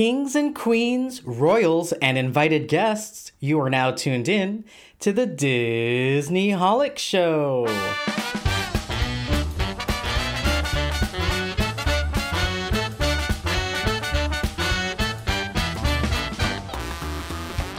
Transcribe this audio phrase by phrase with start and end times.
[0.00, 4.64] Kings and queens, royals, and invited guests, you are now tuned in
[4.98, 7.66] to the Disney Holic Show.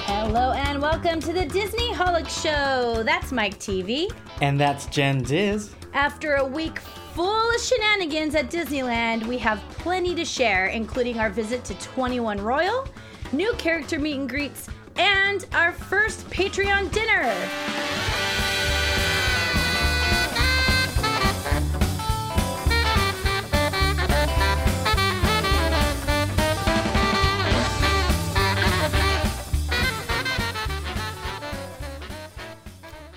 [0.06, 3.02] Hello and welcome to the Disney Holic Show.
[3.02, 4.12] That's Mike TV.
[4.42, 5.74] And that's Jen Diz.
[5.96, 6.82] After a week
[7.14, 12.40] full of shenanigans at Disneyland, we have plenty to share, including our visit to 21
[12.40, 12.88] Royal,
[13.34, 17.34] new character meet and greets, and our first Patreon dinner.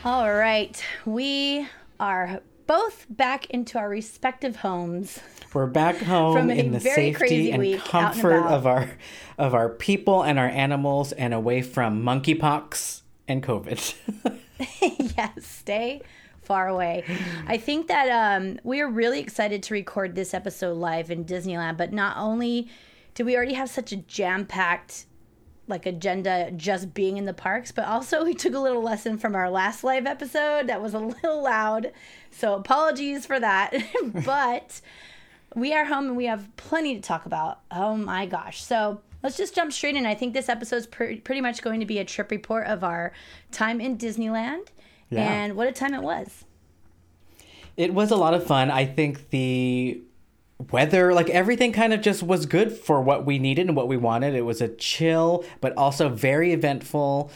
[0.05, 1.69] All right, we
[2.00, 5.20] are both back into our respective homes.
[5.52, 8.46] We're back home From a in the very safety crazy and week, out and comfort
[8.46, 8.91] of our
[9.38, 13.94] of our people and our animals and away from monkeypox and COVID.
[15.16, 16.02] yes, stay
[16.42, 17.05] far away.
[17.47, 21.77] I think that um, we are really excited to record this episode live in Disneyland,
[21.77, 22.69] but not only
[23.14, 25.06] do we already have such a jam packed
[25.67, 29.34] like agenda just being in the parks, but also we took a little lesson from
[29.34, 31.92] our last live episode that was a little loud.
[32.36, 33.74] So apologies for that.
[34.24, 34.80] but
[35.54, 37.60] we are home and we have plenty to talk about.
[37.70, 38.62] Oh my gosh.
[38.62, 40.04] So let's just jump straight in.
[40.04, 43.12] I think this episode's pre- pretty much going to be a trip report of our
[43.52, 44.66] time in Disneyland
[45.10, 45.22] Yeah.
[45.22, 46.44] and what a time it was.
[47.77, 48.70] It was a lot of fun.
[48.70, 50.00] I think the
[50.70, 53.96] weather, like everything kind of just was good for what we needed and what we
[53.96, 54.34] wanted.
[54.34, 57.30] It was a chill, but also very eventful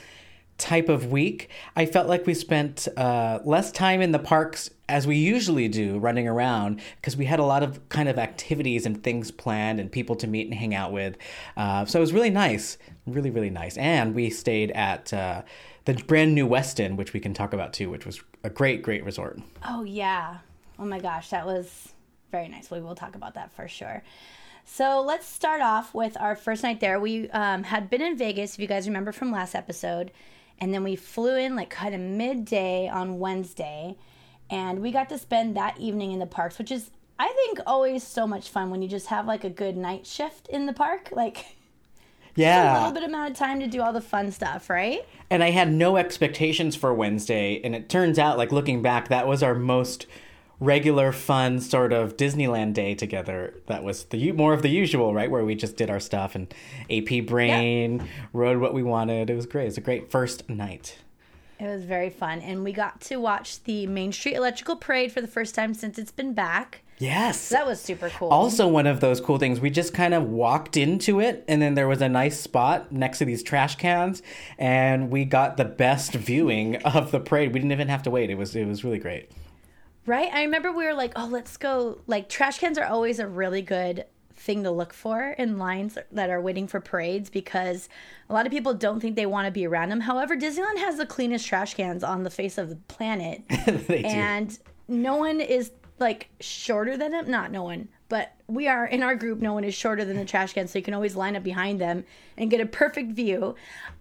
[0.59, 1.49] type of week.
[1.77, 5.99] I felt like we spent uh, less time in the parks as we usually do
[5.99, 9.91] running around because we had a lot of kind of activities and things planned and
[9.91, 11.17] people to meet and hang out with.
[11.57, 13.77] Uh, so it was really nice, really, really nice.
[13.77, 15.43] And we stayed at uh,
[15.85, 19.05] the brand new Westin, which we can talk about too, which was a great, great
[19.05, 19.41] resort.
[19.67, 20.39] Oh, yeah.
[20.79, 21.93] Oh my gosh, that was
[22.33, 22.71] very nice.
[22.71, 24.03] We will talk about that for sure.
[24.65, 27.01] So let's start off with our first night there.
[27.01, 30.13] We um, had been in Vegas, if you guys remember from last episode,
[30.61, 33.97] and then we flew in like kind of midday on Wednesday,
[34.51, 38.05] and we got to spend that evening in the parks, which is I think always
[38.05, 41.11] so much fun when you just have like a good night shift in the park,
[41.13, 41.57] like
[42.35, 42.73] yeah.
[42.73, 45.05] a little bit amount of time to do all the fun stuff, right?
[45.31, 49.27] And I had no expectations for Wednesday, and it turns out, like looking back, that
[49.27, 50.07] was our most
[50.61, 53.55] regular, fun sort of Disneyland day together.
[53.67, 56.53] That was the more of the usual, right, where we just did our stuff and
[56.91, 59.31] AP Brain rode what we wanted.
[59.31, 59.65] It was great.
[59.65, 60.99] It was a great first night.
[61.61, 65.21] It was very fun, and we got to watch the Main Street Electrical Parade for
[65.21, 66.83] the first time since it's been back.
[66.99, 67.49] Yes.
[67.49, 68.29] That was super cool.
[68.29, 71.75] Also, one of those cool things, we just kind of walked into it, and then
[71.75, 74.23] there was a nice spot next to these trash cans,
[74.57, 77.53] and we got the best viewing of the parade.
[77.53, 78.31] We didn't even have to wait.
[78.31, 79.31] It was it was really great.
[80.09, 80.33] Right?
[80.33, 82.01] I remember we were like, oh, let's go.
[82.07, 86.31] Like, trash cans are always a really good thing to look for in lines that
[86.31, 87.89] are waiting for parades because
[88.31, 90.01] a lot of people don't think they want to be around them.
[90.01, 93.43] However, Disneyland has the cleanest trash cans on the face of the planet.
[93.67, 94.09] they do.
[94.09, 97.31] and no one is like shorter than them.
[97.31, 99.41] Not no one, but we are in our group.
[99.41, 101.81] No one is shorter than the trash can, so you can always line up behind
[101.81, 102.05] them
[102.37, 103.55] and get a perfect view.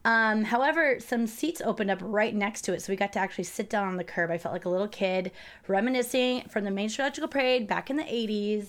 [0.06, 3.44] Um, however, some seats opened up right next to it, so we got to actually
[3.44, 4.31] sit down on the curb.
[4.31, 5.31] I felt like a little kid,
[5.68, 8.68] reminiscing from the Main Street Electrical Parade back in the '80s.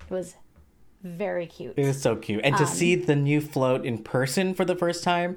[0.00, 0.36] It was
[1.02, 1.74] very cute.
[1.76, 2.40] It was so cute.
[2.44, 5.36] And Um, to see the new float in person for the first time,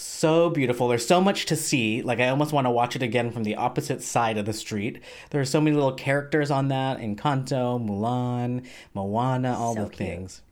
[0.00, 0.88] so beautiful.
[0.88, 2.02] There's so much to see.
[2.02, 5.02] Like, I almost want to watch it again from the opposite side of the street.
[5.30, 8.64] There are so many little characters on that Encanto, Mulan,
[8.94, 9.96] Moana, all So the cute.
[9.98, 10.42] things.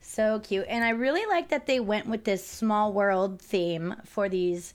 [0.00, 0.66] So cute.
[0.68, 4.74] And I really like that they went with this small world theme for these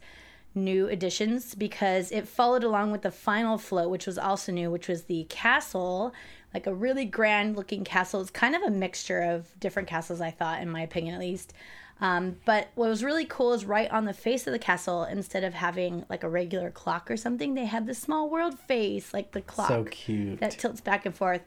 [0.55, 4.87] new additions because it followed along with the final float, which was also new, which
[4.87, 6.13] was the castle,
[6.53, 8.21] like a really grand looking castle.
[8.21, 11.53] It's kind of a mixture of different castles, I thought, in my opinion at least.
[12.03, 15.45] Um, but what was really cool is right on the face of the castle, instead
[15.45, 19.31] of having like a regular clock or something, they had the small world face, like
[19.31, 20.41] the clock So cute.
[20.41, 21.41] that tilts back and forth.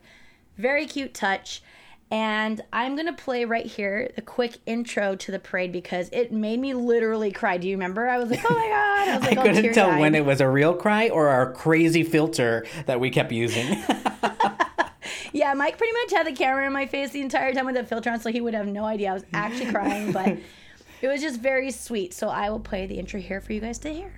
[0.57, 1.63] Very cute touch.
[2.11, 6.33] And I'm going to play right here a quick intro to the parade because it
[6.33, 7.59] made me literally cry.
[7.59, 8.09] Do you remember?
[8.09, 9.09] I was like, oh my God.
[9.09, 12.03] I was like, I couldn't tell when it was a real cry or our crazy
[12.03, 13.77] filter that we kept using.
[15.37, 17.85] Yeah, Mike pretty much had the camera in my face the entire time with the
[17.85, 20.11] filter on, so he would have no idea I was actually crying.
[20.11, 20.39] But
[21.03, 22.15] it was just very sweet.
[22.15, 24.15] So I will play the intro here for you guys to hear.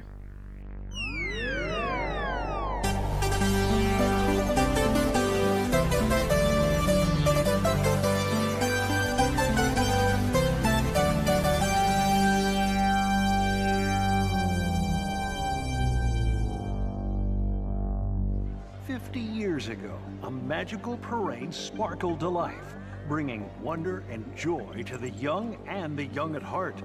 [19.38, 22.74] Years ago, a magical parade sparkled to life,
[23.06, 26.82] bringing wonder and joy to the young and the young at heart.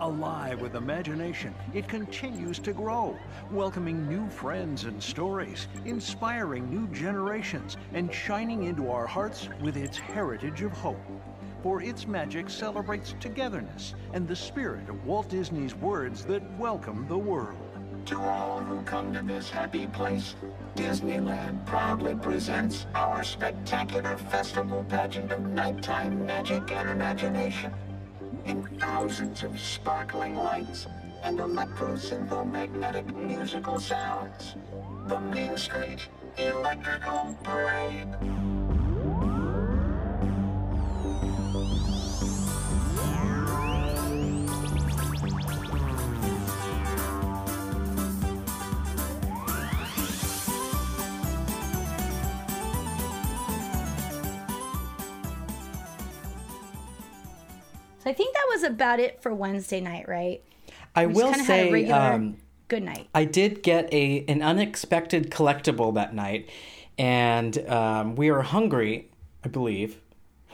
[0.00, 3.18] Alive with imagination, it continues to grow,
[3.50, 9.98] welcoming new friends and stories, inspiring new generations, and shining into our hearts with its
[9.98, 11.00] heritage of hope.
[11.62, 17.16] For its magic celebrates togetherness and the spirit of Walt Disney's words that welcome the
[17.16, 17.63] world.
[18.06, 20.34] To all who come to this happy place,
[20.76, 27.72] Disneyland proudly presents our spectacular festival pageant of nighttime magic and imagination.
[28.44, 30.86] In thousands of sparkling lights
[31.22, 34.56] and electro-synthomagnetic musical sounds,
[35.06, 38.63] the Main Street Electrical Parade.
[58.04, 60.42] So I think that was about it for Wednesday night, right?
[60.94, 62.36] I We will kinda had a say, regular um,
[62.68, 63.08] good night.
[63.14, 66.50] I did get a an unexpected collectible that night,
[66.98, 69.10] and um, we were hungry,
[69.42, 70.00] I believe.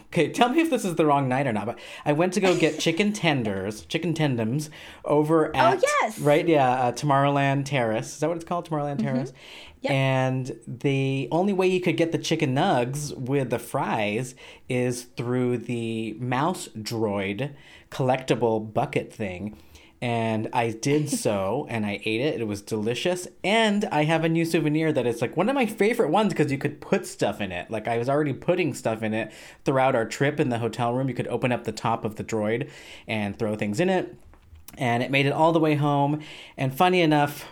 [0.06, 1.66] Okay, tell me if this is the wrong night or not.
[1.66, 4.68] But I went to go get chicken tenders, chicken tendums,
[5.04, 6.18] over at Oh, yes.
[6.18, 8.14] right, yeah, uh, Tomorrowland Terrace.
[8.14, 9.30] Is that what it's called, Tomorrowland Terrace?
[9.30, 9.69] Mm-hmm.
[9.82, 9.92] Yep.
[9.92, 14.34] And the only way you could get the chicken nugs with the fries
[14.68, 17.54] is through the mouse droid
[17.90, 19.56] collectible bucket thing.
[20.02, 22.40] And I did so, and I ate it.
[22.40, 23.26] It was delicious.
[23.42, 26.52] And I have a new souvenir that is like one of my favorite ones because
[26.52, 27.70] you could put stuff in it.
[27.70, 29.32] Like I was already putting stuff in it
[29.64, 31.08] throughout our trip in the hotel room.
[31.08, 32.70] You could open up the top of the droid
[33.06, 34.14] and throw things in it.
[34.78, 36.20] And it made it all the way home.
[36.56, 37.46] And funny enough,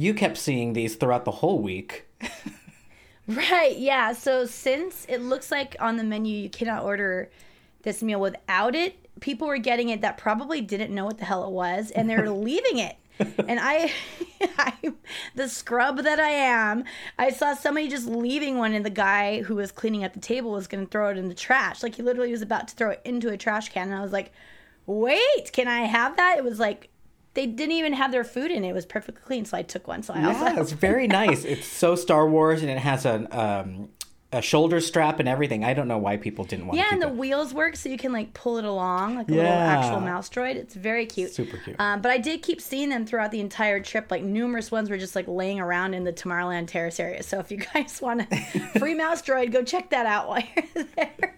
[0.00, 2.06] you kept seeing these throughout the whole week.
[3.30, 4.12] Right, yeah.
[4.12, 7.30] So since it looks like on the menu you cannot order
[7.82, 11.44] this meal without it, people were getting it that probably didn't know what the hell
[11.44, 12.96] it was and they're leaving it.
[13.46, 13.92] And I,
[14.58, 14.72] I,
[15.36, 16.84] the scrub that I am,
[17.18, 20.52] I saw somebody just leaving one, and the guy who was cleaning up the table
[20.52, 21.82] was going to throw it in the trash.
[21.82, 24.12] Like he literally was about to throw it into a trash can, and I was
[24.12, 24.32] like,
[24.86, 26.88] "Wait, can I have that?" It was like
[27.34, 28.70] they didn't even have their food in it.
[28.70, 30.02] It was perfectly clean, so I took one.
[30.02, 31.44] So I also Yeah, it's very nice.
[31.50, 33.90] It's so Star Wars, and it has a um,
[34.32, 35.64] a shoulder strap and everything.
[35.64, 37.16] I don't know why people didn't want Yeah, and the it.
[37.16, 40.54] wheels work so you can like pull it along like a little actual mouse droid.
[40.54, 41.32] It's very cute.
[41.34, 41.74] Super cute.
[41.80, 44.08] Um, but I did keep seeing them throughout the entire trip.
[44.08, 47.24] Like numerous ones were just like laying around in the Tomorrowland Terrace area.
[47.24, 48.36] So if you guys want a
[48.78, 50.42] free mouse droid, go check that out while
[50.76, 51.34] you're there.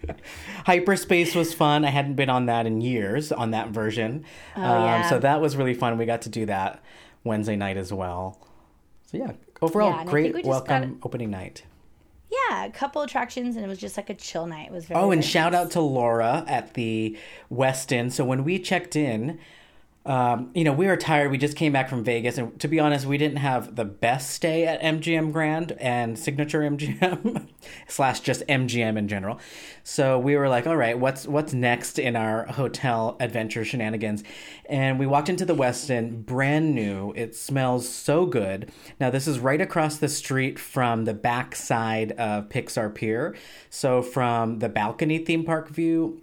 [0.67, 1.87] Hyperspace was fun.
[1.87, 4.25] I hadn't been on that in years on that version.
[4.55, 5.09] Oh, yeah.
[5.09, 5.97] So that was really fun.
[5.97, 6.83] We got to do that
[7.25, 8.39] Wednesday night as well.
[9.11, 11.63] So yeah, overall, Yeah, great we welcome opening night.
[12.33, 14.69] Yeah, a couple attractions, and it was just like a chill night.
[14.69, 14.99] It was very.
[14.99, 17.17] Oh, and very shout out to Laura at the
[17.53, 18.11] Westin.
[18.11, 19.39] So when we checked in,
[20.05, 21.31] um, you know, we were tired.
[21.31, 24.31] We just came back from Vegas, and to be honest, we didn't have the best
[24.31, 27.47] stay at MGM Grand and Signature MGM
[27.87, 29.39] slash just MGM in general.
[29.85, 34.25] So we were like, all right, what's what's next in our hotel adventure shenanigans?
[34.67, 37.13] And we walked into the Westin, brand new.
[37.15, 38.73] It smells so good.
[38.99, 43.37] Now this is right across the street from the backside of Pixar Pier.
[43.71, 46.23] So from the balcony theme park view,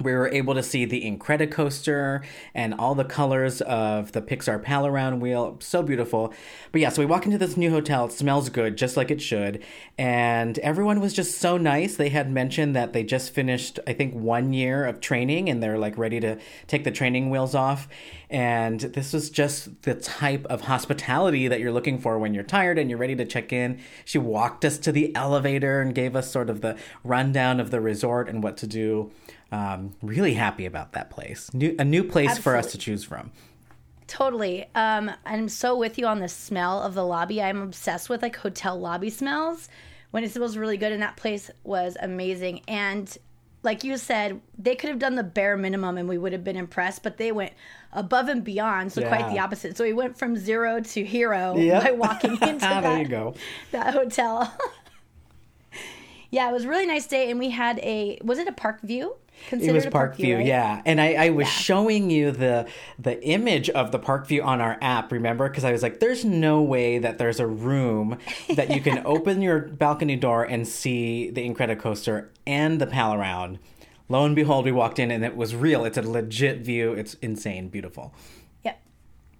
[0.00, 4.86] we were able to see the Incredicoaster and all the colors of the Pixar Pal
[4.86, 5.56] Around wheel.
[5.60, 6.32] So beautiful.
[6.72, 8.06] But yeah, so we walk into this new hotel.
[8.06, 9.62] It smells good, just like it should.
[9.98, 11.96] And everyone was just so nice.
[11.96, 15.78] They had mentioned that they just finished, I think, one year of training and they're
[15.78, 17.88] like ready to take the training wheels off.
[18.30, 22.78] And this was just the type of hospitality that you're looking for when you're tired
[22.78, 23.80] and you're ready to check in.
[24.04, 27.80] She walked us to the elevator and gave us sort of the rundown of the
[27.80, 29.10] resort and what to do.
[29.52, 31.52] Um, really happy about that place.
[31.52, 33.32] New, a new place for us to choose from.
[34.06, 34.66] Totally.
[34.74, 37.42] Um, I'm so with you on the smell of the lobby.
[37.42, 39.68] I'm obsessed with like hotel lobby smells.
[40.10, 42.62] When it smells really good, and that place was amazing.
[42.66, 43.16] And
[43.62, 46.56] like you said, they could have done the bare minimum and we would have been
[46.56, 47.52] impressed, but they went
[47.92, 48.92] above and beyond.
[48.92, 49.76] So quite the opposite.
[49.76, 51.84] So we went from zero to hero Yep.
[51.84, 53.34] by walking into that, you go.
[53.70, 54.52] that hotel.
[56.30, 58.80] yeah, it was a really nice day, and we had a was it a park
[58.82, 59.16] view?
[59.50, 60.46] It was a Park View, right?
[60.46, 60.82] yeah.
[60.84, 62.68] And I, I was showing you the
[62.98, 65.48] the image of the Park View on our app, remember?
[65.48, 68.18] Because I was like, there's no way that there's a room
[68.54, 73.58] that you can open your balcony door and see the Incredicoaster and the Pal Around.
[74.08, 75.84] Lo and behold, we walked in and it was real.
[75.84, 76.92] It's a legit view.
[76.92, 78.12] It's insane, beautiful.
[78.64, 78.80] Yep.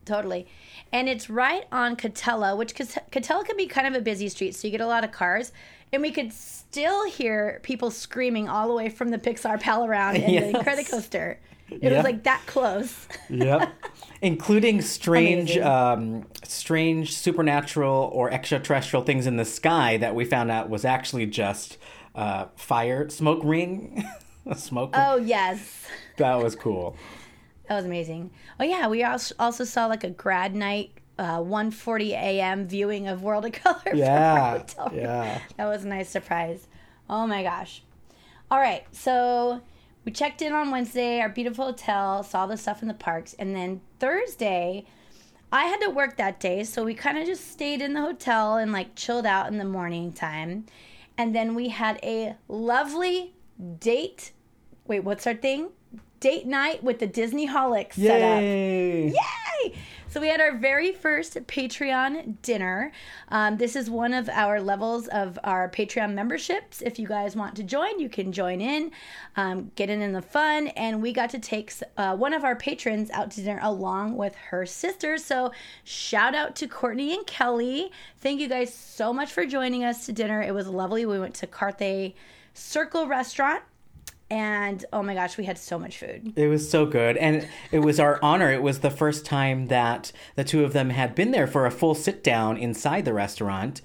[0.04, 0.46] Totally.
[0.92, 4.54] And it's right on Katella, which Cat- Katella can be kind of a busy street,
[4.54, 5.52] so you get a lot of cars.
[5.92, 10.16] And we could still hear people screaming all the way from the Pixar Pal around
[10.18, 10.54] and the Yes.
[10.56, 11.36] Incredicoaster.
[11.70, 13.06] It was like that close.
[13.28, 13.72] Yep.
[14.22, 20.68] Including strange, um, strange supernatural or extraterrestrial things in the sky that we found out
[20.68, 21.78] was actually just
[22.16, 24.04] uh, fire, smoke ring,
[24.56, 24.94] smoke.
[24.96, 25.04] ring.
[25.06, 25.86] Oh, yes.
[26.16, 26.96] That was cool.
[27.68, 28.30] That was amazing.
[28.58, 28.88] Oh, yeah.
[28.88, 32.66] We als- also saw like a grad night, uh, 1.40 a.m.
[32.66, 33.94] viewing of World of Color.
[33.94, 34.62] Yeah,
[34.92, 35.40] yeah.
[35.58, 36.66] That was a nice surprise.
[37.10, 37.82] Oh my gosh.
[38.50, 38.84] All right.
[38.92, 39.60] So
[40.04, 43.34] we checked in on Wednesday, our beautiful hotel, saw the stuff in the parks.
[43.38, 44.86] And then Thursday,
[45.52, 46.64] I had to work that day.
[46.64, 49.64] So we kind of just stayed in the hotel and like chilled out in the
[49.64, 50.64] morning time.
[51.18, 53.34] And then we had a lovely
[53.78, 54.32] date.
[54.86, 55.68] Wait, what's our thing?
[56.18, 58.40] Date night with the Disney Holics set up.
[58.40, 59.12] Yay!
[60.10, 62.90] So we had our very first Patreon dinner.
[63.28, 66.82] Um, this is one of our levels of our Patreon memberships.
[66.82, 68.90] If you guys want to join, you can join in,
[69.36, 70.66] um, get in in the fun.
[70.68, 74.34] And we got to take uh, one of our patrons out to dinner along with
[74.34, 75.16] her sister.
[75.16, 75.52] So
[75.84, 77.92] shout out to Courtney and Kelly.
[78.18, 80.42] Thank you guys so much for joining us to dinner.
[80.42, 81.06] It was lovely.
[81.06, 82.14] We went to Carthay
[82.52, 83.62] Circle Restaurant.
[84.30, 86.32] And oh my gosh, we had so much food.
[86.36, 87.16] It was so good.
[87.16, 88.52] And it was our honor.
[88.52, 91.70] It was the first time that the two of them had been there for a
[91.70, 93.82] full sit down inside the restaurant.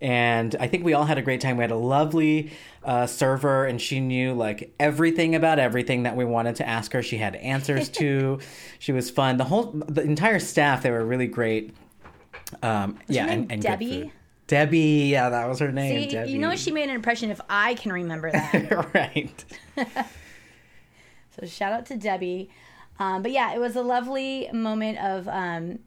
[0.00, 1.56] And I think we all had a great time.
[1.56, 2.52] We had a lovely
[2.84, 7.02] uh, server, and she knew like everything about everything that we wanted to ask her.
[7.02, 8.38] She had answers to.
[8.78, 9.36] she was fun.
[9.36, 11.74] The whole, the entire staff, they were really great.
[12.62, 14.12] Um, yeah, and, and Debbie?
[14.48, 16.02] Debbie, yeah, that was her name.
[16.02, 16.32] See, Debbie.
[16.32, 18.94] you know she made an impression if I can remember that.
[18.94, 19.44] right.
[21.38, 22.50] so shout out to Debbie.
[22.98, 25.78] Um, but yeah, it was a lovely moment of um,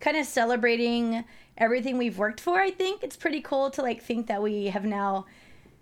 [0.00, 1.24] kind of celebrating
[1.58, 2.58] everything we've worked for.
[2.58, 5.26] I think it's pretty cool to like think that we have now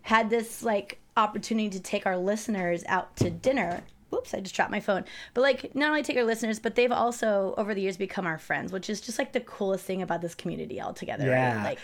[0.02, 3.82] had this like opportunity to take our listeners out to dinner.
[4.10, 5.04] Whoops, I just dropped my phone.
[5.34, 8.38] But like not only take our listeners, but they've also over the years become our
[8.38, 11.26] friends, which is just like the coolest thing about this community altogether.
[11.26, 11.56] Yeah.
[11.56, 11.64] Right?
[11.64, 11.78] Like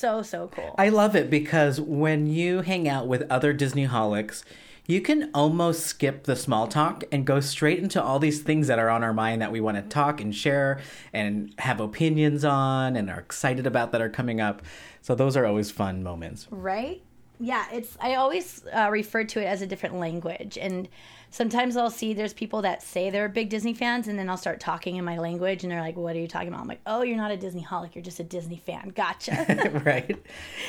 [0.00, 0.74] so so cool.
[0.78, 4.42] I love it because when you hang out with other Disney holics,
[4.86, 8.78] you can almost skip the small talk and go straight into all these things that
[8.78, 10.80] are on our mind that we want to talk and share
[11.12, 14.62] and have opinions on and are excited about that are coming up.
[15.02, 16.48] So those are always fun moments.
[16.50, 17.02] right
[17.42, 20.86] yeah it's i always uh, refer to it as a different language and
[21.30, 24.60] sometimes i'll see there's people that say they're big disney fans and then i'll start
[24.60, 27.02] talking in my language and they're like what are you talking about i'm like oh
[27.02, 30.20] you're not a disney holic you're just a disney fan gotcha right.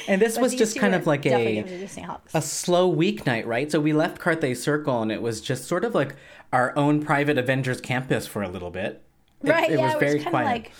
[0.07, 1.63] And this was just kind of like a
[2.33, 3.71] a slow weeknight, right?
[3.71, 6.15] So we left Carthay Circle and it was just sort of like
[6.51, 9.01] our own private Avengers campus for a little bit.
[9.43, 10.45] It- right it, yeah was it very was of quiet.
[10.45, 10.71] like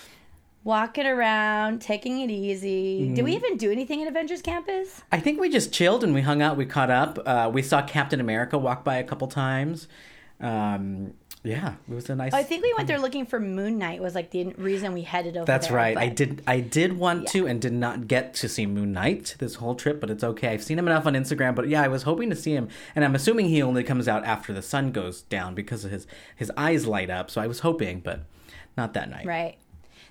[0.63, 3.25] walking around taking it easy did Mm-hmm.
[3.25, 6.41] we even do anything at avengers campus I think we just chilled and we hung
[6.41, 6.55] out.
[6.57, 7.19] We caught up.
[7.25, 9.87] Uh, we saw Captain America walk by a couple times.
[10.39, 11.13] Um,
[11.43, 12.33] yeah, it was a nice.
[12.35, 15.35] i think we went there looking for moon knight was like the reason we headed
[15.37, 15.97] over That's there, right.
[15.97, 16.43] I did.
[16.45, 19.99] I did want to, and did not get to see Moon Knight this whole trip,
[19.99, 20.49] but it's okay.
[20.49, 21.55] I've seen him enough on Instagram.
[21.55, 24.23] But yeah, I was hoping to see him, and I'm assuming he only comes out
[24.23, 27.31] after the sun goes down because of his his eyes light up.
[27.31, 28.21] So I was hoping, but
[28.77, 29.25] not that night.
[29.25, 29.57] Right.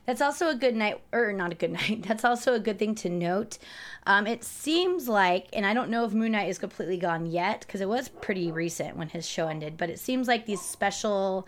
[0.07, 2.05] That's also a good night, or not a good night.
[2.07, 3.59] That's also a good thing to note.
[4.07, 7.61] Um, it seems like, and I don't know if Moon Knight is completely gone yet
[7.61, 11.47] because it was pretty recent when his show ended, but it seems like these special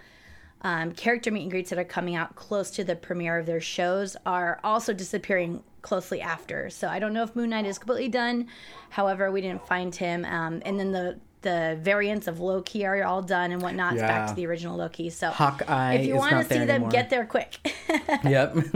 [0.63, 3.61] um, character meet and greets that are coming out close to the premiere of their
[3.61, 6.71] shows are also disappearing closely after.
[6.71, 8.47] So I don't know if Moon Knight is completely done.
[8.91, 10.25] However, we didn't find him.
[10.25, 13.95] Um, and then the the variants of Loki are all done and whatnot.
[13.95, 15.11] It's back to the original Loki.
[15.11, 16.91] So Hawkeye if you want to see them, anymore.
[16.91, 17.59] get there quick.
[18.25, 18.57] Yep.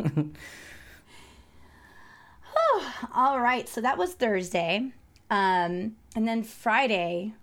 [3.14, 4.92] All right, so that was Thursday.
[5.30, 7.34] Um, and then Friday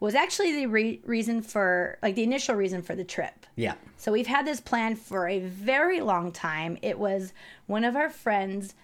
[0.00, 3.46] was actually the re- reason for, like, the initial reason for the trip.
[3.56, 3.74] yeah.
[3.96, 6.78] So we've had this plan for a very long time.
[6.82, 7.32] It was
[7.66, 8.74] one of our friends,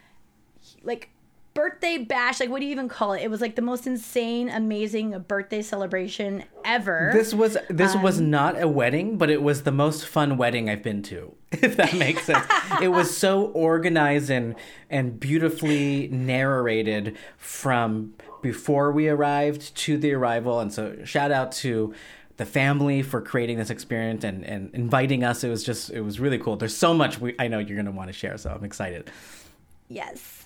[0.83, 1.11] like,
[1.55, 2.41] birthday bash.
[2.41, 3.23] Like, what do you even call it?
[3.23, 7.11] It was like the most insane, amazing birthday celebration ever.
[7.13, 10.69] This was this was Um, not a wedding, but it was the most fun wedding
[10.69, 11.35] I've been to.
[11.63, 12.45] If that makes sense,
[12.83, 14.57] it was so organized and
[14.91, 20.59] and beautifully narrated from before we arrived to the arrival.
[20.61, 21.95] And so, shout out to
[22.37, 25.45] the family for creating this experience and and inviting us.
[25.45, 26.57] It was just it was really cool.
[26.57, 29.09] There's so much we I know you're gonna want to share, so I'm excited.
[29.89, 30.44] Yes.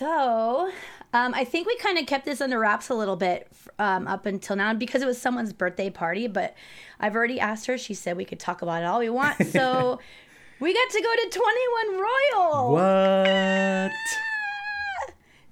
[0.00, 0.70] So,
[1.12, 3.46] um, I think we kind of kept this under wraps a little bit
[3.78, 6.26] um, up until now because it was someone's birthday party.
[6.26, 6.54] But
[6.98, 7.76] I've already asked her.
[7.76, 9.36] She said we could talk about it all we want.
[9.50, 10.00] So,
[10.58, 12.72] We got to go to 21 Royal.
[12.72, 13.92] What?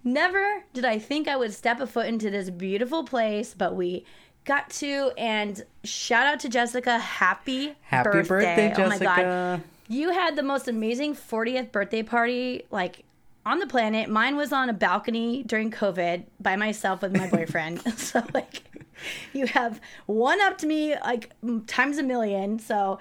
[0.03, 4.07] Never did I think I would step a foot into this beautiful place, but we
[4.47, 5.13] got to.
[5.19, 6.99] And shout out to Jessica.
[6.99, 9.17] Happy, Happy birthday, Oh my God.
[9.17, 9.63] Jessica.
[9.89, 13.05] You had the most amazing 40th birthday party, like
[13.47, 14.09] on the planet.
[14.09, 17.81] Mine was on a balcony during COVID by myself with my boyfriend.
[17.99, 18.63] so, like,
[19.33, 21.31] you have one up to me, like,
[21.67, 22.59] times a million.
[22.59, 22.99] So,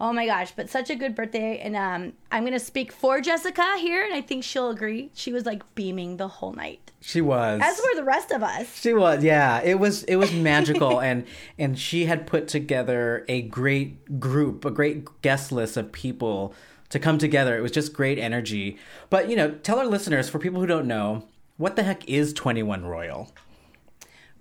[0.00, 1.58] oh my gosh, but such a good birthday.
[1.58, 5.10] And um, I'm going to speak for Jessica here, and I think she'll agree.
[5.14, 7.60] She was like beaming the whole night, She was.
[7.62, 8.78] as were the rest of us.
[8.78, 9.60] She was, yeah.
[9.62, 11.24] It was it was magical and
[11.58, 16.54] and she had put together a great group, a great guest list of people
[16.96, 17.56] to come together.
[17.56, 18.78] It was just great energy.
[19.10, 21.24] But, you know, tell our listeners for people who don't know,
[21.58, 23.32] what the heck is 21 Royal?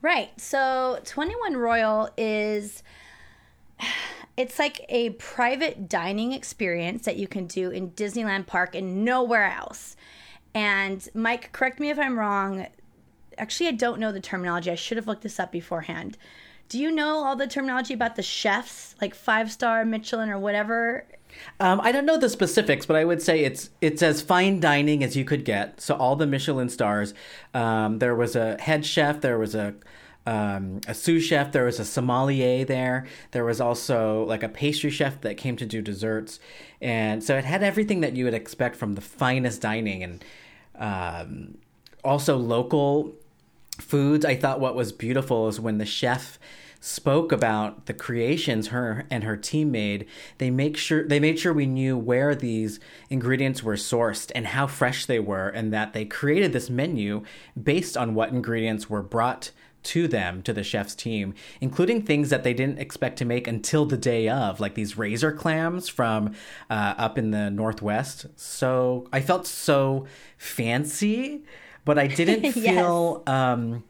[0.01, 0.39] Right.
[0.39, 2.81] So 21 Royal is
[4.38, 9.51] it's like a private dining experience that you can do in Disneyland Park and nowhere
[9.51, 9.95] else.
[10.53, 12.67] And Mike, correct me if I'm wrong.
[13.38, 14.71] Actually, I don't know the terminology.
[14.71, 16.17] I should have looked this up beforehand.
[16.69, 21.05] Do you know all the terminology about the chefs, like five star Michelin or whatever?
[21.60, 25.04] Um, I don't know the specifics, but I would say it's it's as fine dining
[25.04, 25.80] as you could get.
[25.80, 27.13] So all the Michelin stars.
[27.54, 29.22] Um, there was a head chef.
[29.22, 29.74] There was a
[30.27, 31.51] um, a sous chef.
[31.51, 33.06] There was a sommelier there.
[33.32, 36.39] There was also like a pastry chef that came to do desserts,
[36.82, 40.25] and so it had everything that you would expect from the finest dining, and
[40.75, 41.58] um,
[42.04, 43.13] also local
[43.80, 44.25] foods.
[44.25, 46.39] I thought what was beautiful is when the chef
[46.86, 50.06] spoke about the creations her and her team made
[50.38, 54.68] they make sure they made sure we knew where these ingredients were sourced and how
[54.68, 57.24] fresh they were and that they created this menu
[57.62, 59.50] based on what ingredients were brought
[59.82, 63.88] to them to the chef's team including things that they didn't expect to make until
[63.88, 66.36] the day of like these razor clams from
[66.70, 70.06] uh, up in the northwest so i felt so
[70.38, 71.41] fancy
[71.84, 72.54] but i didn't Yes.
[72.54, 73.84] feel um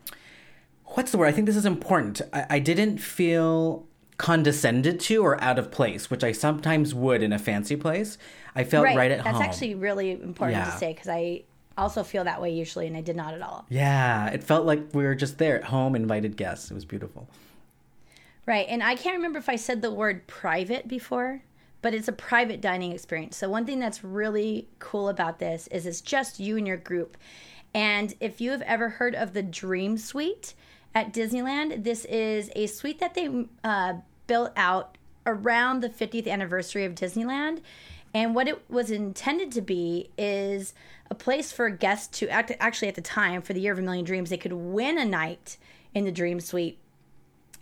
[0.95, 1.27] what's the word?
[1.27, 2.21] I think this is important.
[2.33, 3.85] I, I didn't feel
[4.17, 8.17] condescended to or out of place, which I sometimes would in a fancy place.
[8.55, 9.39] I felt right, at That's home.
[9.39, 10.71] That's actually really important Yeah.
[10.71, 11.43] to say because I
[11.77, 13.65] also feel that way usually, and I did not at all.
[13.69, 16.71] yeah, it felt like we were just there at home, invited guests.
[16.71, 17.27] It was beautiful.
[18.45, 18.67] Right.
[18.69, 21.41] And I can't remember if I said the word private before,
[21.81, 23.35] but it's a private dining experience.
[23.35, 27.17] So, one thing that's really cool about this is it's just you and your group.
[27.73, 30.53] And if you have ever heard of the Dream Suite
[30.95, 36.85] at Disneyland, this is a suite that they uh, built out around the 50th anniversary
[36.85, 37.61] of Disneyland.
[38.13, 40.73] And what it was intended to be is
[41.11, 43.81] a place for guests to act, actually, at the time, for the Year of a
[43.81, 45.57] Million Dreams, they could win a night
[45.93, 46.79] in the Dream Suite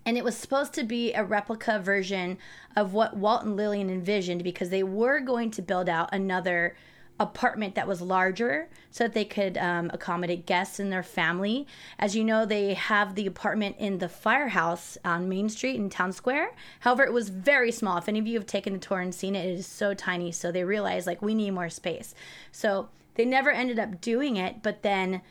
[0.05, 2.37] and it was supposed to be a replica version
[2.75, 6.75] of what Walt and Lillian envisioned because they were going to build out another
[7.19, 11.67] apartment that was larger so that they could um, accommodate guests and their family.
[11.99, 16.11] As you know, they have the apartment in the firehouse on Main Street in Town
[16.11, 16.51] Square.
[16.81, 17.97] However, it was very small.
[17.97, 20.31] If any of you have taken the tour and seen it, it is so tiny.
[20.31, 22.15] So they realized like we need more space.
[22.51, 25.21] So they never ended up doing it, but then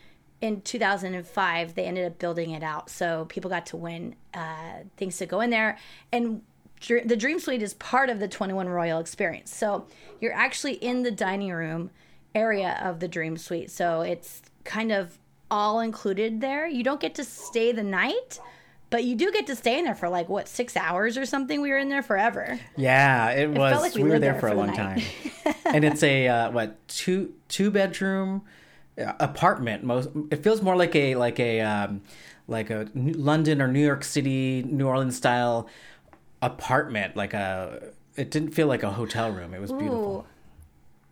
[0.40, 5.16] in 2005 they ended up building it out so people got to win uh, things
[5.16, 5.78] to go in there
[6.10, 6.42] and
[6.86, 9.54] the dream suite is part of the 21 royal experience.
[9.54, 9.86] So
[10.20, 11.90] you're actually in the dining room
[12.34, 13.70] area of the dream suite.
[13.70, 15.18] So it's kind of
[15.50, 16.66] all included there.
[16.66, 18.40] You don't get to stay the night
[18.92, 21.62] but you do get to stay in there for like what six hours or something?
[21.62, 22.60] We were in there forever.
[22.76, 23.80] Yeah, it, was.
[23.80, 25.00] like we we were there there for a for the long time,
[25.64, 28.42] and it's a uh, what two two bedroom
[28.98, 29.82] uh, apartment.
[29.82, 32.02] Most it feels more like a like a um,
[32.46, 35.70] like a London or New York City, New Orleans style
[36.42, 37.16] apartment.
[37.16, 39.54] Like a it didn't feel like a hotel room.
[39.54, 40.26] It was beautiful.
[40.26, 40.32] Ooh.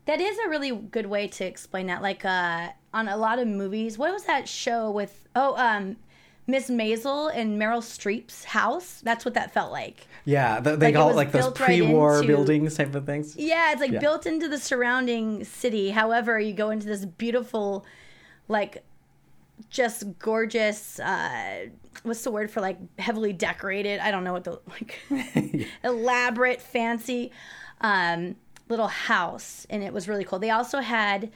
[0.06, 2.02] That is a really good way to explain that.
[2.02, 5.26] Like uh, on a lot of movies, what was that show with?
[5.36, 5.96] Oh, um,
[6.46, 9.00] Miss Maisel and Meryl Streep's house.
[9.04, 10.08] That's what that felt like.
[10.24, 13.36] Yeah, th- they Like, call it like those right pre-war into- buildings type of things.
[13.36, 14.00] Yeah, it's like Yeah.
[14.00, 15.90] built into the surrounding city.
[15.90, 17.86] However, you go into this beautiful,
[18.48, 18.82] like,
[19.68, 20.98] just gorgeous.
[20.98, 21.66] Uh,
[22.02, 24.00] what's the word for like heavily decorated?
[24.00, 24.98] I don't know what the like
[25.84, 27.32] elaborate, fancy
[27.80, 28.36] um,
[28.68, 30.38] little house, and it was really cool.
[30.38, 31.30] They also had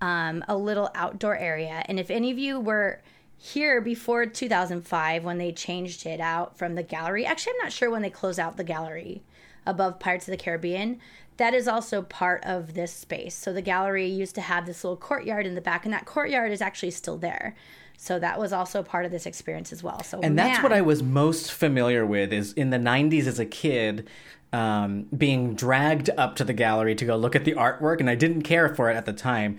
[0.00, 3.02] um, a little outdoor area, and if any of you were
[3.38, 7.90] here before 2005 when they changed it out from the gallery, actually, I'm not sure
[7.90, 9.22] when they closed out the gallery
[9.66, 11.00] above Pirates of the Caribbean.
[11.36, 13.34] That is also part of this space.
[13.34, 16.50] So the gallery used to have this little courtyard in the back, and that courtyard
[16.50, 17.54] is actually still there.
[17.98, 20.02] So that was also part of this experience as well.
[20.02, 23.46] So And that's what I was most familiar with is in the 90s as a
[23.46, 24.08] kid
[24.52, 28.14] um, being dragged up to the gallery to go look at the artwork and I
[28.14, 29.58] didn't care for it at the time.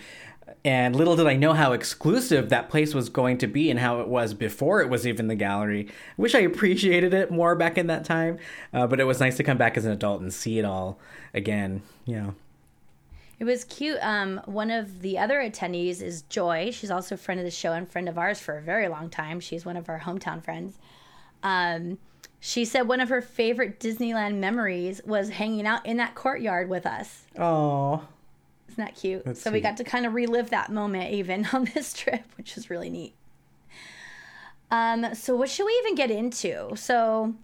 [0.63, 4.01] And little did I know how exclusive that place was going to be and how
[4.01, 5.87] it was before it was even the gallery.
[5.89, 8.37] I wish I appreciated it more back in that time,
[8.73, 10.99] uh, but it was nice to come back as an adult and see it all
[11.33, 11.81] again.
[12.05, 12.31] Yeah.
[13.39, 13.99] It was cute.
[14.01, 16.71] Um, one of the other attendees is Joy.
[16.71, 19.09] She's also a friend of the show and friend of ours for a very long
[19.09, 19.39] time.
[19.39, 20.79] She's one of our hometown friends.
[21.43, 21.99] Um,
[22.39, 26.85] she said one of her favorite Disneyland memories was hanging out in that courtyard with
[26.85, 27.25] us.
[27.37, 28.07] Oh.
[28.69, 29.23] Isn't that cute?
[29.23, 32.55] That's so we got to kind of relive that moment even on this trip, which
[32.55, 33.13] was really neat.
[34.69, 36.75] Um, so what should we even get into?
[36.75, 37.35] So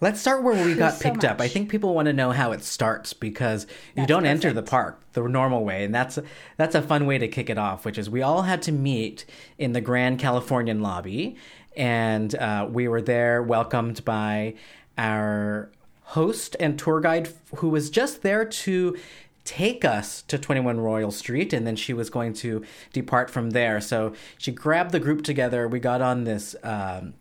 [0.00, 1.40] Let's start where we got so picked up.
[1.40, 4.62] I think people want to know how it starts because you That's don't enter the
[4.62, 6.18] park the normal way, and that's
[6.56, 7.84] that's a fun way to kick it off.
[7.84, 9.24] Which is we all had to meet
[9.58, 11.36] in the Grand Californian lobby,
[11.76, 14.54] and uh, we were there welcomed by
[14.98, 15.70] our
[16.02, 18.96] host and tour guide who was just there to
[19.44, 23.80] take us to 21 Royal Street and then she was going to depart from there.
[23.80, 25.68] So she grabbed the group together.
[25.68, 27.14] We got on this um,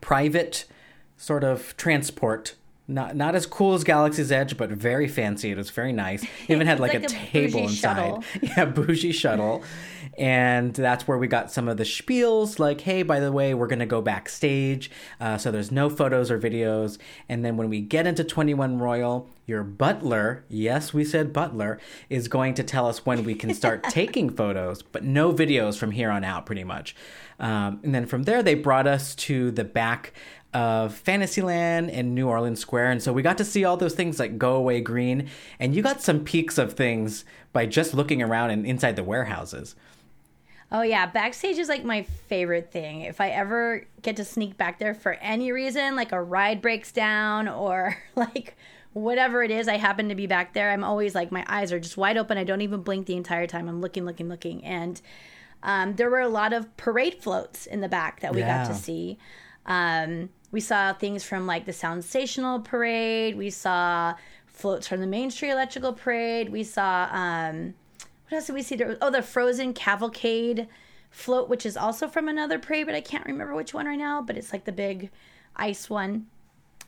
[0.00, 0.64] private
[1.18, 2.54] sort of transport.
[2.90, 5.50] Not not as cool as Galaxy's Edge, but very fancy.
[5.50, 6.24] It was very nice.
[6.48, 7.96] Even had like, like a, a table inside.
[7.96, 8.24] shuttle.
[8.40, 9.62] Yeah, bougie shuttle.
[10.16, 13.66] And that's where we got some of the spiels, like, hey, by the way, we're
[13.66, 16.96] gonna go backstage, uh, so there's no photos or videos.
[17.28, 21.78] And then when we get into 21 Royal, your butler, yes, we said butler,
[22.10, 25.90] is going to tell us when we can start taking photos, but no videos from
[25.90, 26.94] here on out, pretty much.
[27.40, 30.12] Um, and then from there, they brought us to the back
[30.54, 32.90] of Fantasyland and New Orleans Square.
[32.92, 35.28] And so we got to see all those things like Go Away Green.
[35.58, 39.74] And you got some peeks of things by just looking around and inside the warehouses.
[40.70, 43.00] Oh yeah, backstage is like my favorite thing.
[43.02, 46.92] If I ever get to sneak back there for any reason, like a ride breaks
[46.92, 48.56] down or like
[48.92, 50.70] whatever it is, I happen to be back there.
[50.70, 52.36] I'm always like my eyes are just wide open.
[52.36, 53.68] I don't even blink the entire time.
[53.68, 54.62] I'm looking, looking, looking.
[54.64, 55.00] And
[55.62, 58.74] um, there were a lot of parade floats in the back that we got to
[58.74, 59.18] see.
[59.66, 63.36] Um, we saw things from like the Soundsational parade.
[63.36, 64.14] We saw
[64.46, 66.48] floats from the Main Street Electrical Parade.
[66.50, 67.74] We saw um,
[68.28, 68.76] what else did we see?
[68.76, 70.68] There oh, the Frozen Cavalcade
[71.10, 74.20] float, which is also from another parade, but I can't remember which one right now.
[74.20, 75.10] But it's like the big
[75.56, 76.26] ice one.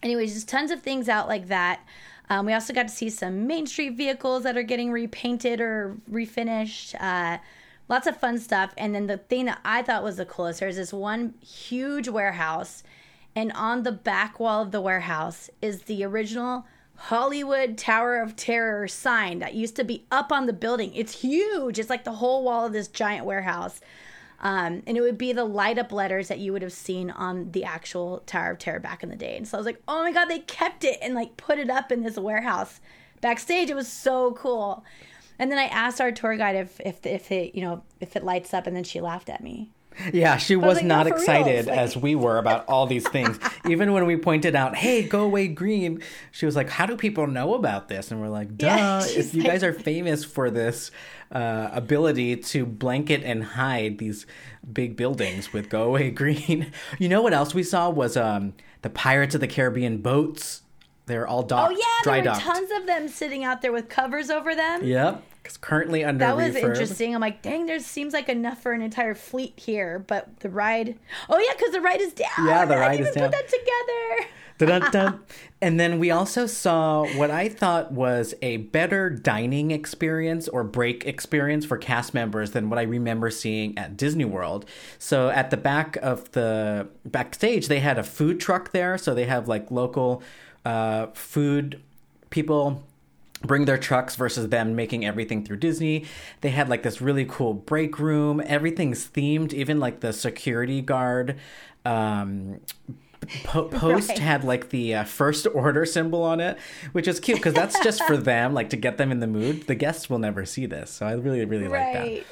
[0.03, 1.81] Anyways, just tons of things out like that.
[2.29, 5.96] Um, we also got to see some Main Street vehicles that are getting repainted or
[6.11, 6.94] refinished.
[7.01, 7.38] Uh,
[7.88, 8.73] lots of fun stuff.
[8.79, 12.83] And then the thing that I thought was the coolest, there's this one huge warehouse,
[13.35, 16.66] and on the back wall of the warehouse is the original
[16.97, 20.93] Hollywood Tower of Terror sign that used to be up on the building.
[20.95, 21.79] It's huge.
[21.79, 23.81] It's like the whole wall of this giant warehouse.
[24.43, 27.53] Um, and it would be the light up letters that you would have seen on
[27.53, 29.37] the actual Tower of Terror back in the day.
[29.37, 31.71] And so I was like, oh my God, they kept it and like put it
[31.71, 32.81] up in this warehouse
[33.21, 33.71] backstage.
[33.71, 34.85] It was so cool.
[35.38, 38.25] And then I asked our tour guide if, if, if it, you know, if it
[38.25, 39.71] lights up and then she laughed at me.
[40.12, 43.38] Yeah, she was, like, not "No, excited Like- as we were about all these things.
[43.68, 46.00] Even when we pointed out, hey, go away green,
[46.31, 48.11] she was like, how do people know about this?
[48.11, 50.90] And we're like, duh, Yeah, if you like- guys are famous for this
[51.33, 54.26] uh, ability to blanket and hide these
[54.72, 56.72] big buildings with go away green.
[56.98, 60.62] You know what else we saw was um, the Pirates of the Caribbean boats.
[61.07, 62.40] They're all docked, Oh yeah, there were docked.
[62.40, 64.85] tons of them sitting out there with covers over them.
[64.85, 66.70] Yep, it's currently under That was refurb.
[66.70, 67.14] interesting.
[67.14, 70.98] I'm like, dang, there seems like enough for an entire fleet here, but the ride.
[71.29, 72.29] Oh yeah, because the ride is down.
[72.46, 73.33] Yeah, the I ride didn't is even down.
[73.33, 74.31] Put that together.
[75.62, 81.07] And then we also saw what I thought was a better dining experience or break
[81.07, 84.66] experience for cast members than what I remember seeing at Disney World.
[84.98, 88.98] So at the back of the backstage, they had a food truck there.
[88.98, 90.22] So they have like local
[90.66, 91.81] uh, food
[92.29, 92.83] people
[93.42, 96.05] bring their trucks versus them making everything through Disney.
[96.42, 98.42] They had like this really cool break room.
[98.44, 101.37] Everything's themed, even like the security guard
[101.85, 102.61] um
[103.44, 104.18] po- post Right.
[104.18, 106.59] had like the uh, first order symbol on it,
[106.92, 109.66] which is cute because that's just for them, like to get them in the mood.
[109.66, 112.24] The guests will never see this, so I really, really like that.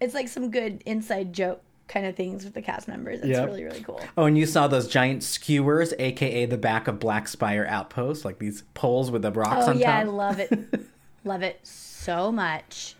[0.00, 3.20] It's like some good inside joke kind of things with the cast members.
[3.20, 3.46] It's Yep.
[3.46, 4.00] really really cool.
[4.16, 8.38] Oh, and you saw those giant skewers, aka the back of Black Spire Outpost, like
[8.38, 10.50] these poles with the rocks Oh on yeah, I love it.
[11.24, 12.94] love it so much.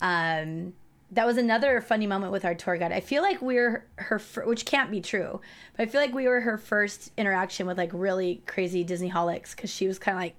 [0.00, 0.72] Um,
[1.10, 2.90] that was another funny moment with our tour guide.
[2.92, 5.40] I feel like we're her, fir- which can't be true,
[5.76, 9.54] but I feel like we were her first interaction with like really crazy Disney holics
[9.54, 10.34] because she was kind of like,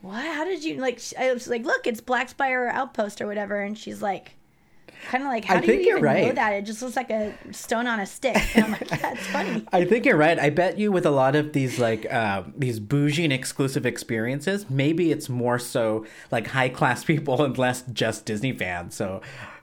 [0.00, 0.24] "What?
[0.24, 3.60] How did you like?" sh- I was like, "Look, it's Black Spire Outpost or whatever,"
[3.60, 4.36] and she's like,
[5.08, 6.52] kind of like how I do think you even know that?
[6.52, 8.36] It just looks like a stone on a stick.
[8.54, 9.64] And I'm like, it's funny.
[9.72, 10.38] I think you're right.
[10.38, 14.68] I bet you with a lot of these like uh, these bougie and exclusive experiences,
[14.70, 18.94] maybe it's more so like high class people and less just Disney fans.
[18.94, 19.20] So,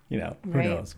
[0.09, 0.65] you know, who Right.
[0.65, 0.95] knows?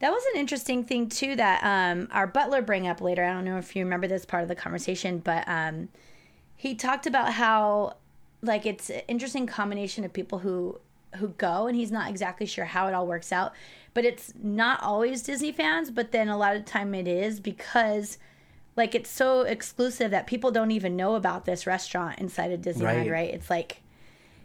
[0.00, 3.24] That was an interesting thing too that um, our butler bring up later.
[3.24, 5.88] I don't know if you remember this part of the conversation, but um,
[6.56, 7.96] he talked about how
[8.42, 10.78] like it's an interesting combination of people who
[11.16, 13.52] who go and he's not exactly sure how it all works out.
[13.92, 18.18] But it's not always Disney fans, but then a lot of time it is because
[18.76, 23.02] like it's so exclusive that people don't even know about this restaurant inside of Disneyland,
[23.02, 23.10] Right.
[23.10, 23.30] right?
[23.34, 23.82] It's like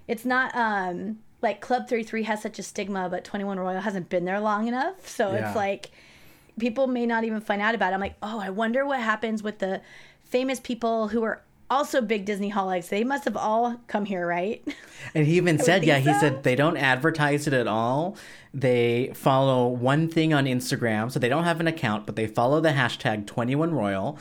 [0.08, 4.26] it's not um like Club 33 has such a stigma, but 21 Royal hasn't been
[4.26, 5.08] there long enough.
[5.08, 5.48] So Yeah.
[5.48, 5.92] it's like
[6.60, 7.96] people may not even find out about it.
[7.96, 9.82] I'm like, oh, I wonder what happens with the
[10.26, 12.90] famous people who are also big Disney holics.
[12.90, 14.66] They must have all come here, right?
[15.14, 18.18] And he even said, yeah, he said they don't advertise it at all.
[18.54, 22.60] They follow one thing on Instagram, so they don't have an account, but they follow
[22.62, 24.18] the hashtag 21Royal.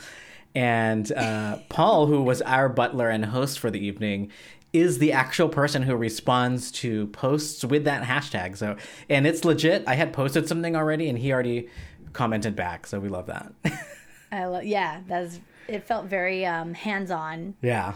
[0.53, 4.31] And uh, Paul, who was our butler and host for the evening,
[4.71, 8.55] is the actual person who responds to posts with that hashtag.
[8.55, 8.75] So,
[9.09, 9.83] and it's legit.
[9.87, 11.69] I had posted something already, and he already
[12.13, 12.85] commented back.
[12.85, 13.51] So we love that.
[14.31, 17.93] I lo- yeah, that's it felt very um, hands-on, yeah.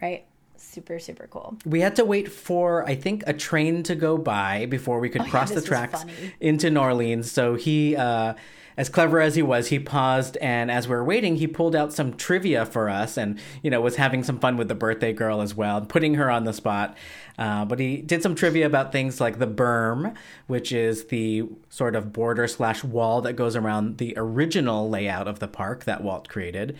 [0.00, 0.24] right?
[0.56, 1.56] Super super cool.
[1.64, 5.22] We had to wait for, I think, a train to go by before we could
[5.22, 6.04] Oh, yeah, cross the tracks
[6.40, 7.30] into New Orleans.
[7.30, 8.34] So he, uh,
[8.76, 11.92] as clever as he was, he paused and as we were waiting, he pulled out
[11.92, 15.40] some trivia for us and, you know, was having some fun with the birthday girl
[15.40, 16.96] as well, putting her on the spot.
[17.38, 20.14] Uh, but he did some trivia about things like the berm,
[20.46, 25.38] which is the sort of border slash wall that goes around the original layout of
[25.38, 26.76] the park that Walt created.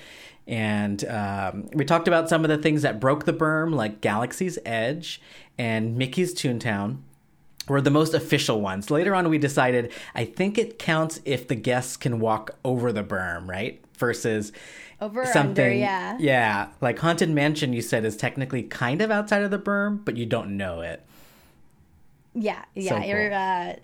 [0.46, 4.58] And um, we talked about some of the things that broke the berm, like Galaxy's
[4.64, 5.20] Edge
[5.58, 6.98] and Mickey's Toontown
[7.68, 8.90] were the most official ones.
[8.90, 13.02] Later on, we decided I think it counts if the guests can walk over the
[13.02, 13.82] berm, right?
[13.98, 14.52] Versus
[15.00, 16.16] Over something, under, yeah.
[16.18, 17.72] yeah, like Haunted Mansion.
[17.72, 21.02] You said is technically kind of outside of the berm, but you don't know it.
[22.34, 22.98] Yeah, yeah.
[22.98, 23.08] cool.
[23.08, 23.76] You're uh,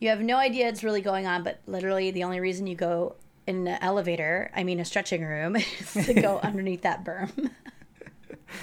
[0.00, 3.14] you have no idea it's really going on, but literally the only reason you go
[3.46, 5.56] in an elevator, I mean a stretching room,
[5.94, 7.50] is to go underneath that berm.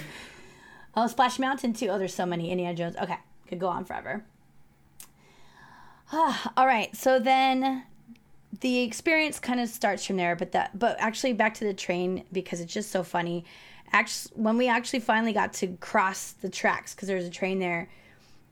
[0.96, 1.88] oh, Splash Mountain too.
[1.88, 2.96] Oh, there's so many Indiana Jones.
[2.96, 3.16] Okay,
[3.48, 4.24] could go on forever.
[6.12, 7.84] All right, so then
[8.60, 12.24] the experience kind of starts from there, but that but actually back to the train
[12.32, 13.44] because it's just so funny.
[13.92, 17.58] Actually, when we actually finally got to cross the tracks because there was a train
[17.58, 17.88] there,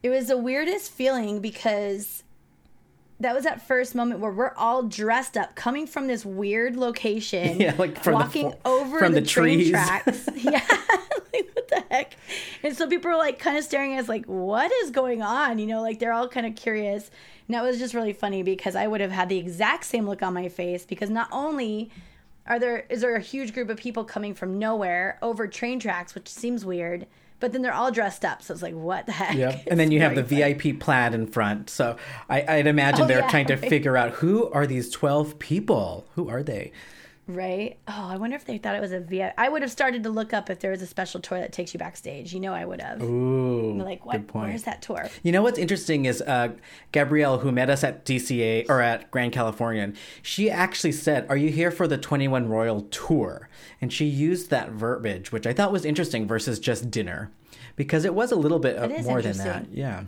[0.03, 2.23] it was the weirdest feeling because
[3.21, 7.61] that was that first moment where we're all dressed up, coming from this weird location,
[7.61, 10.29] Yeah, like from walking fo- over from the, the train tracks.
[10.37, 10.61] yeah,
[11.33, 11.76] like what the
[12.63, 15.59] And so people are like kind of staring at us, like, "What is going on?"
[15.59, 17.11] You know, like they're all kind of curious.
[17.49, 20.23] And that was just really funny because I would have had the exact same look
[20.23, 21.91] on my face because not only
[22.47, 26.15] are there is there a huge group of people coming from nowhere over train tracks,
[26.15, 27.07] which seems weird,
[27.39, 29.35] but then they're all dressed up, so it's like, what the heck?
[29.37, 29.65] Yep.
[29.71, 30.55] And then you have the funny.
[30.55, 31.69] VIP plaid in front.
[31.71, 31.97] So
[32.31, 36.07] I, I'd imagine Oh, they're yeah, trying to figure out who are these 12 people?
[36.15, 36.73] Who are they?
[37.29, 37.77] Right?
[37.89, 39.35] Oh, I wonder if they thought it was a VIP.
[39.37, 41.75] I would have started to look up if there was a special tour that takes
[41.75, 42.33] you backstage.
[42.33, 43.03] You know, I would have.
[43.03, 43.75] Ooh.
[43.83, 44.33] like, what?
[44.33, 45.09] Where's that tour?
[45.25, 46.51] You know what's interesting is uh,
[46.93, 51.51] Gabrielle, who met us at DCA or at Grand Californian, she actually said, Are you
[51.51, 53.49] here for the 21 Royal Tour?
[53.81, 57.33] And she used that verbiage, which I thought was interesting versus just dinner,
[57.75, 59.67] because it was a little bit of more than that.
[59.73, 60.05] Yeah.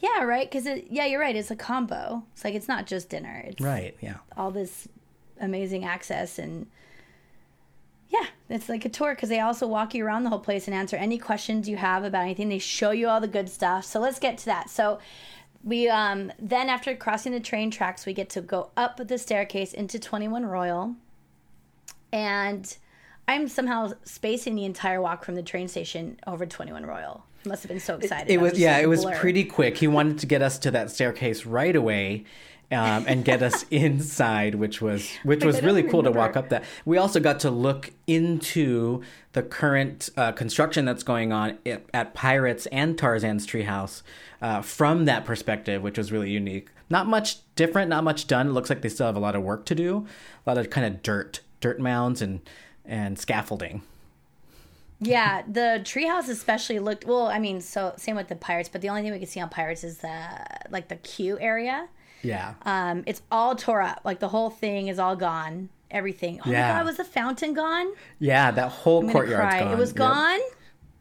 [0.00, 0.50] Yeah, right.
[0.50, 1.34] Because it, yeah, you're right.
[1.34, 2.24] It's a combo.
[2.34, 3.42] It's like it's not just dinner.
[3.46, 3.96] It's Right.
[4.02, 4.16] Yeah.
[4.36, 4.86] all this
[5.44, 6.66] amazing access and
[8.08, 10.74] yeah, it's like a tour because they also walk you around the whole place and
[10.74, 12.48] answer any questions you have about anything.
[12.48, 13.84] They show you all the good stuff.
[13.84, 14.70] So let's get to that.
[14.70, 15.00] So
[15.64, 19.72] we um then after crossing the train tracks, we get to go up the staircase
[19.72, 20.94] into 21 Royal.
[22.12, 22.76] And
[23.26, 27.24] I'm somehow spacing the entire walk from the train station over 21 Royal.
[27.46, 28.30] Must have been so excited.
[28.30, 29.16] It I'm was yeah, it was blur.
[29.16, 29.76] pretty quick.
[29.76, 32.24] He wanted to get us to that staircase right away.
[32.72, 36.64] Um, and get us inside, which was which was really cool to walk up that.
[36.84, 42.14] We also got to look into the current uh, construction that's going on at, at
[42.14, 44.02] Pirates and Tarzan's Treehouse
[44.42, 46.68] uh, from that perspective, which was really unique.
[46.90, 48.48] Not much different, not much done.
[48.48, 50.06] It looks like they still have a lot of work to do,
[50.46, 52.40] a lot of kind of dirt, dirt mounds and
[52.84, 53.82] and scaffolding.
[55.00, 57.26] Yeah, the treehouse especially looked well.
[57.26, 59.48] I mean, so same with the pirates, but the only thing we could see on
[59.48, 60.28] pirates is the
[60.70, 61.88] like the queue area.
[62.24, 64.00] Yeah, Um, it's all tore up.
[64.04, 65.68] Like the whole thing is all gone.
[65.90, 66.40] Everything.
[66.44, 66.72] Oh Yeah.
[66.72, 67.86] my god, was the fountain gone?
[68.18, 69.60] yeah, that whole I'm gonna courtyard's cry.
[69.60, 69.72] gone.
[69.72, 69.96] It was Yep.
[69.96, 70.40] gone.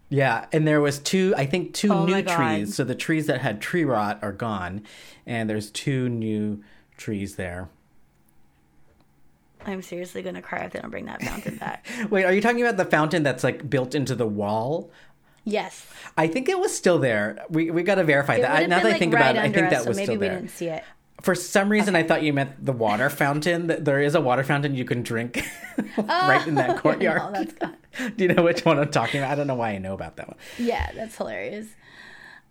[0.09, 2.75] Yeah, and there was two, I think, two Oh new trees.
[2.75, 4.83] So the trees that had tree rot are gone,
[5.25, 6.61] and there's two new
[6.97, 7.69] trees there.
[9.65, 11.85] I'm seriously gonna cry if they don't bring that fountain back.
[12.09, 14.91] Wait, are you talking about the fountain that's like built into the wall?
[15.45, 15.87] yes.
[16.17, 17.43] I think it was still there.
[17.49, 18.51] We we got to verify It that.
[18.63, 20.05] I, now that I think right about it, I think us, that so was maybe
[20.05, 20.35] still we there.
[20.35, 20.83] didn't see it.
[21.23, 23.67] For some reason, I thought you meant the water fountain.
[23.67, 25.41] That There is a water fountain you can drink
[25.97, 27.33] right in that courtyard.
[27.33, 27.75] No, that's.
[28.17, 29.31] Do you know which one I'm talking about?
[29.31, 30.37] I don't know why I know about that one.
[30.59, 31.67] Yeah, that's hilarious.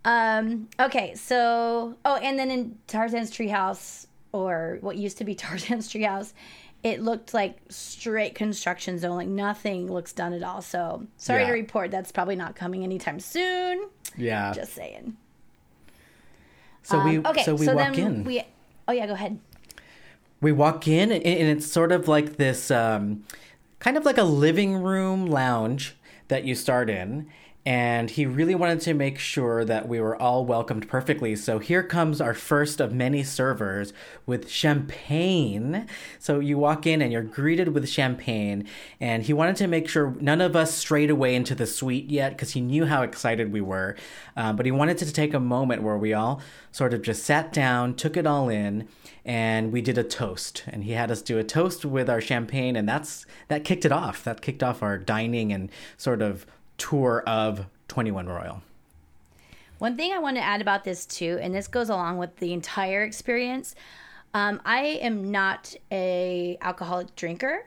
[0.05, 5.89] Um, okay, so oh, and then in Tarzan's treehouse, or what used to be Tarzan's
[5.93, 6.33] treehouse,
[6.83, 9.17] it looked like straight construction zone.
[9.17, 10.63] Like nothing looks done at all.
[10.63, 11.49] So sorry Yeah.
[11.49, 13.89] to report, that's probably not coming anytime soon.
[14.17, 14.53] Yeah.
[14.55, 15.17] Just saying.
[16.83, 18.25] so we Um, okay, so we so walk then in.
[18.25, 18.43] we.
[18.89, 19.39] Oh yeah, go ahead.
[20.41, 23.25] we walk in and, it's sort of like this um,
[23.79, 25.95] kind of like a living room lounge
[26.29, 27.29] that you start in
[27.65, 31.37] and he really wanted to make sure that we were all welcomed perfectly.
[31.37, 33.93] So here comes our first of many servers
[34.27, 35.87] with champagne.
[36.19, 38.67] So you walk in and you're greeted with champagne
[39.01, 42.33] and he wanted to make sure none of us strayed away into the suite yet
[42.33, 43.97] because he knew how excited we were.
[44.37, 46.41] Um, but he wanted to take a moment where we all
[46.73, 48.89] sort of just sat down took it all in
[49.25, 50.65] and we did a toast.
[50.67, 53.93] And he had us do a toast with our champagne and that's that kicked it
[53.93, 54.25] off.
[54.25, 56.45] That kicked off our dining and sort of
[56.83, 58.61] tour of 21 royal
[59.79, 62.53] One thing I want to add about this too, and this goes along with the
[62.53, 63.77] entire experience.
[64.35, 67.65] Um, I am not a alcoholic drinker.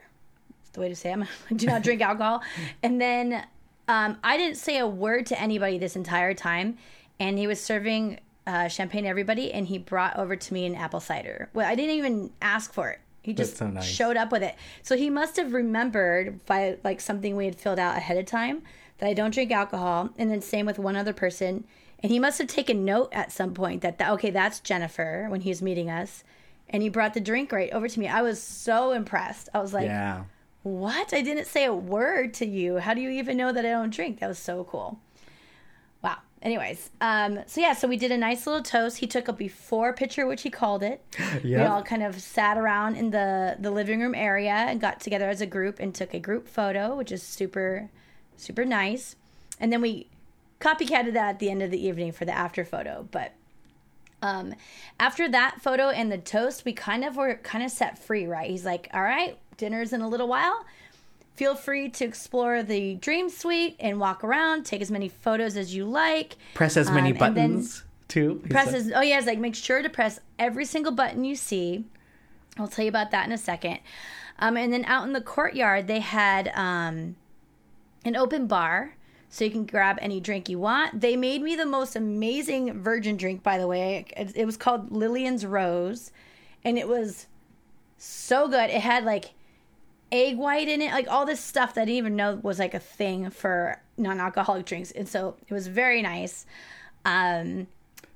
[0.58, 1.18] That's the way to say it.
[1.50, 2.42] I do not drink alcohol.
[2.82, 3.44] And then
[3.88, 6.76] um, I didn't say a word to anybody this entire time.
[7.18, 10.74] And he was serving uh, champagne to everybody, and he brought over to me an
[10.74, 11.48] apple cider.
[11.54, 13.00] Well, I didn't even ask for it.
[13.22, 13.84] He just so nice.
[13.84, 14.54] showed up with it.
[14.82, 18.62] So he must have remembered by like something we had filled out ahead of time
[18.98, 21.64] that I don't drink alcohol, and then same with one other person.
[22.02, 25.40] And he must have taken note at some point that, that okay, that's Jennifer when
[25.42, 26.24] he was meeting us,
[26.68, 28.08] and he brought the drink right over to me.
[28.08, 29.48] I was so impressed.
[29.54, 30.24] I was like, yeah
[30.62, 31.14] "What?
[31.14, 32.78] I didn't say a word to you.
[32.78, 34.98] How do you even know that I don't drink?" That was so cool.
[36.02, 36.18] Wow.
[36.42, 38.98] Anyways, um, so yeah, so we did a nice little toast.
[38.98, 41.02] He took a before picture, which he called it.
[41.60, 45.28] We all kind of sat around in the the living room area and got together
[45.28, 47.90] as a group and took a group photo, which is super,
[48.36, 49.16] super nice.
[49.60, 50.08] And then we
[50.60, 53.08] copycatted that at the end of the evening for the after photo.
[53.10, 53.32] But
[54.22, 54.54] um,
[54.98, 58.50] after that photo and the toast, we kind of were kind of set free, right?
[58.50, 60.64] He's like, "All right, dinner's in a little while."
[61.34, 65.74] Feel free to explore the dream suite and walk around, take as many photos as
[65.74, 66.36] you like.
[66.54, 69.82] press as many Um, buttons too He Press as, oh yeah, it's like make sure
[69.82, 71.84] to press every single button you see.
[72.56, 73.80] I'll tell you about that in a second.
[74.38, 77.16] Um, and then out in the courtyard, they had um,
[78.06, 78.96] an open bar,
[79.28, 81.00] so you can grab any drink you want.
[81.00, 84.06] They made me the most amazing virgin drink, by the way.
[84.16, 86.12] It, was called Lillian's Rose,
[86.64, 87.26] and it was
[87.98, 88.70] so good.
[88.70, 89.32] It had like
[90.12, 92.74] egg white in it, like all this stuff that I didn't even know was like
[92.74, 96.46] a thing for non-alcoholic drinks, and so it was very nice.
[97.04, 97.66] Um,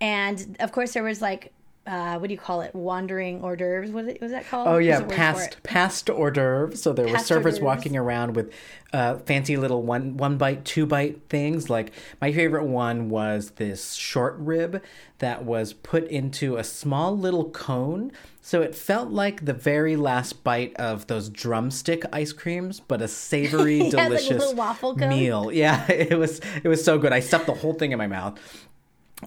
[0.00, 1.52] and of course, there was like,
[1.86, 2.74] uh, what do you call it?
[2.74, 3.90] Wandering hors d'oeuvres.
[3.90, 4.68] What was, that called?
[4.68, 6.82] Oh yeah, There's a word for past past hors d'oeuvres.
[6.82, 8.52] So there were servers walking around with
[8.92, 11.70] uh, fancy little one one bite, two bite things.
[11.70, 14.82] Like my favorite one was this short rib
[15.18, 18.12] that was put into a small little cone.
[18.42, 23.08] So it felt like the very last bite of those drumstick ice creams, but a
[23.08, 25.50] savory, Yeah, it's like a delicious meal.
[25.52, 27.12] Yeah, it was it was so good.
[27.12, 28.38] I stuffed the whole thing in my mouth.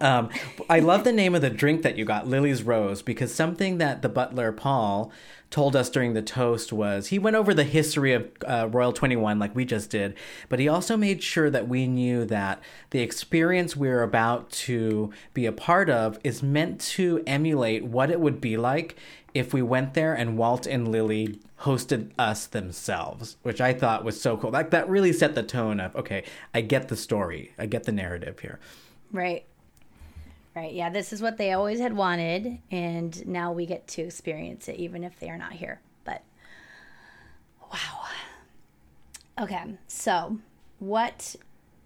[0.02, 0.30] Um,
[0.70, 4.02] I love the name of the drink that you got, Lily's Rose, because something that
[4.02, 5.12] the butler Paul
[5.54, 9.38] told us during the toast was he went over the history of uh, Royal 21
[9.38, 10.16] like we just did,
[10.50, 15.14] but he also made sure that we knew that the experience we are about to
[15.36, 18.96] be a part of is meant to emulate what it would be like
[19.36, 24.20] if we went there and Walt and Lily hosted us themselves, which I thought was
[24.20, 24.50] so cool.
[24.50, 27.92] Like that really set the tone of okay, I get the story, I get the
[27.92, 28.60] narrative here.
[29.12, 29.46] Right.
[30.56, 30.74] Right.
[30.74, 34.76] Yeah, this is what they always had wanted, and now we get to experience it,
[34.76, 35.82] even if they are not here.
[36.04, 36.22] But
[37.72, 38.06] wow.
[39.42, 40.38] Okay, so
[40.78, 41.36] what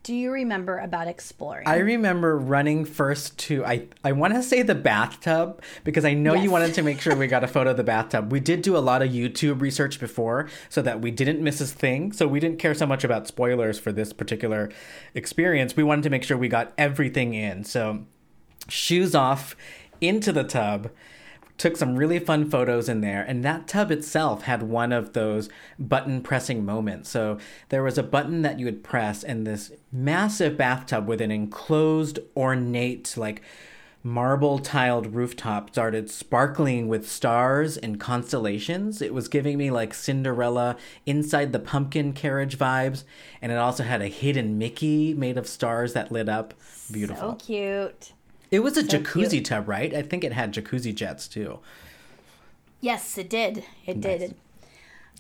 [0.04, 1.66] do you remember about exploring?
[1.66, 6.34] I remember running first to I I want to say the bathtub because I know
[6.34, 6.44] Yes.
[6.44, 8.32] you wanted to make sure we got a photo of the bathtub.
[8.34, 11.66] We did do a lot of YouTube research before so that we didn't miss a
[11.66, 12.12] thing.
[12.12, 14.70] So we didn't care so much about spoilers for this particular
[15.14, 15.76] experience.
[15.78, 17.64] We wanted to make sure we got everything in.
[17.64, 18.06] So
[18.70, 19.56] shoes off
[20.02, 20.90] into the tub
[21.58, 23.24] took some really fun photos in there.
[23.24, 25.50] And that tub itself had one of those
[25.80, 27.10] button pressing moments.
[27.10, 27.40] So
[27.70, 32.20] there was a button that you would press, and this massive bathtub with an enclosed,
[32.36, 33.42] ornate, like
[34.04, 39.02] marble tiled rooftop started sparkling with stars and constellations.
[39.02, 43.04] It was giving me like Cinderella inside the pumpkin carriage vibes.
[43.42, 46.54] And it also had a hidden Mickey made of stars that lit up.
[46.92, 47.32] Beautiful.
[47.32, 48.14] So cute.
[48.50, 49.94] It was a jacuzzi tub, right?
[49.94, 51.60] I think it had jacuzzi jets too.
[52.80, 53.64] Yes, it did.
[53.86, 54.36] It did.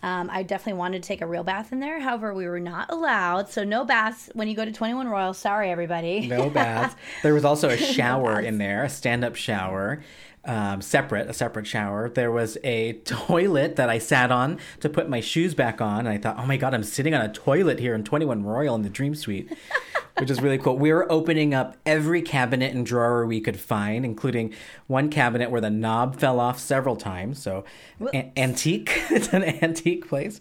[0.04, 2.00] Um, I definitely wanted to take a real bath in there.
[2.00, 3.50] However, we were not allowed.
[3.50, 5.34] So no baths when you go to 21 Royal.
[5.34, 6.28] Sorry, everybody.
[6.28, 6.96] No baths.
[7.24, 10.04] there was also a shower in there, a stand-up shower.
[10.46, 12.10] Um, separate, a separate shower.
[12.10, 16.02] There was a toilet that I sat on to put my shoes back on.
[16.02, 18.76] And I thought, oh my God, I'm sitting on a toilet here in 21 Royal
[18.76, 19.52] in the Dream Suite,
[20.20, 20.78] which is really cool.
[20.78, 24.54] We were opening up every cabinet and drawer we could find, including
[24.88, 27.42] one cabinet where the knob fell off several times.
[27.42, 27.66] So,
[28.36, 28.92] antique.
[29.10, 30.40] it's an antique place.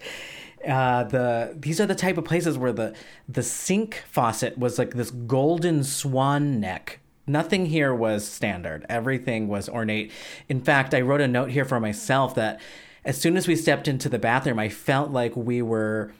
[0.67, 2.95] Uh, the these are the type of places where the
[3.29, 8.87] the sink faucet was like this golden swan neck Nothing here was standard.
[8.89, 10.13] Everything was ornate.
[10.49, 12.61] In fact, I wrote a note here for myself that
[13.05, 16.13] as soon as we stepped into the bathroom, I felt like we were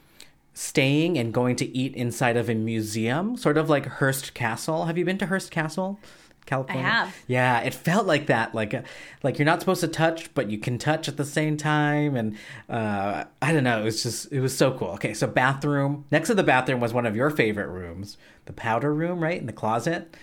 [0.57, 4.85] staying and going to eat inside of a museum, sort of like Hearst Castle.
[4.85, 5.99] Have you been to Hearst Castle?
[6.47, 6.83] California.
[6.83, 7.15] I have.
[7.27, 8.73] Yeah, it felt like that, like
[9.21, 12.37] like you're not supposed to touch, but you can touch at the same time, and
[12.69, 13.81] uh, I don't know.
[13.81, 14.89] It was just it was so cool.
[14.91, 18.93] Okay, so bathroom next to the bathroom was one of your favorite rooms, the powder
[18.93, 20.15] room, right in the closet.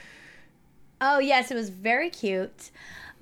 [1.00, 2.70] Oh yes, it was very cute.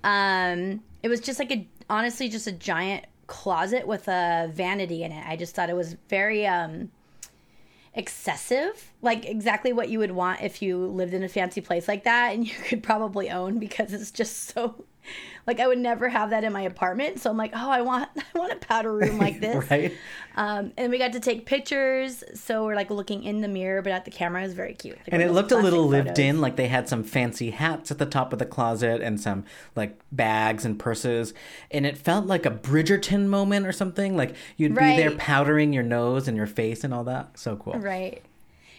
[0.04, 5.12] Um, it was just like a honestly just a giant closet with a vanity in
[5.12, 5.24] it.
[5.26, 6.90] I just thought it was very um
[7.94, 12.04] excessive, like exactly what you would want if you lived in a fancy place like
[12.04, 14.84] that, and you could probably own because it's just so.
[15.46, 18.08] Like I would never have that in my apartment, so I'm like, oh, I want,
[18.34, 19.92] I want a powder room like this, right?
[20.36, 23.92] Um, and we got to take pictures, so we're like looking in the mirror, but
[23.92, 24.96] at the camera, it was very cute.
[24.98, 26.24] Like, and it looked a little lived photos.
[26.24, 29.44] in like they had some fancy hats at the top of the closet and some
[29.76, 31.34] like bags and purses
[31.70, 35.82] and it felt like a bridgerton moment or something like you'd be there powdering your
[35.82, 38.22] nose and your face and all that so cool Right.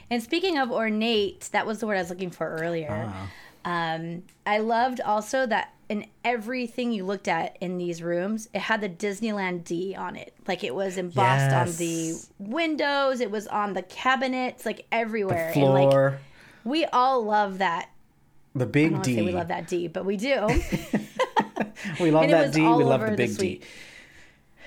[0.09, 3.11] And speaking of ornate, that was the word I was looking for earlier.
[3.11, 3.30] Ah.
[3.66, 8.82] Um, I loved also that in everything you looked at in these rooms, it had
[8.82, 10.34] the Disneyland D on it.
[10.47, 15.47] Like it was embossed on the windows, it was on the cabinets, like everywhere.
[15.47, 16.20] And floor like
[16.64, 17.89] we all love that.
[18.55, 20.47] the I big don't d we love that D, but we do.
[21.99, 23.61] we love that d we love the the big d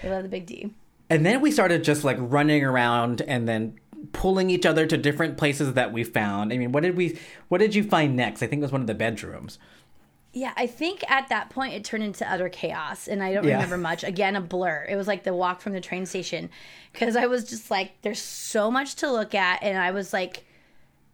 [0.02, 0.70] we love the big D.
[1.08, 3.78] and then we started just like running around and then
[4.12, 7.58] pulling each other to different places that we found i mean what did we what
[7.58, 9.58] did you find next i think it was one of the bedrooms
[10.32, 13.54] Yeah, I think at that point it turned into utter chaos, and I don't Yeah.
[13.54, 14.04] remember much.
[14.04, 14.84] Again, a blur.
[14.86, 16.50] It was like the walk from the train station,
[16.92, 20.44] because I was just like, "There's so much to look at," and I was like,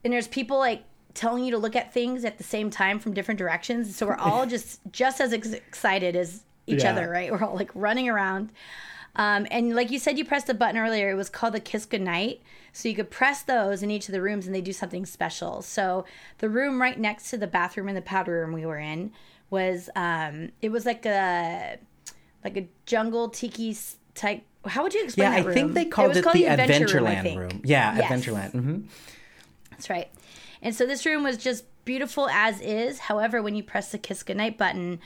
[0.02, 0.82] and there's people like
[1.14, 4.16] telling you to look at things at the same time from different directions, so we're
[4.16, 6.90] all just just as ex- excited as each Yeah.
[6.90, 7.30] other, right?
[7.30, 8.50] We're all like running around.
[9.14, 11.10] Um, and like you said, you pressed a button earlier.
[11.10, 12.40] It was called the Kiss Goodnight.
[12.72, 15.60] So you could press those in each of the rooms and they do something special.
[15.60, 16.06] So
[16.38, 19.12] the room right next to the bathroom and the powder room we were in
[19.50, 21.76] was, um, it was like a,
[22.42, 23.76] like a jungle tiki
[24.14, 24.42] type.
[24.64, 26.86] How would you explain yeah i that think they called was it, called the Adventure
[26.86, 27.40] Room, adventureland think.
[27.40, 28.10] room, yeah Yes.
[28.10, 28.78] adventureland hmm
[29.70, 30.08] That's right.
[30.62, 33.00] And so this room was just beautiful as is.
[33.00, 35.00] However, when you press the Kiss Goodnight button,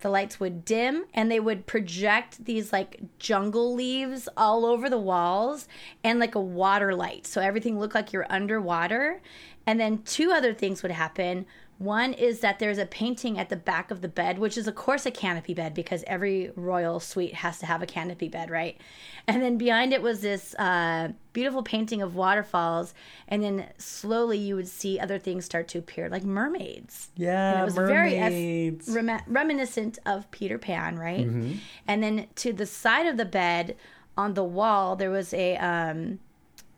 [0.00, 4.98] the lights would dim and they would project these like jungle leaves all over the
[4.98, 5.68] walls
[6.02, 7.26] and like a water light.
[7.26, 9.20] So everything looked like you're underwater.
[9.64, 11.46] And then two other things would happen.
[11.82, 14.76] One is that there's a painting at the back of the bed, which is, of
[14.76, 18.80] course, a canopy bed because every royal suite has to have a canopy bed, right?
[19.26, 22.94] And then behind it was this uh, beautiful painting of waterfalls.
[23.26, 27.10] And then slowly you would see other things start to appear, like mermaids.
[27.16, 28.86] yeah And it was mermaids.
[28.86, 31.26] very rem- reminiscent of Peter Pan, right?
[31.26, 31.54] Mm-hmm.
[31.88, 33.76] And then to the side of the bed
[34.16, 35.56] on the wall, there was a.
[35.56, 36.20] Um,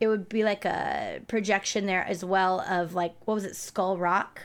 [0.01, 3.97] it would be like a projection there as well of like what was it, Skull
[3.97, 4.41] Rock?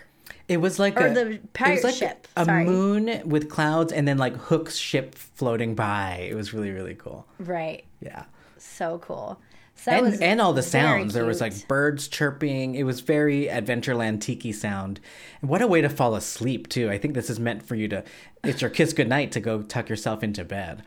[0.48, 2.66] It was like Or a the it pirate was like ship, a sorry.
[2.66, 6.28] moon with clouds, and then like Hook's ship floating by.
[6.30, 7.28] It was really really cool.
[7.40, 7.86] Right.
[8.02, 8.24] Yeah,
[8.58, 9.40] So cool.
[9.76, 11.14] So and and all the sounds.
[11.14, 12.76] There was like birds chirping.
[12.76, 15.00] It was very Adventureland tiki sound.
[15.42, 16.90] And what a way to fall asleep too.
[16.90, 18.04] I think this is meant for you to.
[18.44, 20.84] It's your kiss goodnight to go tuck yourself into bed.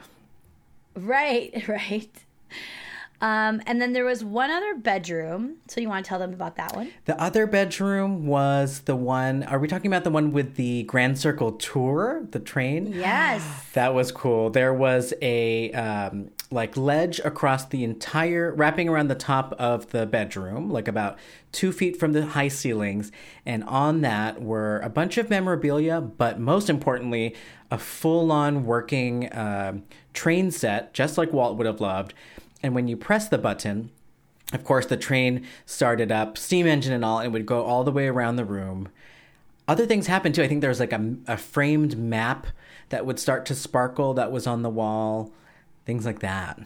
[0.95, 2.11] Right, right.
[3.23, 5.59] Um, and then there was one other bedroom.
[5.69, 6.91] So you want to tell them about that one?
[7.05, 9.45] The other bedroom was the one.
[9.45, 12.89] Are we talking about the one with the Grand Circle tour, the train?
[12.89, 13.45] Yes.
[13.75, 14.51] That was cool.
[14.51, 20.05] There was a um, like ledge across the entire, wrapping around the top of the
[20.05, 21.17] bedroom, like about
[21.53, 23.13] two feet from the high ceilings.
[23.47, 27.37] And on that were a bunch of memorabilia, but most importantly,
[27.71, 29.79] a full on working uh,
[30.13, 32.15] train set, just like Walt would have loved.
[32.63, 33.91] And when you press the button,
[34.53, 37.93] of course, the train started up, steam engine and all, and would go all the
[37.93, 38.89] way around the room.
[39.67, 40.43] Other things happened too.
[40.43, 42.47] I think there was like a, a framed map
[42.91, 45.33] that would start to sparkle that was on the wall,
[45.87, 46.61] things like that.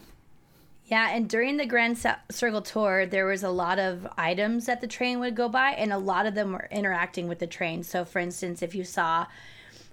[0.85, 1.97] Yeah, and during the Grand
[2.31, 5.91] Circle tour, there was a lot of items that the train would go by, and
[5.91, 7.83] a lot of them were interacting with the train.
[7.83, 9.27] So, for instance, if you saw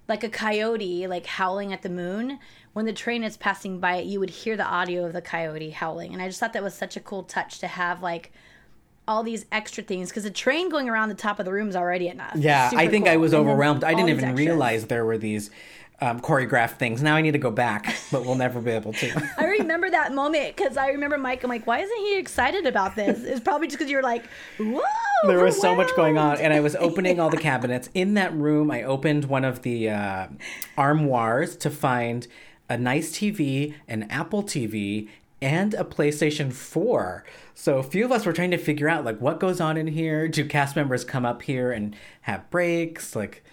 [0.08, 2.38] like a coyote like howling at the moon,
[2.72, 5.70] when the train is passing by it, you would hear the audio of the coyote
[5.70, 6.12] howling.
[6.12, 8.32] And I just thought that was such a cool touch to have like
[9.06, 11.76] all these extra things because the train going around the top of the room is
[11.76, 12.34] already enough.
[12.36, 13.14] Yeah, I think cool.
[13.14, 13.84] I was overwhelmed.
[13.84, 14.46] I didn't even extras.
[14.46, 15.50] realize there were these
[16.04, 17.02] um, choreographed things.
[17.02, 19.30] Now I need to go back, but we'll never be able to.
[19.38, 21.42] I remember that moment because I remember Mike.
[21.42, 23.22] I'm like, why isn't he excited about this?
[23.22, 24.24] It's probably just because you're like,
[24.58, 24.82] whoa.
[25.26, 28.34] there was so much going on and i was opening all the cabinets in that
[28.34, 30.26] room i opened one of the uh,
[30.76, 32.26] armoires to find
[32.68, 35.08] a nice tv an apple tv
[35.40, 37.24] and a playstation 4
[37.54, 39.86] so a few of us were trying to figure out like what goes on in
[39.86, 43.43] here do cast members come up here and have breaks like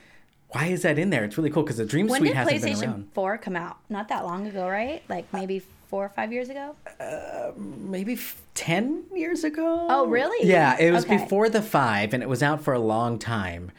[0.51, 2.61] why is that in there it's really cool because the dream When suite did hasn't
[2.61, 3.77] been PlayStation around 4 come out?
[3.89, 5.01] Not that long ago, right?
[5.09, 6.75] Like maybe four or five years ago?
[6.99, 10.47] Uh, maybe f- 10 years ago Oh, really?
[10.47, 11.17] yeah it was Okay.
[11.17, 13.71] before the five and it was out for a long time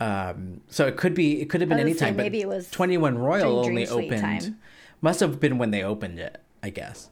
[0.00, 3.16] um, so it could be it could have been any time maybe it was 21
[3.18, 4.58] royal only opened time.
[5.00, 7.08] must have been when they opened it i guess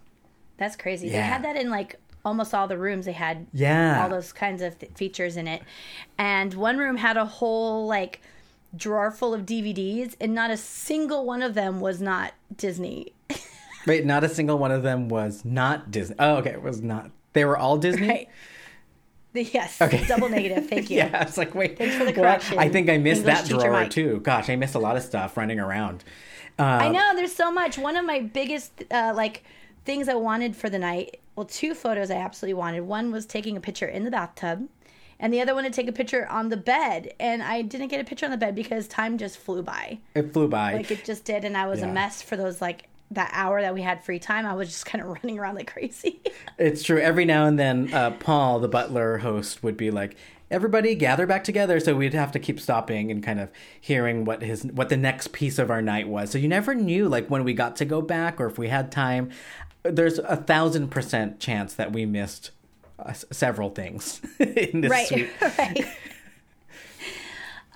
[0.59, 1.09] That's crazy.
[1.09, 3.05] They had that in like almost all the rooms.
[3.07, 4.03] They had Yeah.
[4.03, 5.63] all those kinds of th- features in it.
[6.17, 8.21] And one room had a whole like
[8.77, 13.13] drawer full of DVDs, and not a single one of them was not Disney.
[13.87, 17.11] wait not a single one of them was not disney oh okay it was not
[17.35, 18.29] they were all disney Right.
[19.35, 19.83] Yes.
[19.83, 20.05] Okay.
[20.07, 20.67] Double negative.
[20.71, 20.99] Thank you.
[20.99, 23.71] yeah it's like wait Thanks for the correction, i think i missed English that drawer
[23.73, 23.91] Mike.
[23.91, 26.03] too gosh i missed a lot of stuff running around
[26.59, 27.79] I know there's so much.
[27.79, 29.43] One of my biggest uh, like
[29.85, 31.21] things I wanted for the night.
[31.35, 32.83] Well, two photos I absolutely wanted.
[32.83, 34.69] One was taking a picture in the bathtub,
[35.25, 37.15] and the other one to take a picture on the bed.
[37.19, 39.99] And I didn't get a picture on the bed because time just flew by.
[40.15, 41.89] it flew by Like it just did, and I was Yeah.
[41.89, 44.45] a mess for those like that hour that we had free time.
[44.45, 46.21] I was just kind of running around like crazy.
[46.59, 46.99] It's true.
[47.01, 50.17] Every now and then, uh, Paul, the butler host, would be like,
[50.51, 53.51] "Everybody, gather back together." So we'd have to keep stopping and kind of
[53.81, 56.31] hearing what his what the next piece of our night was.
[56.31, 58.93] So you never knew, like when we got to go back or if we had
[58.93, 59.31] time.
[59.87, 62.53] There's a thousand percent chance that we missed
[63.05, 65.31] uh, s- several things in this right, suite.
[65.59, 65.87] right.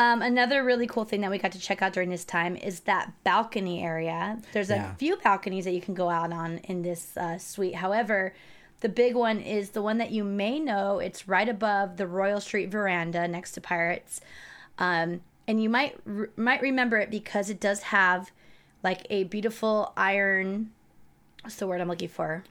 [0.01, 2.81] Um, another really cool thing that we got to check out during this time is
[2.81, 4.39] that balcony area.
[4.53, 4.95] There's a Yeah.
[4.95, 7.75] few balconies that you can go out on in this uh, suite.
[7.75, 8.33] However,
[8.81, 11.01] the big one is the one that you may know.
[11.01, 14.21] It's right above the Royal Street veranda next to Pirates,
[14.79, 18.31] um, and you might re- might remember it because it does have
[18.85, 20.71] like a beautiful iron.
[21.43, 22.45] What's the word I'm looking for?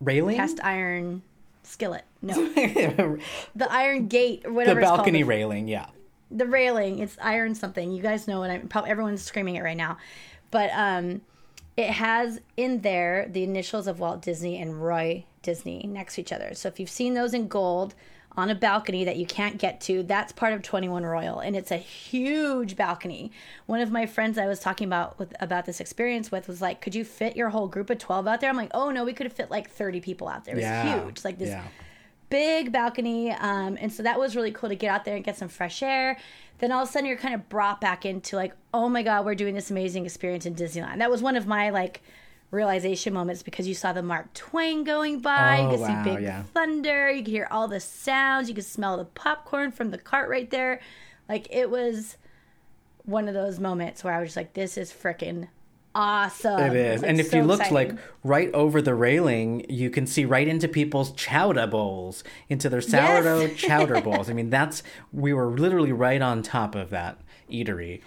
[0.00, 1.22] Railing, Cast iron
[1.66, 2.04] skillet.
[2.22, 2.34] No,
[3.54, 4.80] the iron gate or whatever.
[4.80, 5.00] it's called.
[5.00, 5.68] The balcony railing.
[5.68, 5.86] Yeah,
[6.30, 9.76] the railing it's iron something you guys know what i'm probably everyone's screaming it right
[9.76, 9.96] now
[10.50, 11.20] but um
[11.76, 16.32] it has in there the initials of walt disney and roy disney next to each
[16.32, 17.94] other so if you've seen those in gold
[18.36, 21.70] on a balcony that you can't get to that's part of 21 royal and it's
[21.70, 23.32] a huge balcony
[23.66, 26.80] one of my friends i was talking about with about this experience with was like
[26.80, 29.12] could you fit your whole group of 12 out there i'm like oh no we
[29.12, 31.64] could have fit like 30 people out there it was yeah, huge like this Yeah.
[32.28, 33.30] big balcony.
[33.30, 35.80] Um, and so that was really cool to get out there and get some fresh
[35.80, 36.18] air.
[36.58, 39.24] Then all of a sudden you're kind of brought back into like, oh my God,
[39.24, 40.98] we're doing this amazing experience in Disneyland.
[40.98, 42.02] That was one of my like
[42.56, 45.60] realization moments because you saw the Mark Twain going by.
[45.60, 46.42] Oh, you could wow, see big yeah.
[46.54, 47.10] thunder.
[47.10, 48.48] You could hear all the sounds.
[48.48, 50.80] You could smell the popcorn from the cart right there.
[51.28, 52.16] Like it was
[53.04, 55.48] one of those moments where I was just like, this is freaking
[55.94, 56.60] awesome.
[56.60, 57.02] It is.
[57.02, 57.96] Like, and if so you looked exciting.
[57.96, 62.80] like right over the railing, you can see right into people's chowder bowls, into their
[62.80, 64.28] sourdough chowder bowls.
[64.28, 64.82] I mean, that's
[65.12, 67.18] we were literally right on top of that
[67.50, 68.02] eatery.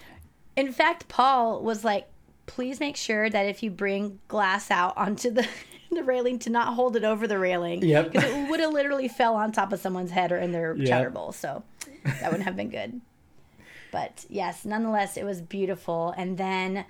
[0.56, 2.06] In fact, Paul was like,
[2.50, 5.46] please make sure that if you bring glass out onto the,
[5.92, 7.80] the railing to not hold it over the railing.
[7.82, 8.10] Yep.
[8.12, 11.14] Because it would have literally fell on top of someone's head or in their Yep.
[11.14, 11.30] bowl.
[11.30, 11.62] So
[12.04, 13.00] that wouldn't have been good.
[13.92, 16.12] But yes, nonetheless, it was beautiful.
[16.16, 16.84] And then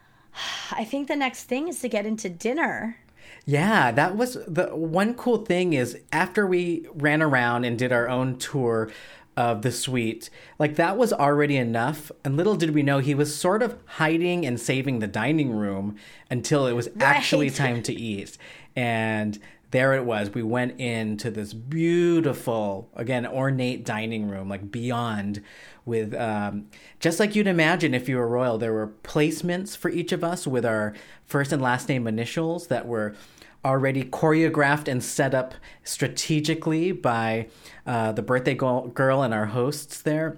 [0.70, 2.98] I think the next thing is to get into dinner.
[3.44, 8.08] Yeah, that was the one cool thing is after we ran around and did our
[8.08, 8.90] own tour
[9.36, 12.10] of the suite, like that was already enough.
[12.24, 15.96] And little did we know he was sort of hiding and saving the dining room
[16.30, 18.38] until it was actually time to eat.
[18.74, 19.38] And
[19.72, 20.32] there it was.
[20.32, 25.42] We went into this beautiful, again, ornate dining room, like beyond,
[25.84, 26.68] with um,
[27.00, 28.58] just like you'd imagine if you were royal.
[28.58, 30.94] There were placements for each of us with our
[31.26, 33.14] first and last name initials that were
[33.64, 37.48] already choreographed and set up strategically by
[37.86, 40.36] uh, the birthday girl girl and our hosts there.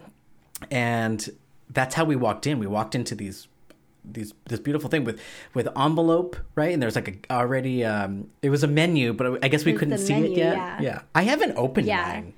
[0.71, 1.29] And
[1.71, 2.59] that's how we walked in.
[2.59, 3.49] We walked into these
[4.11, 5.21] these this beautiful thing with
[5.53, 9.49] with envelope right and there's like a already um it was a menu but i
[9.49, 11.03] guess we couldn't see it menu, yet yeah.
[11.15, 12.07] i haven't opened Yeah.
[12.07, 12.33] mine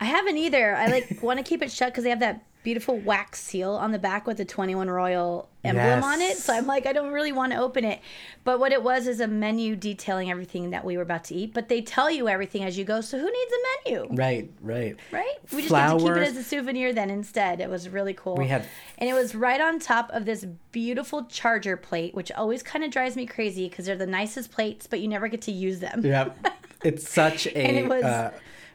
[0.00, 0.74] I haven't either.
[0.74, 3.92] I like want to keep it shut because they have that beautiful wax seal on
[3.92, 6.36] the back with the 21 Royal emblem on it.
[6.38, 8.00] So I'm like, I don't really want to open it.
[8.42, 11.54] But what it was is a menu detailing everything that we were about to eat.
[11.54, 13.00] But they tell you everything as you go.
[13.02, 14.06] So who needs a menu?
[14.16, 15.34] right right Right?
[15.52, 17.60] We just get to keep it as a souvenir then instead.
[17.60, 18.36] It was really cool.
[18.36, 18.64] We had-
[18.98, 22.90] and it was right on top of this beautiful charger plate, which always kind of
[22.90, 26.04] drives me crazy because they're the nicest plates, but you never get to use them.
[26.04, 26.36] yep
[26.82, 28.32] it's such a And it was- uh,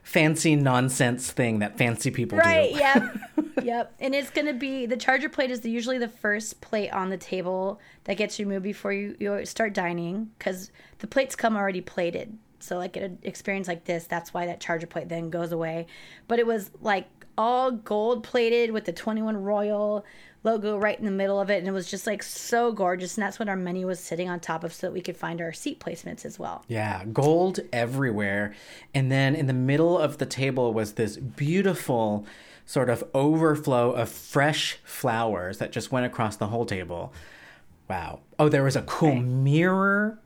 [0.09, 2.73] fancy nonsense thing that fancy people Right.
[2.73, 2.95] do Right,
[3.35, 3.43] Yep.
[3.63, 3.93] yep.
[3.99, 7.17] And it's gonna be the charger plate is the, usually the first plate on the
[7.17, 12.37] table that gets removed before you, you start dining because the plates come already plated.
[12.59, 15.85] So like an experience like this, that's why that charger plate then goes away.
[16.27, 17.07] But it was like
[17.37, 20.03] all gold plated with the 21 Royal
[20.43, 23.17] logo right in the middle of it, and it was just like so gorgeous.
[23.17, 25.41] And that's what our menu was sitting on top of, so that we could find
[25.41, 26.63] our seat placements as well.
[26.67, 28.53] Yeah, gold everywhere.
[28.93, 32.25] And then in the middle of the table was this beautiful
[32.65, 37.11] sort of overflow of fresh flowers that just went across the whole table.
[37.89, 38.19] Wow.
[38.37, 40.19] Oh, there was a cool mirror.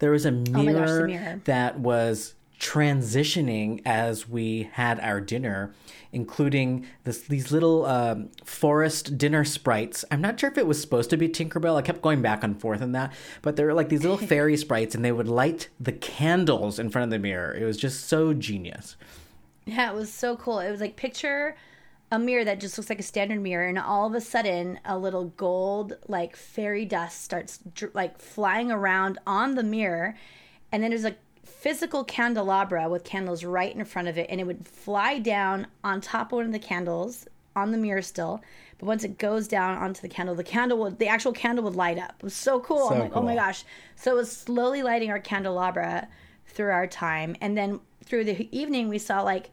[0.00, 1.40] There was a mirror, my gosh, mirror.
[1.44, 2.34] that was
[2.64, 5.74] transitioning as we had our dinner,
[6.12, 10.02] including this, these little um, forest dinner sprites.
[10.10, 11.76] I'm not sure if it was supposed to be Tinkerbell.
[11.76, 13.12] I kept going back and forth on that,
[13.42, 16.88] but they were like these little fairy sprites, and they would light the candles in
[16.88, 17.54] front of the mirror.
[17.54, 18.96] It was just so genius.
[19.66, 20.60] Yeah, it was so cool.
[20.60, 21.56] It was like picture
[22.10, 24.98] a mirror that just looks like a standard mirror, and all of a sudden, a
[24.98, 27.58] little gold like fairy dust starts
[27.92, 30.16] like flying around on the mirror,
[30.72, 31.16] and then there's a
[31.64, 35.98] physical candelabra with candles right in front of it, and it would fly down on
[35.98, 38.42] top of one of the candles on the mirror still.
[38.76, 41.74] But once it goes down onto the candle, the candle would the actual candle would
[41.74, 42.16] light up.
[42.18, 42.88] It was so cool.
[42.90, 43.64] So I'm like, oh my gosh.
[43.96, 46.06] So it was slowly lighting our candelabra
[46.48, 47.34] through our time.
[47.40, 49.48] And then through the evening we saw like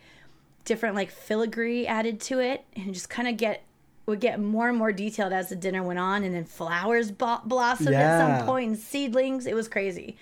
[0.66, 3.64] different like filigree added to it and just kind of get
[4.06, 7.40] would get more and more detailed as the dinner went on and then flowers bo-
[7.46, 9.46] blossomed at some point and seedlings.
[9.46, 10.18] It was crazy.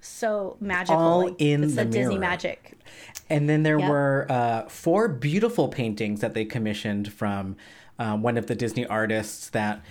[0.00, 0.96] So magical.
[0.98, 2.76] All like, in it's the a Disney magic.
[3.28, 3.88] And then there Yep.
[3.90, 7.56] were uh, four beautiful paintings that they commissioned from
[7.98, 9.82] um, one of the Disney artists that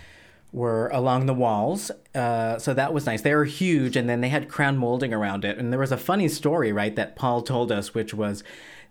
[0.52, 1.92] were along the walls.
[2.16, 3.22] Uh, so that was nice.
[3.22, 5.58] They were huge, and then they had crown molding around it.
[5.60, 8.44] And there was a funny story, right, that Paul told us, which was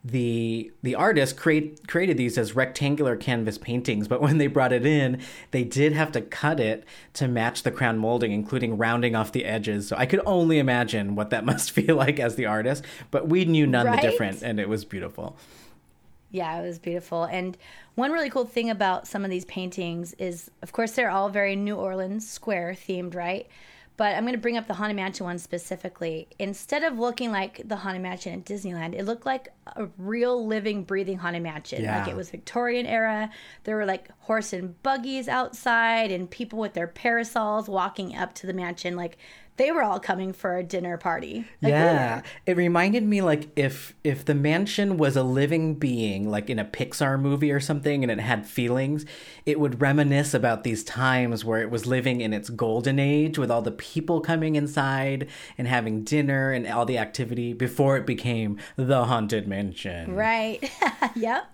[0.05, 4.86] the the artist create, created these as rectangular canvas paintings but when they brought it
[4.86, 5.20] in
[5.51, 9.44] they did have to cut it to match the crown molding including rounding off the
[9.44, 13.28] edges so i could only imagine what that must feel like as the artist but
[13.28, 14.01] we knew none Right?
[14.01, 15.36] the different and it was beautiful
[16.30, 17.24] Yeah, it was beautiful.
[17.24, 17.57] And
[17.94, 21.57] one really cool thing about some of these paintings is, of course, they're all very
[21.57, 23.49] New Orleans square themed, right?
[23.99, 26.28] But I'm going to bring up the Haunted Mansion one specifically.
[26.38, 30.84] Instead of looking like the Haunted Mansion at Disneyland, it looked like a real living,
[30.84, 31.82] breathing Haunted Mansion.
[31.82, 31.99] Yeah.
[31.99, 33.28] Like it was Victorian era.
[33.64, 38.46] There were like horse and buggies outside and people with their parasols walking up to
[38.46, 38.94] the mansion.
[38.94, 39.18] Like
[39.59, 41.45] they were all coming for a dinner party.
[41.61, 46.59] Yeah it reminded me like if if the mansion was a living being like in
[46.59, 49.05] a pixar movie or something and it had feelings
[49.47, 53.51] it would reminisce about these times where it was living in its golden age with
[53.51, 58.59] all the people coming inside and having dinner and all the activity before it became
[58.77, 60.71] the haunted mansion Right.
[61.15, 61.51] yep.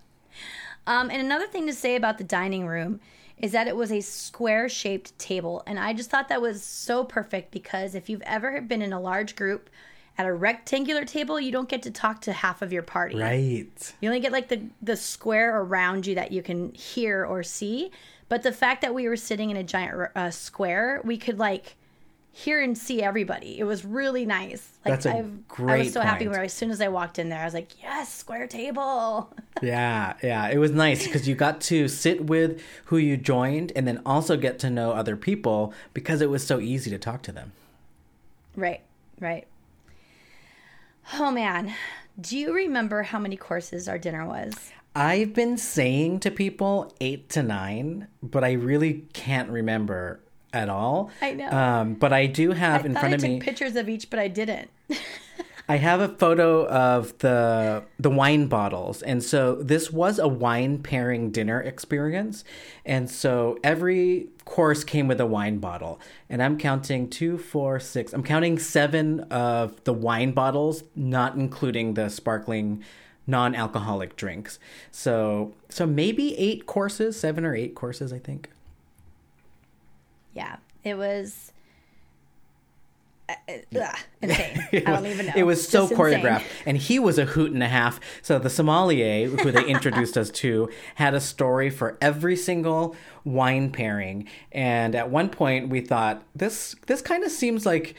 [0.87, 3.01] Um, and another thing to say about the dining room
[3.39, 5.63] is that it was a square shaped table.
[5.67, 9.01] And I just thought that was so perfect because if you've ever been in a
[9.01, 9.71] large group
[10.17, 13.17] at a rectangular table, you don't get to talk to half of your party.
[13.17, 17.43] right You only get like the, the square around you that you can hear or
[17.43, 17.91] see.
[18.29, 21.77] But the fact that we were sitting in a giant uh, square, we could like
[22.37, 23.61] hear and see everybody.
[23.61, 24.69] It was really nice.
[24.85, 27.29] Like That's a I've- I was so happy where as soon as I walked in
[27.29, 29.33] there, I was like, yes, square table.
[29.63, 33.87] Yeah, yeah, it was nice because you got to sit with who you joined and
[33.87, 37.33] then also get to know other people because it was so easy to talk to
[37.33, 37.53] them.
[38.57, 38.83] Right,
[39.21, 39.47] right.
[41.15, 41.73] Oh man,
[42.21, 44.73] do you remember how many courses our dinner was?
[44.97, 50.21] I've been saying to people eight to nine, but I really can't remember
[50.55, 51.11] at all.
[51.21, 51.51] I know.
[51.51, 53.41] Um, but I do have I in front I of took me.
[53.41, 54.71] pictures of each, but I didn't.
[55.67, 60.83] I have a photo of the the wine bottles, and so this was a wine
[60.83, 62.45] pairing dinner experience,
[62.85, 65.99] and so every course came with a wine bottle,
[66.29, 68.13] and I'm counting two, four, six.
[68.13, 72.85] I'm counting seven of the wine bottles, not including the sparkling
[73.27, 74.59] non-alcoholic drinks.
[74.91, 78.51] So so maybe eight courses, seven or eight courses, I think.
[80.35, 81.53] Yeah, it was
[83.29, 84.67] uh, uh, ugh, insane.
[84.73, 85.33] I don't even know.
[85.35, 86.21] It was so Just insane.
[86.21, 86.45] choreographed.
[86.67, 88.01] And he was a hoot and a half.
[88.21, 93.71] So the sommelier, who they introduced us to, had a story for every single wine
[93.71, 94.29] pairing.
[94.53, 97.95] And at one point we thought, this this kind of seems like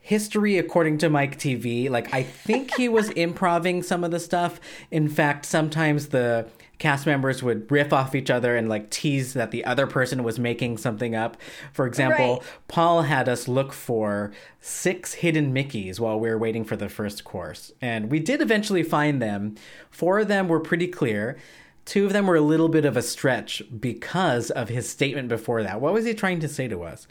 [0.00, 1.88] history according to Mike TV.
[1.88, 4.60] Like I think he was improving some of the stuff.
[4.90, 6.46] In fact, sometimes the
[6.78, 10.38] cast members would riff off each other and like tease that the other person was
[10.38, 11.36] making something up.
[11.72, 12.42] For example, Right.
[12.68, 17.24] Paul had us look for six hidden Mickeys while we were waiting for the first
[17.24, 17.72] course.
[17.80, 19.56] And we did eventually find them.
[19.90, 21.36] Four of them were pretty clear.
[21.84, 25.62] Two of them were a little bit of a stretch because of his statement before
[25.62, 25.80] that.
[25.80, 27.06] What was he trying to say to us?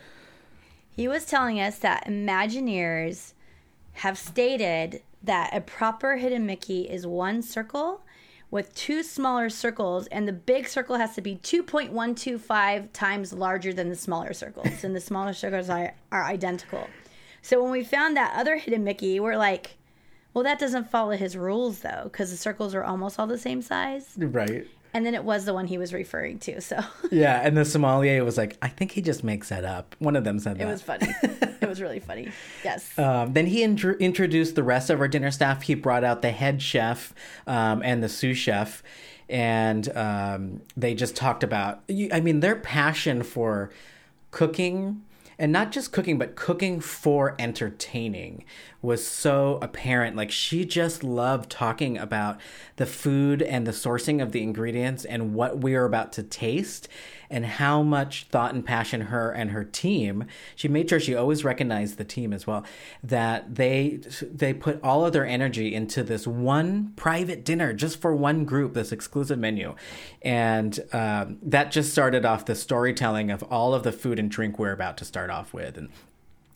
[0.92, 3.34] He was telling us that Imagineers
[3.94, 8.02] have stated that a proper hidden Mickey is one circle
[8.52, 13.90] with two smaller circles, and the big circle has to be 2.125 times larger than
[13.90, 16.88] the smaller circles, and the smaller circles are, are identical.
[17.42, 19.78] So when we found that other hidden Mickey, we're like,
[20.34, 23.62] well, that doesn't follow his rules though, because the circles are almost all the same
[23.62, 24.14] size.
[24.18, 24.68] Right.
[24.96, 26.62] And then it was the one he was referring to.
[26.62, 26.80] So
[27.12, 29.94] Yeah, and the sommelier was like, I think he just makes that up.
[30.00, 30.64] One of them said that.
[30.64, 31.08] it was funny.
[31.22, 32.32] it was really funny.
[32.64, 32.98] Yes.
[32.98, 35.64] Um, then he intro- introduced the rest of our dinner staff.
[35.64, 37.14] He brought out the head chef
[37.46, 38.84] um, and the sous chef,
[39.28, 41.82] and um, they just talked about.
[42.14, 43.72] I mean, their passion for
[44.32, 45.02] cooking.
[45.38, 48.46] And not just cooking, but cooking for entertaining
[48.82, 50.16] was so apparent.
[50.16, 52.40] Like, she just loved talking about
[52.78, 56.88] the food and the sourcing of the ingredients and what we are about to taste
[57.36, 60.26] and how much thought and passion her and her team
[60.56, 62.64] she made sure she always recognized the team as well
[63.04, 68.16] that they they put all of their energy into this one private dinner just for
[68.16, 69.76] one group this exclusive menu.
[70.22, 74.60] And um, that just started off the storytelling of all of the food and drink
[74.60, 75.78] we're about to start off with.
[75.78, 75.90] And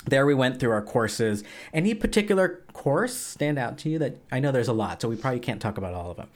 [0.06, 1.44] there we went through our courses.
[1.74, 5.18] Any particular course stand out to you that i know there's a lot so we
[5.18, 6.30] probably can't talk about all of them.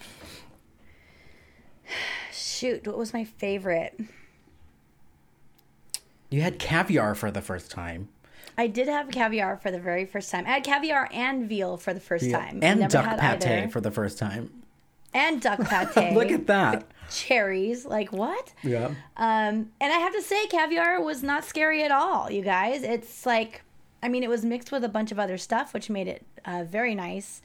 [2.31, 3.99] Shoot, what was my favorite?
[6.33, 8.09] You had caviar for the first time
[8.57, 10.45] I did have caviar for the very first time.
[10.45, 12.59] I had caviar and veal for the first time.
[12.61, 13.67] And duck pate either.
[13.69, 14.63] for the first time
[15.13, 15.59] and duck
[15.93, 16.13] pate.
[16.13, 17.85] look at that cherries.
[17.85, 18.53] Like what?
[18.63, 22.29] yeah Um, and I have to say, caviar was not scary at all.
[22.31, 23.63] You guys, it's like,
[24.01, 26.63] I mean, it was mixed with a bunch of other stuff, which made it uh,
[26.67, 27.41] very nice.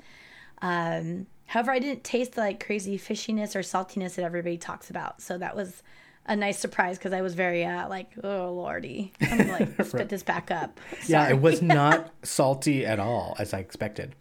[0.62, 5.20] Um, however, I didn't taste the like crazy fishiness or saltiness that everybody talks about.
[5.20, 5.82] So that was
[6.28, 10.10] a nice surprise because I was very uh, like, oh lordy, I'm gonna like spit
[10.10, 10.78] this back up.
[11.06, 14.14] Yeah, it was not salty at all, as I expected.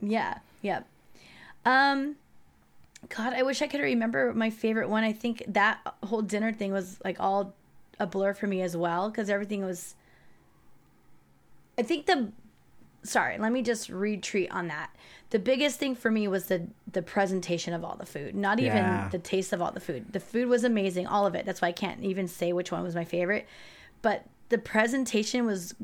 [0.00, 0.82] Yeah, yeah.
[1.66, 2.16] Um,
[3.08, 5.04] God, I wish I could remember my favorite one.
[5.04, 7.54] I think that whole dinner thing was like all
[7.98, 9.96] a blur for me as well because everything was.
[11.76, 12.30] I think the,
[13.02, 14.90] sorry, let me just retreat on that.
[15.30, 18.76] The biggest thing for me was the the presentation of all the food, not even
[18.78, 19.08] Yeah.
[19.10, 20.12] the taste of all the food.
[20.12, 21.46] The food was amazing, all of it.
[21.46, 23.46] That's why I can't even say which one was my favorite,
[24.02, 25.74] but the presentation was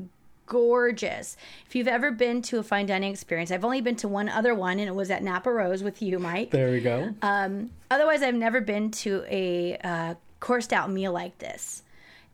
[0.45, 1.37] gorgeous.
[1.65, 4.55] If you've ever been to a fine dining experience, I've only been to one other
[4.55, 6.51] one, and it was at Napa Rose with you, Mike.
[6.51, 7.13] There we go.
[7.21, 11.83] Um, otherwise, I've never been to a uh, coursed out meal like this.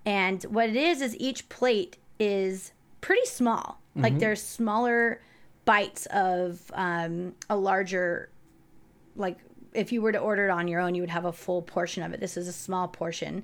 [0.05, 2.71] And what it is is each plate is
[3.01, 3.79] pretty small.
[3.95, 5.21] Like there's smaller
[5.65, 8.29] bites of um, a larger,
[9.15, 9.37] like
[9.73, 12.03] if you were to order it on your own, you would have a full portion
[12.03, 12.19] of it.
[12.19, 13.43] This is a small portion,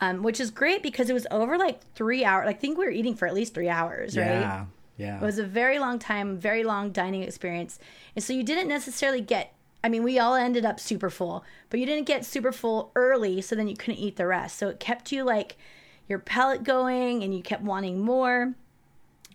[0.00, 2.46] um, which is great because it was over like three hours.
[2.46, 4.24] Like, I think we were eating for at least three hours, right?
[4.24, 4.64] yeah,
[4.96, 5.16] yeah.
[5.16, 7.78] It was a very long time, very long dining experience.
[8.14, 11.80] And so you didn't necessarily get, I mean, we all ended up super full, but
[11.80, 14.58] you didn't get super full early, so then you couldn't eat the rest.
[14.58, 15.56] So it kept you like
[16.08, 18.54] your palate going and you kept wanting more.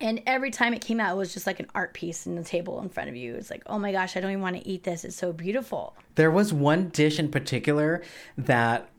[0.02, 2.44] And every time it came out, it was just like an art piece in the
[2.44, 3.36] table in front of you.
[3.36, 5.06] It's like, oh my gosh, I don't even want to eat this.
[5.06, 5.96] It's so beautiful.
[6.16, 8.02] There was one dish in particular
[8.38, 8.90] that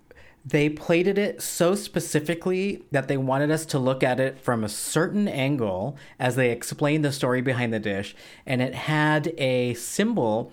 [0.47, 4.69] they plated it so specifically that they wanted us to look at it from a
[4.69, 8.15] certain angle as they explained the story behind the dish.
[8.45, 10.53] And it had a symbol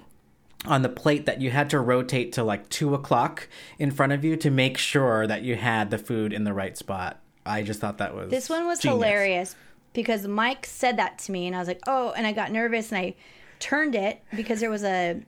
[0.66, 3.48] on the plate that you had to rotate to like two o'clock
[3.80, 6.78] in front of you to make sure that you had the food in the right
[6.78, 7.20] spot.
[7.46, 8.96] I just thought that was This one was genius.
[8.96, 9.56] hilarious
[9.94, 12.92] because Mike said that to me, and I was like, oh, and I got nervous
[12.92, 13.16] and I
[13.60, 15.22] turned it because there was a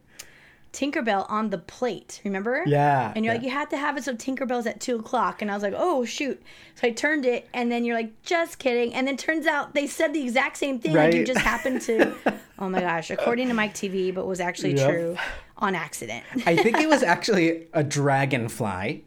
[0.71, 2.19] Tinkerbell on the plate.
[2.23, 2.63] Remember?
[2.65, 3.39] Yeah, And you're yeah.
[3.39, 5.75] like, you have to have it so Tinkerbell's at two o'clock, and I was like,
[5.77, 6.41] oh shoot.
[6.75, 8.93] So I turned it, and then you're like, just kidding.
[8.95, 10.93] And then turns out they said the exact same thing.
[10.93, 12.13] Like you just happened to.
[12.59, 13.11] oh my gosh!
[13.11, 14.89] According to Mike TV, but was actually Yep.
[14.89, 15.17] true
[15.59, 16.23] on accident.
[16.47, 19.03] I think it was actually a dragonfly.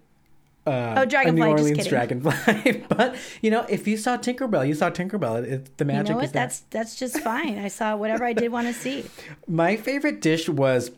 [0.67, 1.41] Uh, oh, a Dragonfly!
[1.41, 2.85] New just Orleans dragonfly.
[2.89, 5.45] but you know, if you saw Tinkerbell, you saw Tinkerbell.
[5.45, 6.33] It, it- the You magic know is what?
[6.33, 7.59] That's that's just fine.
[7.59, 9.05] I saw whatever I did want to see.
[9.47, 10.91] My favorite dish was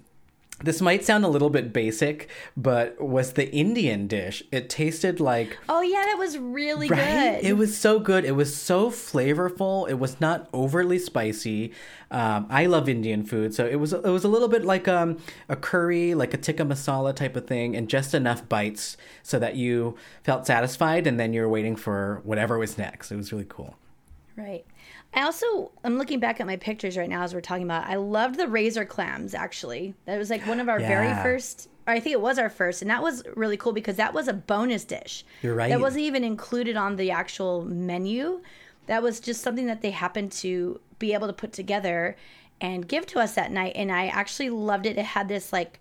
[0.63, 4.43] this might sound a little bit basic, but was the Indian dish.
[4.51, 7.39] It tasted like Oh yeah, that was really right.
[7.41, 7.49] good.
[7.49, 8.25] It was so good.
[8.25, 9.89] It was so flavorful.
[9.89, 11.73] It was not overly spicy.
[12.11, 15.19] Um, I love Indian food, so it was it was a little bit like um,
[15.49, 19.57] a curry, like a tikka masala type of thing, and just enough bites so that
[19.57, 23.13] you felt satisfied, and then you're waiting for whatever was next.
[23.13, 23.77] It was really cool.
[24.39, 24.65] Right.
[25.15, 27.87] I also I'm looking back at my pictures right now as we're talking about.
[27.87, 29.95] I loved the razor clams actually.
[30.05, 32.81] That was like one of our very first or I think it was our first
[32.81, 35.25] and that was really cool because that was a bonus dish.
[35.43, 35.71] You're right.
[35.71, 38.41] That wasn't even included on the actual menu.
[38.87, 42.17] That was just something that they happened to be able to put together
[42.61, 44.99] and give to us that night and I actually loved it.
[44.99, 45.81] It had this like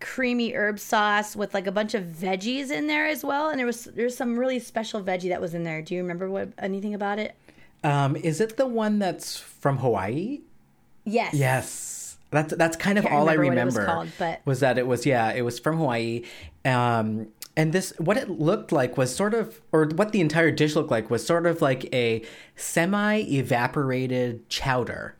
[0.00, 3.66] creamy herb sauce with like a bunch of veggies in there as well and there
[3.66, 5.82] was there's some really special veggie that was in there.
[5.82, 7.34] Do you remember what anything about it?
[7.84, 10.40] Um, is it the one that's from Hawaii?
[11.04, 11.34] Yes.
[11.34, 12.16] Yes.
[12.30, 14.76] That's that's kind of Can't all I remember what it was called, but- was that
[14.76, 16.24] it was yeah, it was from Hawaii.
[16.64, 20.76] Um and this what it looked like was sort of or what the entire dish
[20.76, 22.22] looked like was sort of like a
[22.54, 25.14] semi evaporated chowder.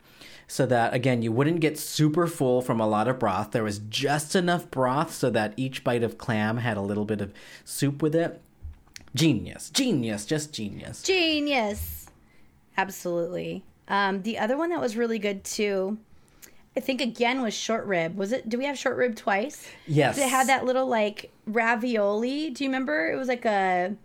[0.47, 3.53] So that again, you wouldn't get super full from a lot of broth.
[3.53, 7.23] There was just enough broth so that each bite of clam had a little bit
[7.23, 7.33] of
[7.65, 8.41] soup with it.
[9.15, 9.71] Genius.
[9.71, 11.03] Genius, just genius.
[11.03, 11.98] Genius.
[12.79, 13.65] Absolutely.
[13.89, 15.99] Um, the other one that was really good too,
[16.77, 18.17] I think again was short rib.
[18.17, 18.49] Was it?
[18.49, 19.67] Do we have short rib twice?
[19.87, 20.17] Yes.
[20.17, 22.51] It had that little like ravioli.
[22.51, 23.11] Do you remember?
[23.11, 23.97] It was like a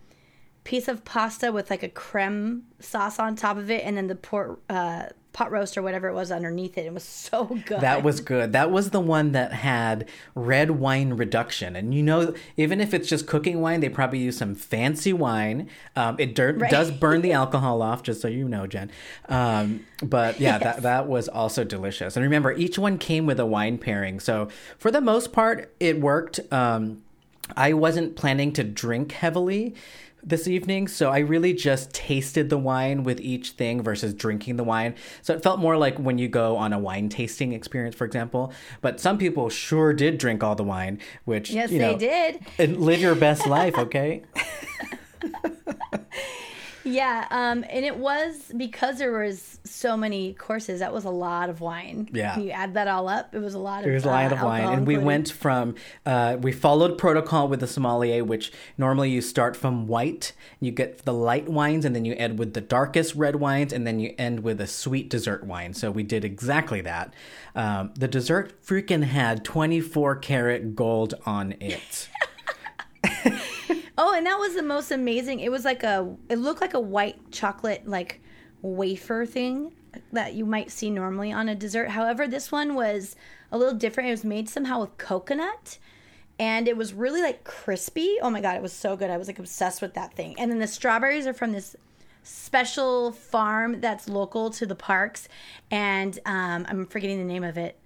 [0.63, 4.15] piece of pasta with like a creme sauce on top of it, and then the
[4.15, 6.86] port uh, pot roast or whatever it was underneath it.
[6.86, 7.81] It was so good.
[7.81, 8.53] That was good.
[8.53, 11.75] That was the one that had red wine reduction.
[11.75, 15.69] And you know, even if it's just cooking wine, they probably use some fancy wine.
[15.95, 16.71] Um, it dirt, Right.
[16.71, 18.91] does burn the alcohol off, just so you know, Jen.
[19.27, 22.15] Um, but yeah, that, that was also delicious.
[22.15, 24.19] And remember, each one came with a wine pairing.
[24.19, 26.39] So for the most part, it worked.
[26.51, 27.01] Um,
[27.57, 29.75] I wasn't planning to drink heavily
[30.24, 34.63] this evening, so I really just tasted the wine with each thing versus drinking the
[34.63, 34.95] wine.
[35.21, 38.53] So it felt more like when you go on a wine tasting experience, for example.
[38.82, 42.39] But some people sure did drink all the wine, which Yes, you they did.
[42.57, 44.24] And live your best life, okay?
[46.84, 50.79] Yeah, um, and it was because there was so many courses.
[50.79, 52.09] That was a lot of wine.
[52.11, 52.38] Yeah.
[52.38, 53.89] you add that all up, it was a lot of.
[53.89, 55.75] It was a uh, lot of wine, and we went from
[56.05, 61.05] uh, we followed protocol with the sommelier, which normally you start from white, you get
[61.05, 64.13] the light wines, and then you end with the darkest red wines, and then you
[64.17, 65.73] end with a sweet dessert wine.
[65.73, 67.13] So we did exactly that.
[67.55, 72.09] Um, the dessert freaking had twenty four karat gold on it.
[73.97, 75.39] Oh, and that was the most amazing.
[75.39, 76.15] It was like a.
[76.29, 78.21] It looked like a white chocolate like
[78.61, 79.73] wafer thing
[80.11, 81.89] that you might see normally on a dessert.
[81.89, 83.15] However, this one was
[83.51, 84.09] a little different.
[84.09, 85.77] It was made somehow with coconut.
[86.39, 88.17] And it was really like crispy.
[88.21, 89.11] Oh my god, it was so good.
[89.11, 90.35] I was like obsessed with that thing.
[90.39, 91.75] And then the strawberries are from this
[92.23, 95.27] special farm that's local to the parks
[95.69, 97.77] and um, i'm forgetting the name of it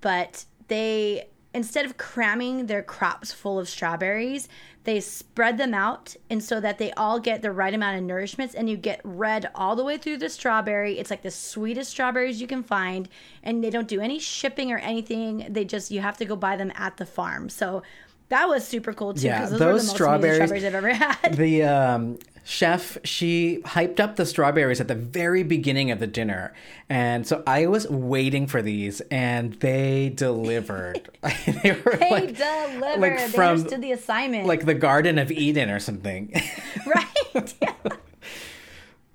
[0.00, 4.48] but they instead of cramming their crops full of strawberries
[4.84, 8.54] they spread them out and so that they all get the right amount of nourishments
[8.54, 10.98] and you get red all the way through the strawberry.
[10.98, 13.08] It's like the sweetest strawberries you can find
[13.42, 15.46] and they don't do any shipping or anything.
[15.48, 17.48] They just you have to go buy them at the farm.
[17.48, 17.82] So
[18.28, 20.64] that was super cool too Yeah, because those, those were the most strawberries- strawberries strawberries
[20.64, 21.34] i've ever had.
[21.34, 26.52] the um, chef she hyped up the strawberries at the very beginning of the dinner.
[26.88, 31.08] And so i was waiting for these and they delivered.
[31.62, 33.00] They were they like, delivered.
[33.00, 34.46] Like they from understood the assignment.
[34.46, 36.32] like the garden of eden or something.
[36.86, 37.54] Right.
[37.62, 37.72] Yeah.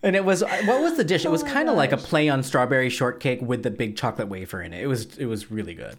[0.01, 1.23] and it was what was the dish?
[1.23, 4.27] It was Oh kind of like a play on strawberry shortcake with the big chocolate
[4.27, 4.81] wafer in it.
[4.81, 5.97] It was it was really good.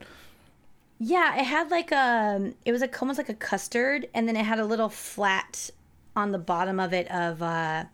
[0.98, 2.52] Yeah, it had like a.
[2.66, 5.70] It was like almost like a custard, and then it had a little flat
[6.16, 7.42] on the bottom of it of.
[7.42, 7.84] uh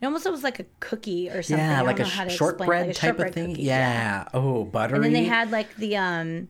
[0.00, 1.64] It almost was like a cookie or something.
[1.64, 3.50] I Yeah, don't like a how to sh- explain shortbread like a type of thing.
[3.52, 4.28] cookie, yeah.
[4.34, 4.96] Oh, buttery.
[4.96, 6.48] And then they had like the um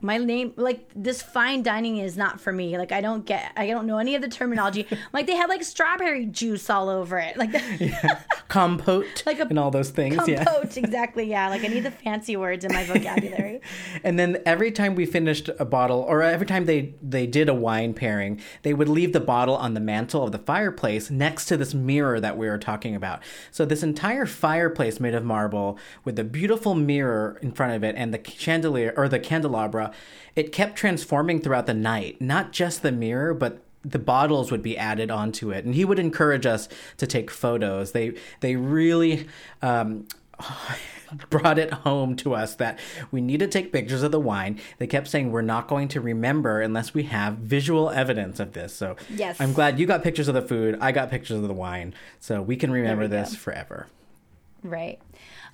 [0.00, 2.76] my name like this fine dining is not for me.
[2.76, 4.86] Like I don't get I don't know any of the terminology.
[5.12, 7.36] like they had like strawberry juice all over it.
[7.36, 8.18] Like the
[8.48, 10.16] compote Like a and all those things.
[10.26, 10.44] Yeah.
[10.44, 11.24] compote exactly.
[11.24, 13.60] Yeah, like I need the fancy words in my vocabulary.
[14.04, 17.54] And then every time we finished a bottle, or every time they they did a
[17.54, 21.56] wine pairing, they would leave the bottle on the mantle of the fireplace next to
[21.56, 23.22] this mirror that we were talking about.
[23.50, 27.94] So this entire fireplace made of marble with a beautiful mirror in front of it
[27.96, 29.85] and the chandelier or the candelabra,
[30.34, 32.20] it kept transforming throughout the night.
[32.20, 35.98] Not just the mirror, but the bottles would be added onto it, and he would
[35.98, 37.92] encourage us to take photos.
[37.92, 39.26] They they really.
[39.62, 40.06] Um,
[41.30, 42.78] brought it home to us that
[43.10, 44.60] we need to take pictures of the wine.
[44.78, 48.74] They kept saying we're not going to remember unless we have visual evidence of this.
[48.74, 49.40] So Yes.
[49.40, 50.76] I'm glad you got pictures of the food.
[50.80, 51.94] I got pictures of the wine.
[52.20, 53.16] So we can remember we go.
[53.16, 53.86] this forever.
[54.62, 54.98] Right.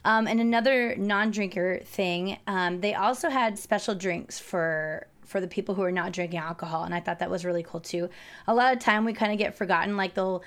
[0.04, 5.74] Um, and another non-drinker thing, um, they also had special drinks for for the people
[5.74, 8.10] who are not drinking alcohol, and I thought that was really cool too.
[8.46, 10.42] A lot of time we kind of get forgotten, like they'll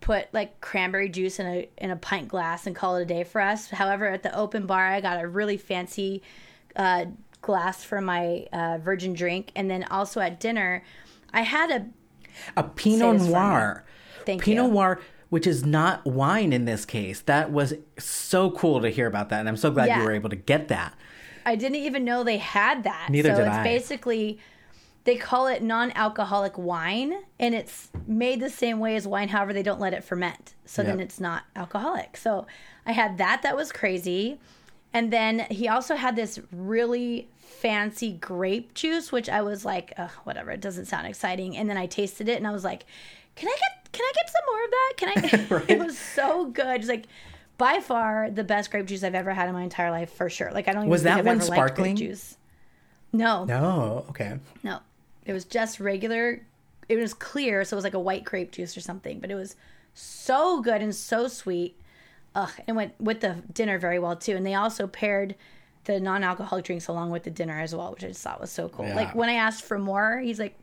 [0.00, 3.24] put like cranberry juice in a in a pint glass and call it a day
[3.24, 3.68] for us.
[3.68, 6.22] However, at the open bar, I got a really fancy
[6.74, 7.06] uh,
[7.42, 10.82] glass for my uh, virgin drink, and then also at dinner,
[11.34, 11.86] I had a
[12.56, 13.32] A Pinot this for me.
[13.32, 13.84] Noir.
[14.24, 14.44] Thank you.
[14.44, 14.72] Pinot you.
[14.72, 15.00] Noir,
[15.30, 17.20] which is not wine in this case.
[17.22, 20.00] That was so cool to hear about that, and I'm so glad Yeah.
[20.00, 20.94] you were able to get that.
[21.46, 23.08] I didn't even know they had that.
[23.08, 23.64] Neither so did it's I.
[23.64, 24.38] basically
[25.04, 29.62] they call it non-alcoholic wine and it's made the same way as wine however they
[29.62, 30.54] don't let it ferment.
[30.66, 32.18] So then it's not alcoholic.
[32.18, 32.46] So
[32.84, 34.38] I had that that was crazy.
[34.92, 40.10] And then he also had this really fancy grape juice which I was like, Ugh,
[40.24, 41.56] whatever, it doesn't sound exciting.
[41.56, 42.84] And then I tasted it and I was like,
[43.36, 44.92] can I get can I get some more of that?
[44.96, 46.80] Can I It was so good.
[46.80, 47.06] It's like
[47.58, 50.50] by far the best grape juice I've ever had in my entire life for sure.
[50.52, 51.94] Like I don't even Was that I've one sparkling?
[51.94, 52.36] grape juice.
[53.12, 54.38] No, no, Okay.
[54.62, 54.78] No.
[55.26, 56.40] It was just regular.
[56.88, 59.20] It was clear, so it was like a white grape juice or something.
[59.20, 59.54] But it was
[59.94, 61.76] so good and so sweet.
[62.34, 64.36] Ugh, and went with the dinner very well too.
[64.36, 65.34] And they also paired
[65.84, 68.68] the non-alcoholic drinks along with the dinner as well, which I just thought was so
[68.68, 68.86] cool.
[68.86, 68.96] Yeah.
[68.96, 70.56] Like when I asked for more, he's like,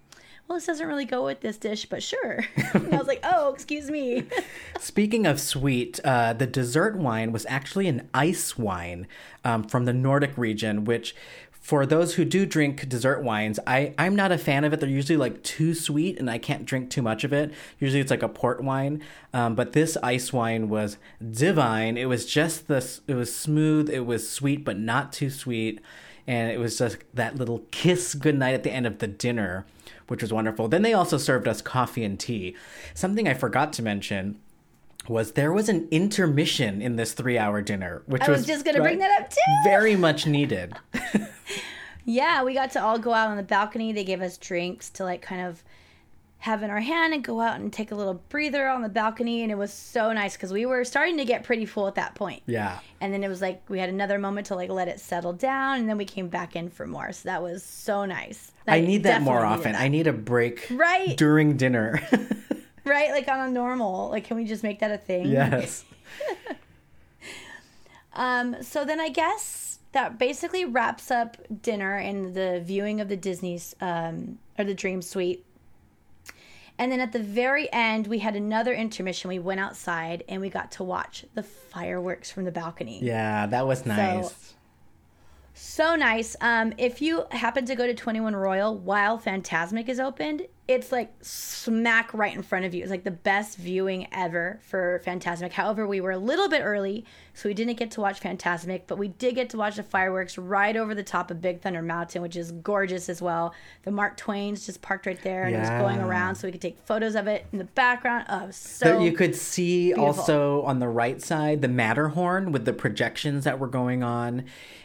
[0.48, 3.54] "Well, this doesn't really go with this dish, but sure." and I was like, "Oh,
[3.54, 4.26] excuse me."
[4.80, 9.08] Speaking of sweet, uh, the dessert wine was actually an ice wine
[9.44, 11.16] um, from the Nordic region, which
[11.68, 14.80] for those who do drink dessert wines, I, I'm not a fan of it.
[14.80, 17.52] They're usually like too sweet and I can't drink too much of it.
[17.78, 19.04] Usually it's like a port wine.
[19.34, 20.98] Um, but this ice wine was
[21.30, 21.98] divine.
[21.98, 25.82] It was just this, it was smooth, it was sweet, but not too sweet.
[26.26, 29.66] And it was just that little kiss goodnight at the end of the dinner,
[30.08, 30.68] which was wonderful.
[30.68, 32.56] Then they also served us coffee and tea.
[32.94, 34.40] Something I forgot to mention
[35.08, 38.82] was there was an intermission in this three hour dinner, which I was just gonna
[38.82, 39.38] bring that up, too.
[39.64, 40.74] Very much needed.
[42.10, 43.92] Yeah, we got to all go out on the balcony.
[43.92, 45.62] They gave us drinks to like kind of
[46.40, 49.42] have in our hand and go out and take a little breather on the balcony.
[49.42, 52.14] And it was so nice because we were starting to get pretty full at that
[52.16, 52.44] point.
[52.46, 52.80] Yeah.
[53.02, 55.80] And then it was like we had another moment to like let it settle down.
[55.80, 57.12] And then we came back in for more.
[57.12, 58.52] So that was so nice.
[58.68, 59.72] I need that more often.
[59.72, 61.18] needed I need a break Right.
[61.18, 62.02] during dinner.
[62.86, 63.12] Right?
[63.12, 64.10] Like on a normal.
[64.12, 65.28] Like, can we just make that a thing?
[65.28, 65.84] yes.
[68.14, 73.16] Um, so then I guess that basically wraps up dinner and the viewing of the
[73.18, 75.46] Disney's um, or the Dream Suite.
[76.80, 79.30] And then at the very end, we had another intermission.
[79.30, 83.00] We went outside and we got to watch the fireworks from the balcony.
[83.02, 84.54] Yeah, that was nice.
[85.54, 86.36] So nice.
[86.40, 91.14] Um, if you happen to go to 21 Royal while Fantasmic is opened, it's like
[91.22, 92.82] smack right in front of you.
[92.82, 95.54] It's like the best viewing ever for Fantasmic.
[95.54, 98.98] However, we were a little bit early, so we didn't get to watch Fantasmic, but
[98.98, 102.22] we did get to watch the fireworks right over the top of Big Thunder Mountain,
[102.22, 103.54] which is gorgeous as well.
[103.84, 106.62] The Mark Twain's just parked right there and it was going around, so we could
[106.62, 108.26] take photos of it in the background.
[108.28, 110.06] Oh, so That you could see beautiful.
[110.06, 114.44] also on the right side the Matterhorn with the projections that were going on.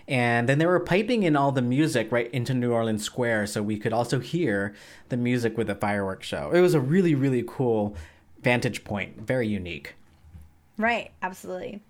[0.08, 3.62] And then they were piping in all the music right into New Orleans Square so
[3.62, 4.74] we could also hear
[5.12, 6.50] the music with the fireworks show.
[6.52, 7.94] It was a really, really cool
[8.42, 9.20] vantage point.
[9.20, 9.94] Very unique.
[10.76, 11.82] Right, absolutely.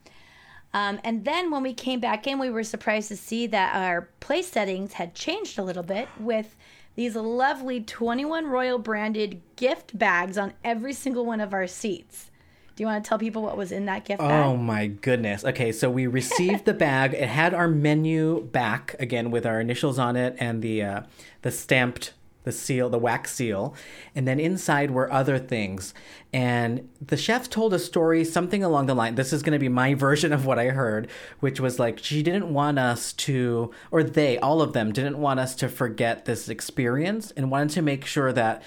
[0.75, 4.09] Um, and then when we came back in, we were surprised to see that our
[4.21, 6.57] place settings had changed a little bit with
[6.95, 12.31] these lovely 21 Royal branded gift bags on every single one of our seats.
[12.75, 14.47] Do you want to tell people what was in that gift bag?
[14.47, 15.45] Oh my goodness.
[15.45, 17.13] Okay, so we received the bag.
[17.13, 21.03] It had our menu back again with our initials on it and the uh,
[21.43, 22.15] the stamped
[22.45, 23.75] the seal, the wax seal,
[24.15, 25.95] and then inside were other things.
[26.33, 29.15] And the chef told a story, something along the line.
[29.15, 31.09] This is going to be my version of what I heard,
[31.41, 35.41] which was like she didn't want us to, or they, all of them, didn't want
[35.41, 38.63] us to forget this experience and wanted to make sure that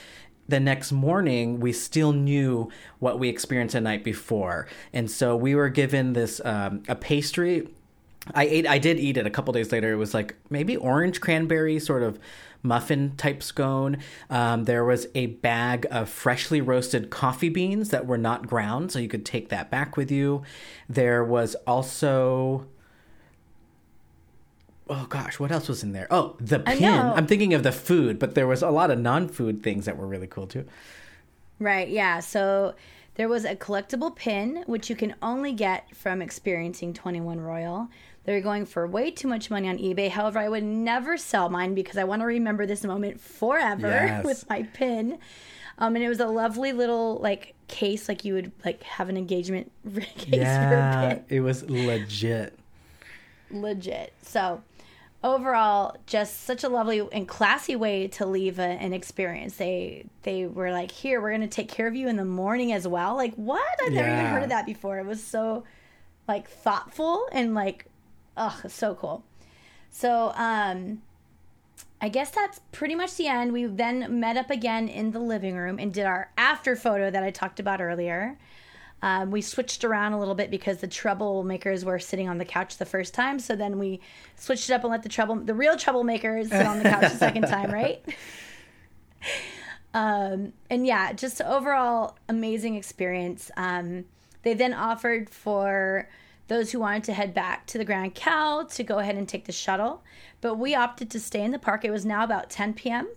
[0.47, 2.69] the next morning we still knew
[2.99, 7.67] what we experienced the night before and so we were given this um, a pastry
[8.33, 11.19] i ate i did eat it a couple days later it was like maybe orange
[11.19, 12.19] cranberry sort of
[12.65, 13.97] muffin type scone
[14.29, 18.99] um, there was a bag of freshly roasted coffee beans that were not ground so
[18.99, 20.41] you could take that back with you
[20.89, 22.67] there was also
[24.89, 26.07] oh gosh, what else was in there?
[26.11, 26.83] Oh, the pin.
[26.83, 30.07] I'm thinking of the food, but there was a lot of non-food things that were
[30.07, 30.65] really cool too.
[31.59, 32.19] Right, yeah.
[32.19, 32.75] So
[33.15, 37.87] there was a collectible pin, which you can only get from experiencing 21 Royal.
[38.25, 40.09] They're going for way too much money on eBay.
[40.09, 44.25] However, I would never sell mine because I want to remember this moment forever Yes.
[44.25, 45.19] with my pin.
[45.77, 49.17] Um, and it was a lovely little like case, like you would like have an
[49.17, 52.57] engagement case for a Yeah, pin it was legit.
[53.51, 54.13] legit.
[54.21, 54.61] So
[55.23, 59.57] overall, just such a lovely and classy way to leave a, an experience.
[59.57, 62.87] They they were like, "Here, we're gonna take care of you in the morning as
[62.87, 63.61] well." Like, what?
[63.85, 64.99] I've never even heard of that before.
[64.99, 65.63] It was so
[66.27, 67.85] like thoughtful and like,
[68.37, 69.23] ugh, so cool.
[69.91, 71.01] So, um,
[72.01, 73.53] I guess that's pretty much the end.
[73.53, 77.23] We then met up again in the living room and did our after photo that
[77.23, 78.37] I talked about earlier.
[79.01, 82.77] Um, we switched around a little bit because the troublemakers were sitting on the couch
[82.77, 83.39] the first time.
[83.39, 84.01] So then we
[84.35, 87.17] switched it up and let the trouble, the real troublemakers, sit on the couch the
[87.17, 88.03] second time, right?
[89.93, 93.51] Um, and yeah, just overall amazing experience.
[93.57, 94.05] Um,
[94.43, 96.09] they then offered for
[96.47, 99.45] those who wanted to head back to the Grand Cal to go ahead and take
[99.45, 100.03] the shuttle,
[100.41, 101.83] but we opted to stay in the park.
[101.83, 103.07] It was now about 10 p.m.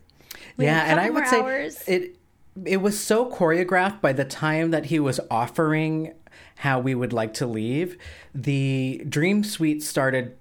[0.57, 1.83] We yeah, and I would say hours.
[1.87, 2.17] it
[2.65, 6.13] it was so choreographed by the time that he was offering
[6.57, 7.97] how we would like to leave.
[8.35, 10.37] The dream suite started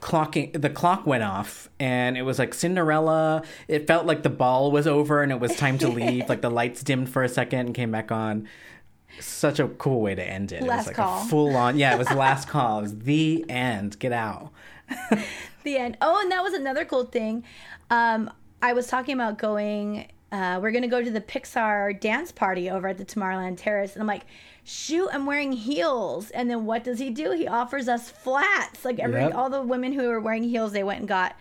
[0.00, 4.72] clocking the clock went off and it was like cinderella it felt like the ball
[4.72, 7.58] was over and it was time to leave like the lights dimmed for a second
[7.58, 8.48] and came back on
[9.18, 11.22] such a cool way to end it it Last was like call.
[11.22, 14.50] a full on yeah it was last call it was the end get out
[15.64, 15.96] the end.
[16.00, 17.44] Oh, and that was another cool thing.
[17.90, 18.30] Um,
[18.60, 20.08] I was talking about going.
[20.32, 24.00] Uh, we're gonna go to the Pixar dance party over at the Tomorrowland Terrace, and
[24.02, 24.26] I'm like,
[24.64, 26.30] shoot, I'm wearing heels.
[26.30, 27.32] And then what does he do?
[27.32, 28.84] He offers us flats.
[28.84, 29.34] Like every Yep.
[29.34, 31.36] all the women who were wearing heels, they went and got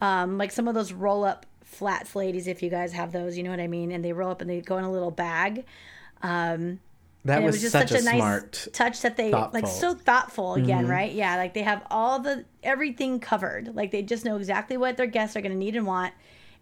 [0.00, 2.46] um, like some of those roll up flats, ladies.
[2.46, 3.90] If you guys have those, you know what I mean.
[3.90, 5.64] And they roll up and they go in a little bag.
[7.24, 9.94] That was, was just such, such, a, a, nice smart touch that they like so
[9.94, 10.90] thoughtful again, Mm-hmm.
[10.90, 11.12] right?
[11.12, 13.74] Yeah, like they have all the everything covered.
[13.74, 16.12] Like they just know exactly what their guests are going to need and want,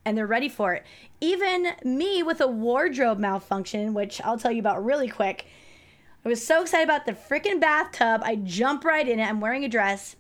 [0.05, 0.85] and they're ready for it.
[1.21, 5.47] Even me with a wardrobe malfunction, which I'll tell you about really quick.
[6.25, 8.21] I was so excited about the freaking bathtub.
[8.25, 9.25] I jump right in it.
[9.25, 10.15] I'm wearing a dress,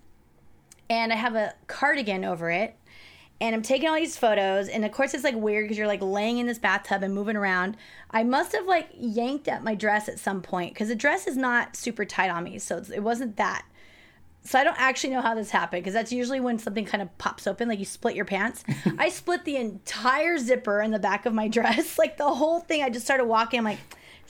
[0.90, 2.76] and I have a cardigan over it.
[3.42, 6.00] And I'm taking all these photos, and of course it's like weird because you're like
[6.00, 7.76] laying in this bathtub and moving around.
[8.08, 11.36] I must have like yanked at my dress at some point because the dress is
[11.36, 13.64] not super tight on me, so it's, it wasn't that.
[14.44, 17.18] So I don't actually know how this happened because that's usually when something kind of
[17.18, 18.62] pops open, like you split your pants.
[18.98, 22.84] I split the entire zipper in the back of my dress, like the whole thing.
[22.84, 23.58] I just started walking.
[23.58, 23.80] I'm like,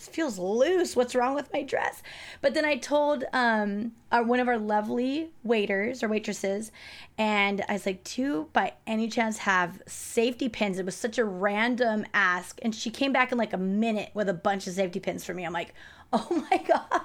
[0.08, 0.96] feels loose.
[0.96, 2.02] What's wrong with my dress?
[2.40, 6.72] But then I told um, our, one of our lovely waiters or waitresses,
[7.18, 11.18] and I was like, "Do you, by any chance, have safety pins?" It was such
[11.18, 14.74] a random ask, and she came back in like a minute with a bunch of
[14.74, 15.44] safety pins for me.
[15.44, 15.74] I'm like,
[16.30, 17.02] "Oh my god,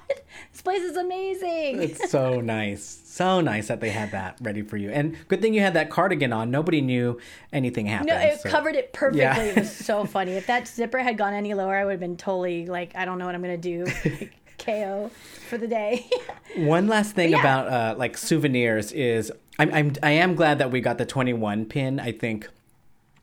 [0.52, 3.04] this place is amazing!" It's so nice.
[3.06, 4.92] So nice that they had that ready for you.
[4.92, 6.52] And good thing you had that cardigan on.
[6.52, 7.20] Nobody knew
[7.52, 8.10] anything happened.
[8.10, 9.22] No, it so- covered it perfectly.
[9.22, 9.42] Yeah.
[9.42, 10.34] It was so funny.
[10.34, 13.18] If that zipper had gone any lower, I would have been totally like, I don't
[13.18, 13.86] know what I'm gonna do.
[13.86, 15.10] Like, KO
[15.50, 16.10] for the day.
[16.58, 17.40] One last thing yeah.
[17.40, 21.66] about uh, like souvenirs is I'm, I'm I am glad that we got the 21
[21.66, 22.00] pin.
[22.00, 22.50] I think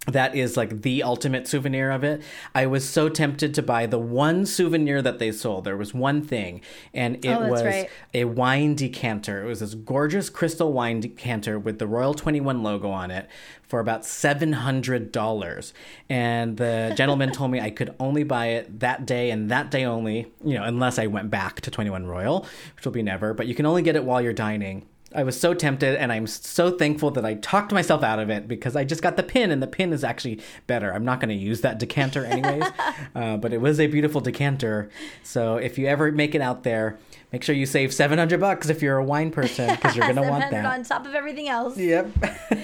[0.06, 2.22] that is like the ultimate souvenir of it.
[2.54, 5.64] I was so tempted to buy the one souvenir that they sold.
[5.64, 6.60] There was one thing,
[6.92, 7.88] and it Oh, was right.
[8.12, 9.42] a wine decanter.
[9.42, 13.28] It was this gorgeous crystal wine decanter with the Royal 21 logo on it
[13.62, 15.72] for about $700.
[16.08, 19.84] And the gentleman told me I could only buy it that day and that day
[19.84, 23.46] only, you know, unless I went back to 21 Royal, which will be never, but
[23.46, 24.86] you can only get it while you're dining.
[25.14, 28.48] I was so tempted, and I'm so thankful that I talked myself out of it
[28.48, 30.92] because I just got the pin, and the pin is actually better.
[30.92, 32.64] I'm not going to use that decanter anyways,
[33.14, 34.90] uh, but it was a beautiful decanter.
[35.22, 36.98] So if you ever make it out there,
[37.32, 40.28] make sure you save 700 bucks if you're a wine person because you're going to
[40.28, 40.64] want that.
[40.64, 41.76] on top of everything else.
[41.76, 42.10] Yep.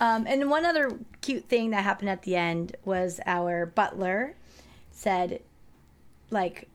[0.00, 4.34] Um, and one other cute thing that happened at the end was our butler
[4.90, 5.42] said,
[6.30, 6.69] like,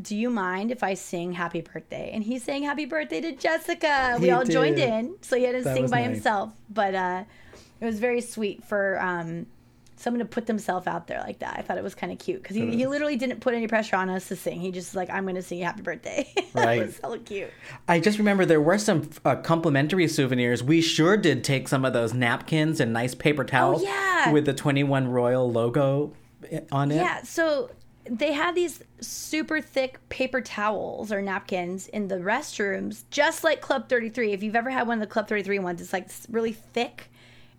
[0.00, 2.10] do you mind if I sing happy birthday?
[2.12, 4.16] And he sang happy birthday to Jessica.
[4.18, 5.16] We He all joined in.
[5.20, 6.10] So he had to That sing by nice.
[6.14, 6.52] himself.
[6.68, 7.24] But uh,
[7.80, 9.46] it was very sweet for um,
[9.96, 11.56] someone to put themselves out there like that.
[11.58, 13.96] I thought it was kind of cute because he, he literally didn't put any pressure
[13.96, 14.60] on us to sing.
[14.60, 16.26] He just was like, I'm going to sing happy birthday.
[16.54, 16.86] that Right.
[16.86, 17.50] was so cute.
[17.88, 20.62] I just remember there were some uh, complimentary souvenirs.
[20.62, 24.30] We sure did take some of those napkins and nice paper towels Oh, yeah.
[24.32, 26.12] with the 21 Royal logo
[26.72, 26.96] on it.
[26.96, 27.70] Yeah, so
[28.10, 33.88] they had these super thick paper towels or napkins in the restrooms, just like Club
[33.88, 34.32] 33.
[34.32, 37.09] If you've ever had one of the Club 33 ones, it's like really thick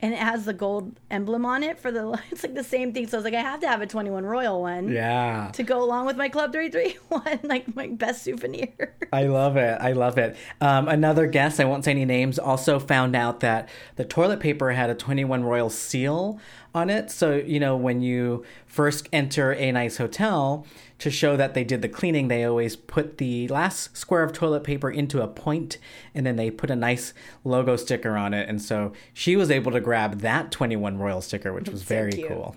[0.02, 3.08] and it has the gold emblem on it for the it's like the same thing.
[3.08, 5.52] So I was like, I have to have a 21 Royal one Yeah.
[5.54, 8.96] to go along with my Club 331, like my best souvenir.
[9.14, 9.78] I love it.
[9.82, 10.36] I love it.
[10.60, 14.72] Um, another guest, I won't say any names, also found out that the toilet paper
[14.72, 16.40] had a 21 Royal seal
[16.74, 17.12] on it.
[17.12, 20.66] So, you know, when you first enter a nice hotel,
[21.02, 24.64] to show that they did the cleaning, they always put the last square of toilet
[24.64, 25.80] paper into a point
[26.14, 28.48] and then they put a nice logo sticker on it.
[28.48, 32.28] And so she was able to grab that 21 Royal sticker, which was very cute.
[32.28, 32.56] cool.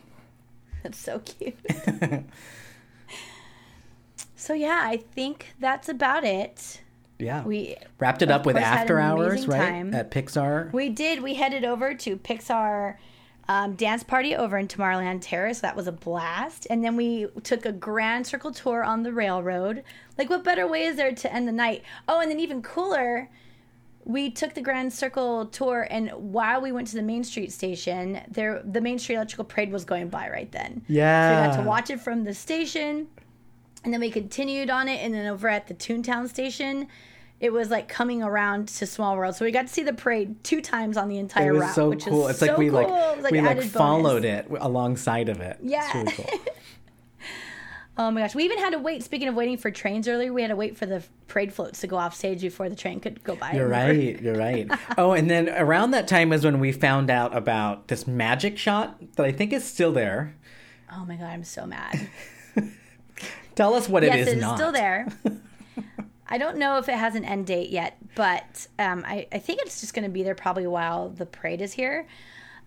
[0.83, 1.57] That's so cute.
[4.37, 6.83] so yeah, I think that's about it.
[7.19, 7.45] Yeah.
[7.45, 9.71] We wrapped it up with after hours, right?
[9.71, 9.95] time.
[9.95, 10.71] At Pixar.
[10.71, 11.23] We did.
[11.23, 12.97] We headed over to Pixar
[13.49, 15.61] um, dance party over in Tomorrowland Terrace.
[15.61, 16.67] That was a blast.
[16.71, 19.83] And then we took a grand circle tour on the railroad.
[20.17, 21.83] Like, what better way is there to end the night?
[22.09, 23.29] Oh, and then even cooler,
[24.05, 28.21] we took the grand circle tour, and while we went to the Main Street station,
[28.29, 30.83] there the Main Street Electrical Parade was going by right then.
[30.89, 33.09] Yeah so we got to watch it from the station,
[33.83, 36.89] and then we continued on it, and then over at the Toontown station,
[37.41, 39.35] it was like coming around to Small World.
[39.37, 41.75] So we got to see the parade two times on the entire It was route,
[41.75, 42.25] so which cool.
[42.29, 42.75] is It's so like we cool.
[42.75, 44.47] like, It was, we like followed bonus.
[44.47, 45.59] it alongside of it.
[45.63, 45.85] Yeah.
[45.85, 46.41] It's really cool.
[47.97, 49.05] Oh my gosh, we even had to wait.
[49.05, 51.87] Speaking of waiting for trains earlier, we had to wait for the parade floats to
[51.87, 53.53] go off stage before the train could go by.
[53.53, 54.21] You're right.
[54.21, 54.69] You're right.
[54.99, 59.01] Oh, and then around that time is when we found out about this magic shot
[59.15, 60.35] that I think is still there.
[60.93, 62.09] Oh my god, I'm so mad.
[63.55, 64.57] Tell us what yes, it is it is not.
[64.59, 65.07] still there.
[66.35, 69.61] I don't know if it has an end date yet, but um, I, I think
[69.63, 72.09] it's just going to be there probably while the parade is here.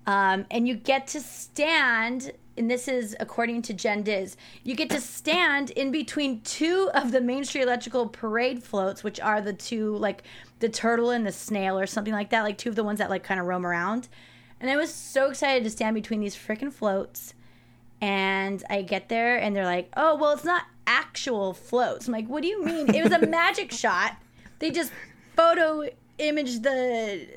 [0.05, 4.89] Um, and you get to stand, and this is according to Jen Diz, you get
[4.91, 9.51] to stand in between two of the Main Street Electrical parade floats, which are the
[9.51, 10.23] two, like
[10.59, 13.09] the turtle and the snail or something like that, like two of the ones that
[13.09, 14.07] like kind of roam around.
[14.61, 17.33] And I was so excited to stand between these freaking floats
[17.99, 22.27] and I get there and they're like, "Oh, well, it's not actual floats." I'm like,
[22.27, 22.93] "What do you mean?
[22.95, 24.13] It was a magic shot.
[24.59, 24.91] They just
[25.35, 25.87] photo
[26.17, 27.27] imaged the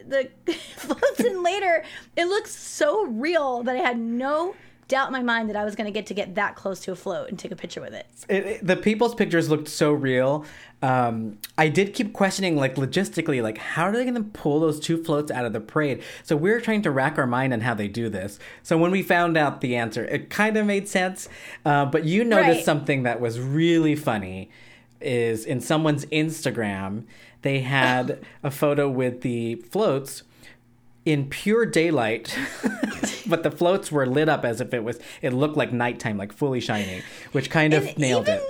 [0.47, 1.85] the floats and later
[2.17, 4.55] it looks so real that I had no
[4.89, 6.93] doubt in my mind that I was going to get to get that close to
[6.93, 8.07] a float and take a picture with it.
[8.29, 10.47] It, it- the people's pictures looked so real.
[10.83, 14.81] Um, I did keep questioning, like logistically, like how are they going to pull those
[14.81, 16.03] two floats out of the parade?
[16.23, 18.39] So we were trying to rack our mind on how they do this.
[18.63, 21.29] So when we found out the answer, it kind of made sense.
[21.67, 22.65] Uh, but you noticed Right.
[22.65, 24.51] something that was really funny.
[25.03, 27.05] Is in someone's Instagram,
[27.43, 30.23] they had a photo with the floats
[31.07, 32.37] in pure daylight,
[33.27, 34.99] but the floats were lit up as if it was.
[35.23, 37.03] It looked like nighttime, like fully shining,
[37.33, 38.43] which kind of And nailed even- it.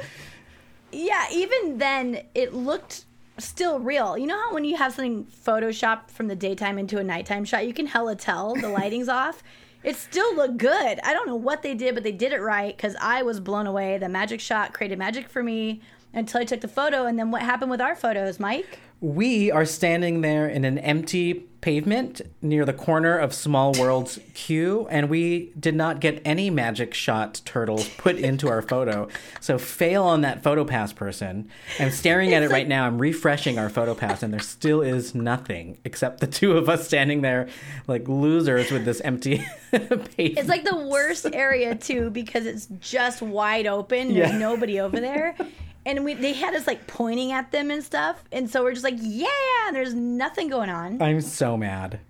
[0.93, 3.05] Yeah, even then it looked
[3.39, 4.19] still real.
[4.19, 7.67] You know how when you have something photoshopped from the daytime into a nighttime shot,
[7.67, 9.43] you can hella tell the lighting's off.
[9.83, 11.01] It still looked good.
[11.03, 13.67] I don't know what they did, but they did it right because I was blown
[13.67, 13.97] away.
[13.97, 15.81] The magic shot created magic for me
[16.13, 17.07] until I took the photo.
[17.07, 18.79] And then what happened with our photos, Mike?
[19.01, 24.87] We are standing there in an empty pavement near the corner of Small World's queue,
[24.91, 29.09] and we did not get any magic shot turtles put into our photo.
[29.41, 31.49] So fail on that photo pass person.
[31.79, 32.87] I'm staring at it right now.
[32.87, 36.87] I'm refreshing our photo pass, and there still is nothing except the two of us
[36.87, 37.49] standing there
[37.87, 40.09] like losers with this empty pavement.
[40.19, 44.15] It's like the worst area too because it's just wide open.
[44.15, 44.39] There's Yeah.
[44.39, 45.37] nobody over there.
[45.87, 48.23] And we they had us like pointing at them and stuff.
[48.33, 49.27] And so we're just like, yeah,
[49.73, 51.01] there's nothing going on.
[51.01, 52.01] I'm so mad.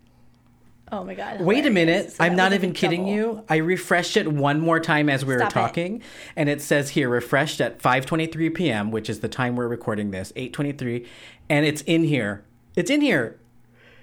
[0.92, 1.40] Oh my god.
[1.40, 2.12] Wait a minute.
[2.12, 3.14] So I'm not even kidding double.
[3.14, 3.44] you.
[3.48, 5.54] I refreshed it one more time as we were Stop it.
[5.54, 6.02] talking,
[6.34, 10.32] and it says here refreshed at 5:23 p.m., which is the time we're recording this,
[10.34, 11.06] 8:23,
[11.48, 12.44] and it's in here.
[12.74, 13.38] It's in here.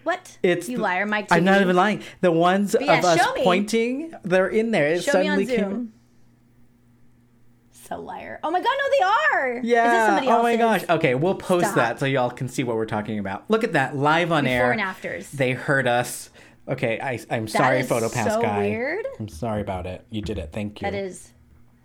[0.04, 0.38] What?
[0.42, 1.28] It's you liar, Mike.
[1.32, 2.02] I'm not even lying.
[2.22, 3.44] The ones yeah, of us me.
[3.44, 4.88] pointing, they're in there.
[4.88, 5.94] It Show me on suddenly came.
[7.88, 8.40] So liar.
[8.44, 9.62] Oh my god, no, they are.
[9.64, 10.20] Yeah.
[10.28, 10.84] Oh my gosh.
[10.90, 11.76] Okay, we'll post Stop.
[11.76, 13.50] that so y'all can see what we're talking about.
[13.50, 14.64] Look at that live on air.
[14.64, 15.32] Before and afters.
[15.32, 16.30] They heard us.
[16.68, 18.60] Okay, I, I'm sorry, PhotoPass so guy.
[18.60, 19.06] weird.
[19.20, 20.06] I'm sorry about it.
[20.10, 20.52] You did it.
[20.52, 20.92] Thank you.
[20.92, 21.32] That is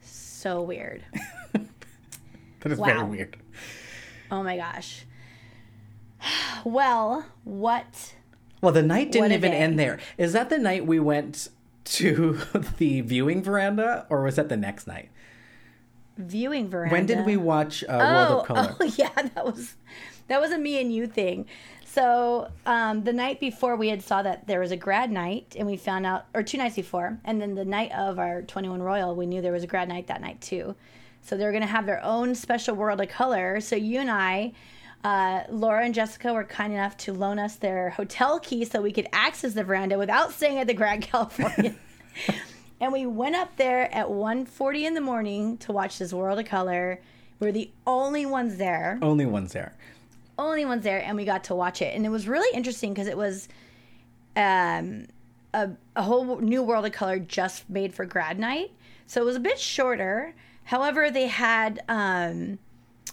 [0.01, 1.05] so weird.
[1.53, 3.37] that is very weird.
[4.33, 5.05] Oh my gosh.
[6.65, 8.15] Well, what?
[8.61, 9.59] Well, the night didn't even day.
[9.59, 10.01] end there.
[10.19, 11.49] Is that the night we went
[11.85, 12.41] to
[12.79, 15.11] the viewing veranda, or was that the next night?
[16.19, 16.93] Viewing veranda.
[16.95, 18.77] When did we watch uh, World Oh, of Color?
[18.81, 19.75] oh yeah, that was
[20.29, 21.47] that was a me and you thing.
[21.85, 25.67] So um, the night before we had saw that there was a grad night, and
[25.67, 28.83] we found out, or two nights before, and then the night of our Twenty One
[28.83, 30.75] Royal, we knew there was a grad night that night too.
[31.21, 33.61] So they were going to have their own special World of Color.
[33.61, 34.53] So you and I,
[35.05, 38.91] uh, Laura and Jessica, were kind enough to loan us their hotel key so we
[38.93, 41.75] could access the veranda without staying at the Grand California.
[42.83, 46.45] And we went up there at 1.40 in the morning to watch this World of
[46.47, 47.01] Color.
[47.39, 49.73] We were the only ones there Only ones there.
[50.39, 53.07] only ones there and we got to watch it and it was really interesting because
[53.09, 53.49] it was
[54.37, 55.07] um
[55.55, 58.71] a, a whole new world of color just made for grad night
[59.07, 60.35] so it was a bit shorter
[60.65, 62.59] however they had um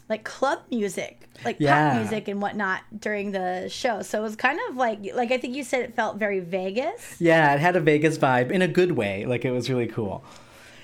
[0.10, 1.91] like club music like Yeah.
[1.91, 5.38] pop music and whatnot during the show so it was kind of like like i
[5.38, 8.68] think you said it felt very vegas Yeah, it had a Vegas vibe in a
[8.68, 9.26] good way.
[9.26, 10.23] Like it was really cool.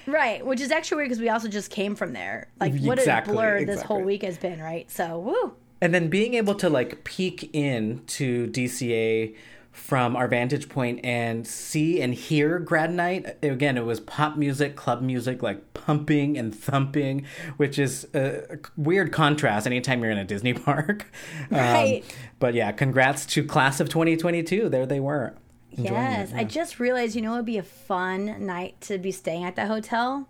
[0.07, 3.33] right which is actually weird because we also just came from there like what Exactly,
[3.33, 6.69] a blur this whole week has been right so woo And then being able to
[6.69, 9.35] like peek in to DCA
[9.75, 14.75] from our vantage point and see and hear grad night again it was pop music
[14.75, 17.25] club music like pumping and thumping
[17.57, 21.05] which is a weird contrast anytime you're in a disney park
[21.51, 22.03] Um, Right.
[22.39, 25.35] but yeah congrats to class of 2022 there they were
[25.77, 29.11] Yes, it, I just realized, you know, it would be a fun night to be
[29.11, 30.29] staying at the hotel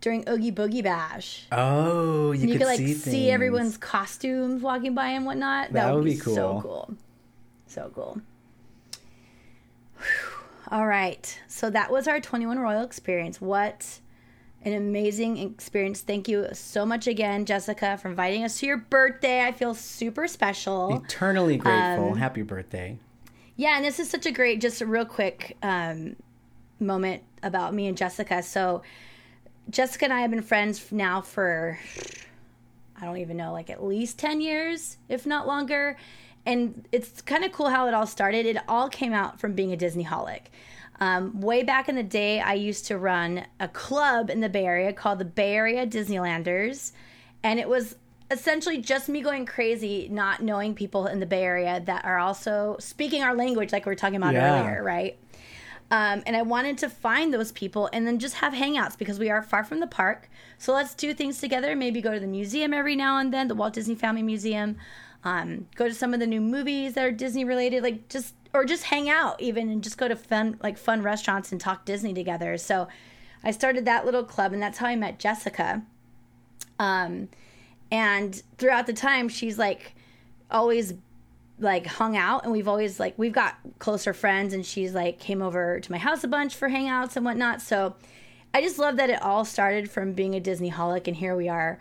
[0.00, 1.46] during Oogie Boogie Bash.
[1.52, 5.68] oh you, you could, could like see, see, everyone's costumes walking by and whatnot.
[5.68, 6.34] That, That would would be, be cool.
[6.34, 6.94] So cool.
[7.68, 8.20] So cool.
[10.00, 10.40] Whew.
[10.70, 11.38] All right.
[11.48, 13.40] So that was our 21 Royal experience.
[13.40, 14.00] What
[14.62, 16.00] an amazing experience.
[16.00, 19.44] Thank you so much again, Jessica, for inviting us to your birthday.
[19.44, 21.02] I feel super special.
[21.04, 22.98] eternally grateful Um, happy birthday
[23.56, 26.16] Yeah, and this is such a great, just a real quick um,
[26.78, 28.42] moment about me and Jessica.
[28.42, 28.82] So,
[29.70, 31.78] Jessica and I have been friends now for,
[33.00, 35.96] I don't even know, like at least 10 years, if not longer.
[36.46, 38.46] And it's kind of cool how it all started.
[38.46, 40.42] It all came out from being a Disney holic.
[40.98, 44.66] Um, way back in the day, I used to run a club in the Bay
[44.66, 46.92] Area called the Bay Area Disneylanders.
[47.42, 47.96] And it was
[48.30, 52.76] essentially just me going crazy, not knowing people in the Bay Area that are also
[52.78, 54.60] speaking our language, like we were talking about Yeah.
[54.62, 55.18] earlier, right?
[55.90, 59.28] Um, and I wanted to find those people and then just have hangouts because we
[59.28, 60.30] are far from the park.
[60.56, 61.74] So let's do things together.
[61.74, 64.76] Maybe go to the museum every now and then, the Walt Disney Family Museum.
[65.22, 68.64] Um, go to some of the new movies that are Disney related, like just or
[68.64, 72.14] just hang out even and just go to fun like fun restaurants and talk Disney
[72.14, 72.56] together.
[72.56, 72.88] So
[73.44, 75.82] I started that little club, and that's how I met Jessica.
[76.78, 77.28] Um,
[77.90, 79.94] and throughout the time, she's like
[80.50, 80.94] always
[81.60, 85.42] like hung out and we've always like we've got closer friends and she's like came
[85.42, 87.94] over to my house a bunch for hangouts and whatnot so
[88.54, 91.48] i just love that it all started from being a disney holic and here we
[91.48, 91.78] are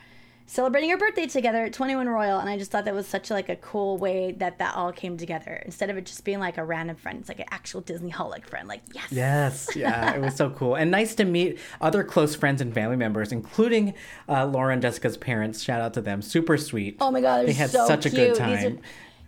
[0.49, 3.49] celebrating our birthday together at 21 royal and i just thought that was such like
[3.49, 6.63] a cool way that that all came together instead of it just being like a
[6.63, 10.35] random friend it's like an actual disney holic friend like yes Yes, yeah, it was
[10.35, 13.93] so cool and nice to meet other close friends and family members, including
[14.27, 15.61] uh, Laura and Jessica's parents.
[15.61, 16.97] Shout out to them, super sweet.
[16.99, 18.79] Oh my god, they're had so such a good time.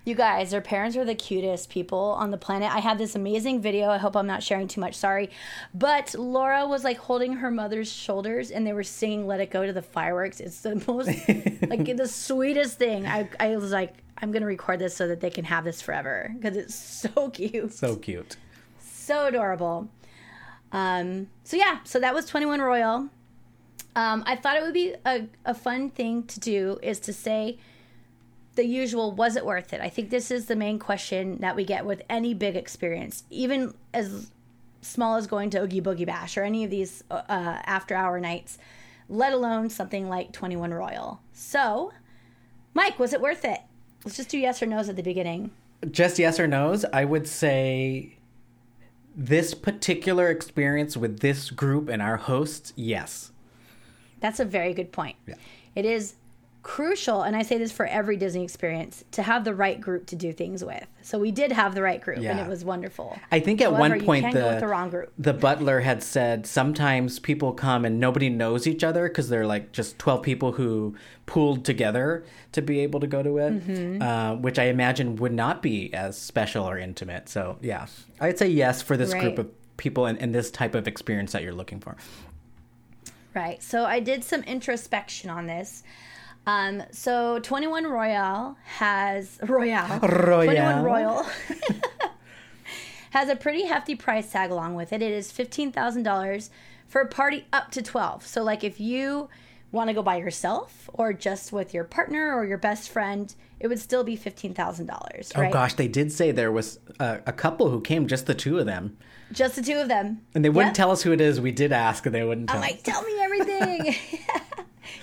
[0.04, 2.74] You guys, their parents are the cutest people on the planet.
[2.74, 3.90] I had this amazing video.
[3.90, 4.96] I hope I'm not sharing too much.
[4.96, 5.30] Sorry,
[5.76, 9.64] but Laura was like holding her mother's shoulders, and they were singing "Let It Go"
[9.64, 10.40] to the fireworks.
[10.40, 11.08] It's the most
[11.70, 13.06] like the sweetest thing.
[13.06, 16.34] I I was like, I'm gonna record this so that they can have this forever
[16.36, 18.38] because it's so cute so cute.
[18.82, 19.88] so adorable.
[20.72, 23.10] Um, so yeah, so that was 21 Royal.
[23.96, 27.58] Um, I thought it would be a, a fun thing to do is to say
[28.56, 29.82] the usual, was it worth it?
[29.82, 33.74] I think this is the main question that we get with any big experience, even
[33.94, 34.32] as
[34.82, 38.58] small as going to Oogie Boogie Bash or any of these uh, after hour nights,
[39.08, 41.22] let alone something like 21 Royal.
[41.34, 41.94] So,
[42.74, 43.62] Mike, was it worth it?
[44.04, 45.52] Let's just do yes or no's at the beginning.
[45.90, 46.86] Just yes or no's.
[46.92, 48.18] I would say
[49.16, 53.32] this particular experience with this group and our hosts, yes.
[54.20, 55.18] That's a very good point.
[55.28, 55.36] Yeah.
[55.76, 56.16] It is
[56.64, 60.16] crucial, and I say this for every Disney experience, to have the right group to
[60.16, 60.86] do things with.
[61.02, 63.18] So we did have the right group, and it was wonderful.
[63.32, 65.12] I think at However, one point the the wrong group.
[65.18, 69.72] the butler had said sometimes people come and nobody knows each other because they're like
[69.72, 74.02] just twelve people who pooled together to be able to go to it, Mm-hmm.
[74.02, 77.28] uh, which I imagine would not be as special or intimate.
[77.30, 77.88] So yeah,
[78.20, 81.42] I'd say yes for this group of people and, and this type of experience that
[81.42, 81.96] you're looking for.
[83.34, 83.64] Right.
[83.64, 85.84] So I did some introspection on this.
[86.48, 90.00] Um, so 21 Royale has Royale.
[90.04, 90.82] Royale.
[90.82, 91.26] 21 Royal
[93.12, 95.02] has a pretty hefty price tag along with it.
[95.02, 96.50] It is $15,000
[96.88, 98.26] for a party up to 12.
[98.26, 99.30] So like if you
[99.72, 103.68] want to go by yourself or just with your partner or your best friend, it
[103.68, 105.50] would still be $15,000, right?
[105.50, 108.58] Oh gosh, they did say there was a, a couple who came, just the two
[108.60, 108.98] of them,
[109.32, 110.22] Just the two of them.
[110.34, 110.76] and they wouldn't Yep.
[110.76, 111.40] tell us who it is.
[111.40, 112.58] We did ask, and they wouldn't tell.
[112.58, 113.96] I'm like, tell me everything.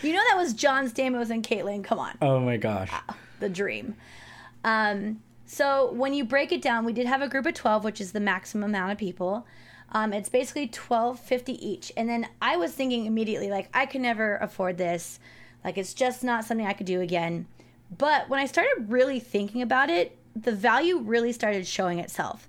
[0.03, 1.85] you know that was John Stamos and Caitlin.
[1.85, 2.17] Come on.
[2.23, 2.91] oh my gosh.
[3.41, 3.95] the dream.
[4.65, 8.01] Um, so when you break it down, we did have a group of 12, which
[8.01, 9.47] is the maximum amount of people.
[9.93, 11.93] Um, it's basically 12.50 each.
[11.97, 15.19] And then I was thinking immediately, like, I could never afford this.
[15.65, 17.47] Like, it's just not something I could do again.
[17.97, 22.47] But when I started really thinking about it, the value really started showing itself.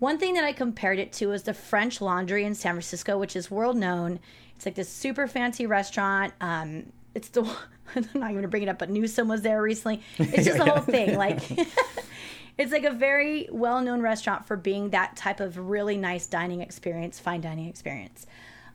[0.00, 3.36] One thing that I compared it to was the French Laundry in San Francisco, which
[3.36, 4.18] is world known.
[4.60, 6.34] It's like this super fancy restaurant.
[6.38, 7.44] Um, it's the
[7.96, 10.02] I'm not even gonna bring it up, but Newsom was there recently.
[10.18, 11.16] It's just the whole thing.
[11.16, 11.40] Like,
[12.58, 16.60] it's like a very well known restaurant for being that type of really nice dining
[16.60, 18.26] experience, fine dining experience.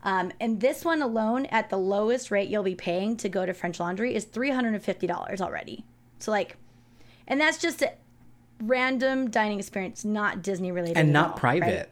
[0.02, 3.54] Um, and this one alone, at the lowest rate you'll be paying to go to
[3.54, 5.84] French Laundry, is three hundred and fifty dollars already.
[6.18, 6.56] So like,
[7.28, 7.92] and that's just a
[8.60, 11.64] random dining experience, not Disney related, and not all, private.
[11.64, 11.88] right?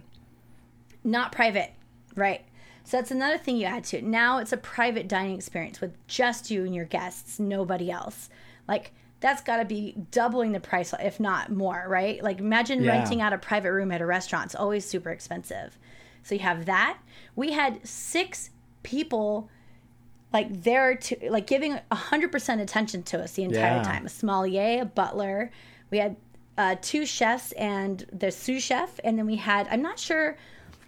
[1.05, 1.73] not private,
[2.17, 2.45] right?
[2.85, 4.05] So that's another thing you add to it.
[4.05, 8.29] Now it's a private dining experience with just you and your guests, nobody else.
[8.69, 12.23] Like that's got to be doubling the price, if not more, right?
[12.23, 12.91] Like imagine Yeah.
[12.91, 14.47] renting out a private room at a restaurant.
[14.47, 15.79] It's always super expensive.
[16.23, 16.99] So you have that.
[17.35, 18.51] We had six
[18.83, 19.49] people
[20.33, 23.83] like there to like giving 100% attention to us the entire Yeah.
[23.83, 24.07] time.
[24.07, 25.51] A sommelier, a butler.
[25.91, 26.17] We had
[26.59, 30.37] uh, two chefs and the sous chef, and then we had I'm not sure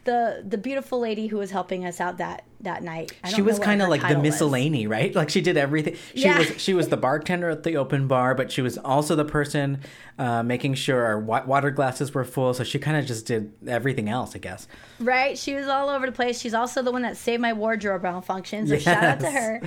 [0.07, 3.13] the the beautiful lady who was helping us out that that night.
[3.23, 4.31] I she was kind of like the title was.
[4.33, 5.15] miscellany, right?
[5.15, 5.97] Like she did everything.
[6.15, 6.39] She Yeah.
[6.39, 9.81] was she was the bartender at the open bar, but she was also the person
[10.19, 12.55] uh, making sure our wa- water glasses were full.
[12.55, 14.67] So she kind of just did everything else, I guess.
[14.99, 15.37] Right?
[15.37, 16.41] She was all over the place.
[16.41, 18.67] She's also the one that saved my wardrobe malfunction.
[18.67, 19.61] So shout out to her.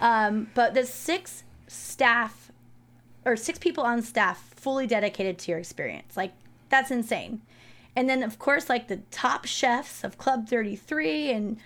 [0.00, 2.52] Um, but the six staff
[3.24, 6.16] or six people on staff fully dedicated to your experience.
[6.16, 6.32] Like
[6.68, 7.40] that's insane.
[7.96, 11.56] And then of course like the top chefs of Club 33 and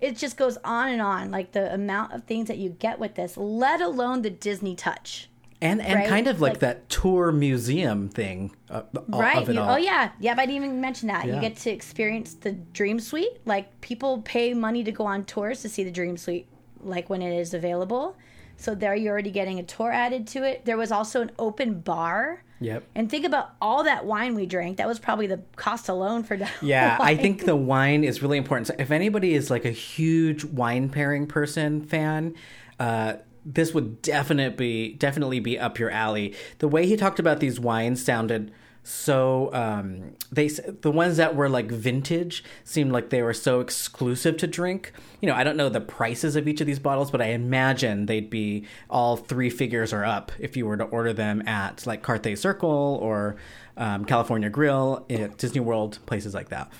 [0.00, 3.14] it just goes on and on like the amount of things that you get with
[3.14, 5.28] this, let alone the Disney touch.
[5.62, 6.08] And and Right?
[6.08, 9.70] kind of like, Like- that tour museum thing, uh, all- right you, all.
[9.70, 11.36] oh yeah yep i didn't even mention that Yeah.
[11.36, 15.62] you get to experience the dream suite like people pay money to go on tours
[15.62, 16.46] to see the dream suite
[16.82, 18.16] like when it is available
[18.56, 21.80] so there you're already getting a tour added to it there was also an open
[21.80, 22.84] bar Yep.
[22.94, 26.38] and think about all that wine we drank that was probably the cost alone for
[26.38, 28.68] that Yeah, I think the wine is really important.
[28.68, 32.34] So if anybody is like a huge wine pairing person fan,
[32.80, 36.34] uh, this would definitely be definitely be up your alley.
[36.58, 38.50] The way he talked about these wines sounded
[38.86, 44.36] so um they the ones that were like vintage seemed like they were so exclusive
[44.36, 47.20] to drink you know i don't know the prices of each of these bottles but
[47.20, 51.46] i imagine they'd be all three figures or up if you were to order them
[51.48, 53.36] at like carthay circle or
[53.76, 56.70] um, california grill at disney world places like that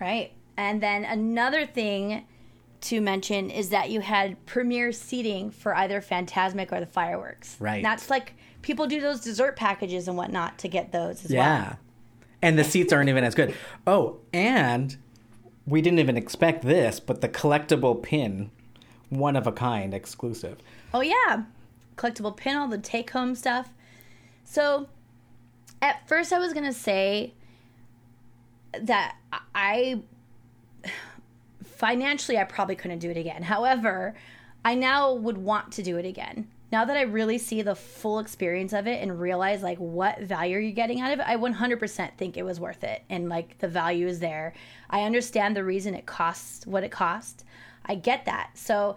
[0.00, 0.32] Right.
[0.56, 2.26] And then another thing
[2.82, 7.56] to mention is that you had premier seating for either Fantasmic or the fireworks.
[7.58, 7.82] Right.
[7.82, 8.34] That's like
[8.66, 11.78] people do those dessert packages and whatnot to get those as yeah well.
[12.42, 13.54] and the seats aren't even as good
[13.86, 14.96] oh and
[15.66, 18.50] we didn't even expect this but the collectible pin
[19.08, 20.58] one of a kind exclusive
[20.94, 21.42] Oh yeah.
[21.96, 23.68] Collectible pin, all the take home stuff.
[24.44, 24.88] So
[25.82, 27.34] at first I was gonna say
[28.80, 29.16] that
[29.54, 30.00] I
[31.64, 33.42] financially I probably couldn't do it again.
[33.42, 34.14] However,
[34.64, 36.48] I now would want to do it again.
[36.72, 40.58] Now that I really see the full experience of it and realize like what value
[40.58, 43.68] you're getting out of it, I 100% think it was worth it and like the
[43.68, 44.52] value is there.
[44.90, 47.44] I understand the reason it costs what it costs.
[47.84, 48.50] I get that.
[48.54, 48.96] So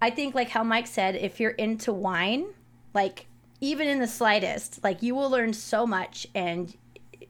[0.00, 2.46] I think like how Mike said, if you're into wine,
[2.94, 3.26] like
[3.60, 6.74] even in the slightest, like you will learn so much and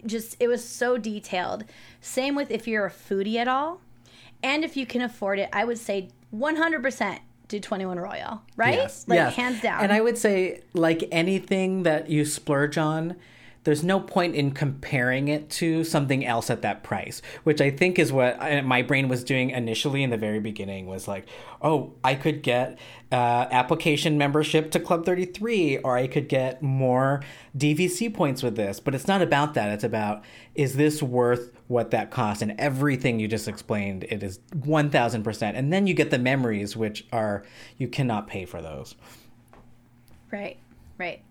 [0.07, 1.65] just it was so detailed.
[2.01, 3.81] Same with if you're a foodie at all.
[4.43, 7.19] And if you can afford it, I would say 100%
[7.51, 8.75] do 21 Royal, right?
[8.75, 9.35] Yes, Like yes.
[9.35, 9.83] hands down.
[9.83, 13.17] And I would say, like anything that you splurge on,
[13.65, 17.99] there's no point in comparing it to something else at that price, which I think
[17.99, 21.27] is what I, my brain was doing initially in the very beginning was like,
[21.61, 22.79] oh, I could get
[23.13, 27.23] uh, application membership to Club 33, or I could get more
[27.57, 28.81] DVC points with this.
[28.81, 29.71] But it's not about that.
[29.71, 30.25] It's about,
[30.55, 32.43] is this worth what that costs?
[32.43, 35.43] And everything you just explained, it is 1000%.
[35.55, 37.45] And then you get the memories, which are,
[37.79, 38.97] you cannot pay for those.
[40.33, 40.59] Right,
[40.99, 41.23] right.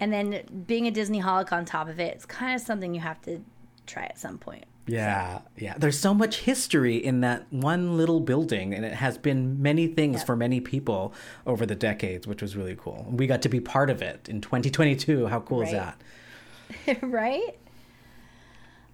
[0.00, 3.00] And then being a Disney holic on top of it, it's kind of something you
[3.02, 3.42] have to
[3.86, 4.64] try at some point.
[4.86, 5.74] Yeah, yeah.
[5.76, 10.22] There's so much history in that one little building, and it has been many things
[10.22, 11.12] for many people
[11.46, 13.06] over the decades, which was really cool.
[13.10, 15.26] We got to be part of it in 2022.
[15.26, 16.00] How cool is that?
[17.02, 17.58] right?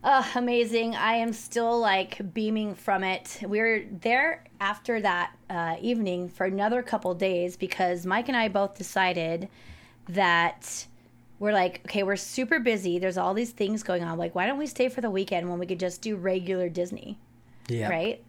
[0.02, 0.96] Uh, amazing.
[0.96, 3.38] I am still like beaming from it.
[3.46, 8.48] We were there after that uh, evening for another couple days because Mike and I
[8.48, 9.48] both decided
[10.08, 10.86] that
[11.38, 12.98] we're like, okay, we're super busy.
[12.98, 14.18] There's all these things going on.
[14.18, 17.18] Like, why don't we stay for the weekend when we could just do regular Disney?
[17.68, 17.88] Yeah.
[17.88, 18.24] right?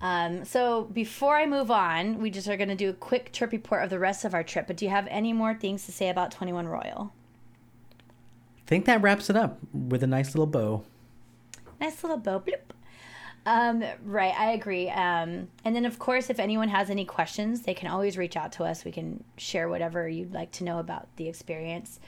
[0.00, 3.52] Um, so before I move on, we just are going to do a quick trip
[3.52, 4.66] report of the rest of our trip.
[4.66, 7.12] But do you have any more things to say about 21 Royal?
[8.66, 10.84] Think that wraps it up with a nice little bow.
[11.80, 12.40] Nice little bow.
[12.40, 12.60] Bloop.
[13.46, 14.88] Um, right, I agree.
[14.88, 18.52] Um, and then, of course, if anyone has any questions, they can always reach out
[18.52, 18.84] to us.
[18.84, 22.00] We can share whatever you'd like to know about the experience.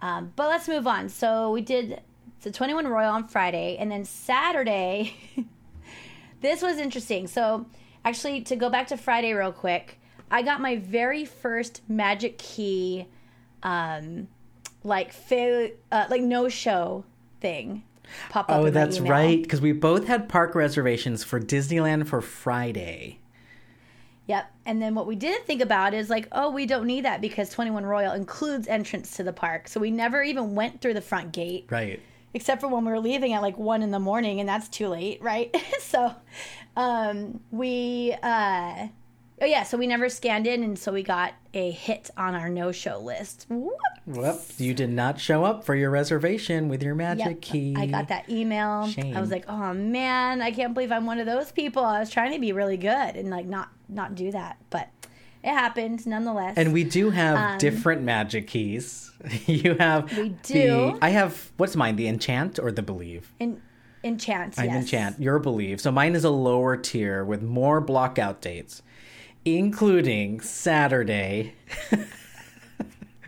[0.00, 1.08] Um, but let's move on.
[1.08, 2.00] So we did
[2.42, 5.14] the 21 Royal on Friday, and then Saturday.
[6.40, 7.26] this was interesting.
[7.26, 7.66] So,
[8.04, 9.98] actually, to go back to Friday real quick,
[10.30, 13.08] I got my very first Magic Key,
[13.64, 14.28] um,
[14.86, 17.04] like fa- uh, like no show
[17.40, 17.82] thing
[18.30, 18.58] pop up.
[18.58, 19.42] Oh, that's right.
[19.42, 23.18] Because we both had park reservations for Disneyland for Friday.
[24.26, 24.50] Yep.
[24.64, 27.50] And then what we didn't think about is like, oh, we don't need that because
[27.50, 29.68] 21 Royal includes entrance to the park.
[29.68, 31.66] So we never even went through the front gate.
[31.70, 32.00] Right.
[32.34, 34.88] except for when we were leaving at like one in the morning and that's too
[34.88, 36.14] late right so
[36.76, 38.88] um we uh
[39.42, 42.48] oh yeah so we never scanned in and so we got a hit on our
[42.48, 43.72] no show list Whoop.
[44.06, 47.40] Well, you did not show up for your reservation with your magic Yep.
[47.40, 47.74] key.
[47.76, 48.86] I got that email.
[48.88, 49.16] Shame.
[49.16, 52.08] I was like, "Oh man, I can't believe I'm one of those people." I was
[52.08, 54.88] trying to be really good and like not not do that, but
[55.42, 56.56] it happened nonetheless.
[56.56, 59.10] And we do have different magic keys.
[59.46, 60.98] you have Um, We the- do.
[61.02, 61.96] I have what's mine?
[61.96, 63.32] The enchant or the believe?
[63.40, 63.60] in
[64.04, 64.76] enchant, I'm yes.
[64.82, 65.18] enchant.
[65.20, 65.80] Your believe.
[65.80, 68.82] So mine is a lower tier with more blockout dates,
[69.46, 71.54] including Saturday.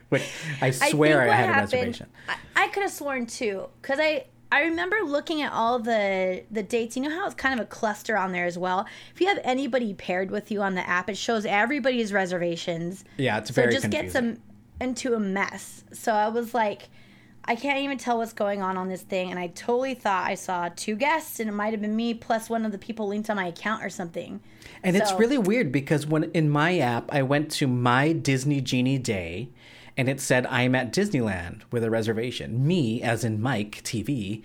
[0.08, 0.22] Which
[0.60, 2.06] I I swear I, what had a reservation.
[2.28, 6.62] I, I could have sworn too, because I I remember looking at all the the
[6.62, 6.96] dates.
[6.96, 8.86] You know how it's kind of a cluster on there as well.
[9.14, 13.04] If you have anybody paired with you on the app, it shows everybody's reservations.
[13.18, 14.40] Yeah, it's so very it just gets them
[14.80, 15.84] into a mess.
[15.92, 16.88] So I was like,
[17.48, 20.34] I can't even tell what's going on on this thing, and I totally thought I
[20.34, 23.30] saw two guests, and it might have been me plus one of the people linked
[23.30, 24.40] on my account or something.
[24.82, 28.98] And it's really weird because when in my app I went to my Disney Genie
[28.98, 29.48] Day
[29.96, 32.66] and it said I'm at Disneyland with a reservation.
[32.66, 34.42] Me as in Mike TV.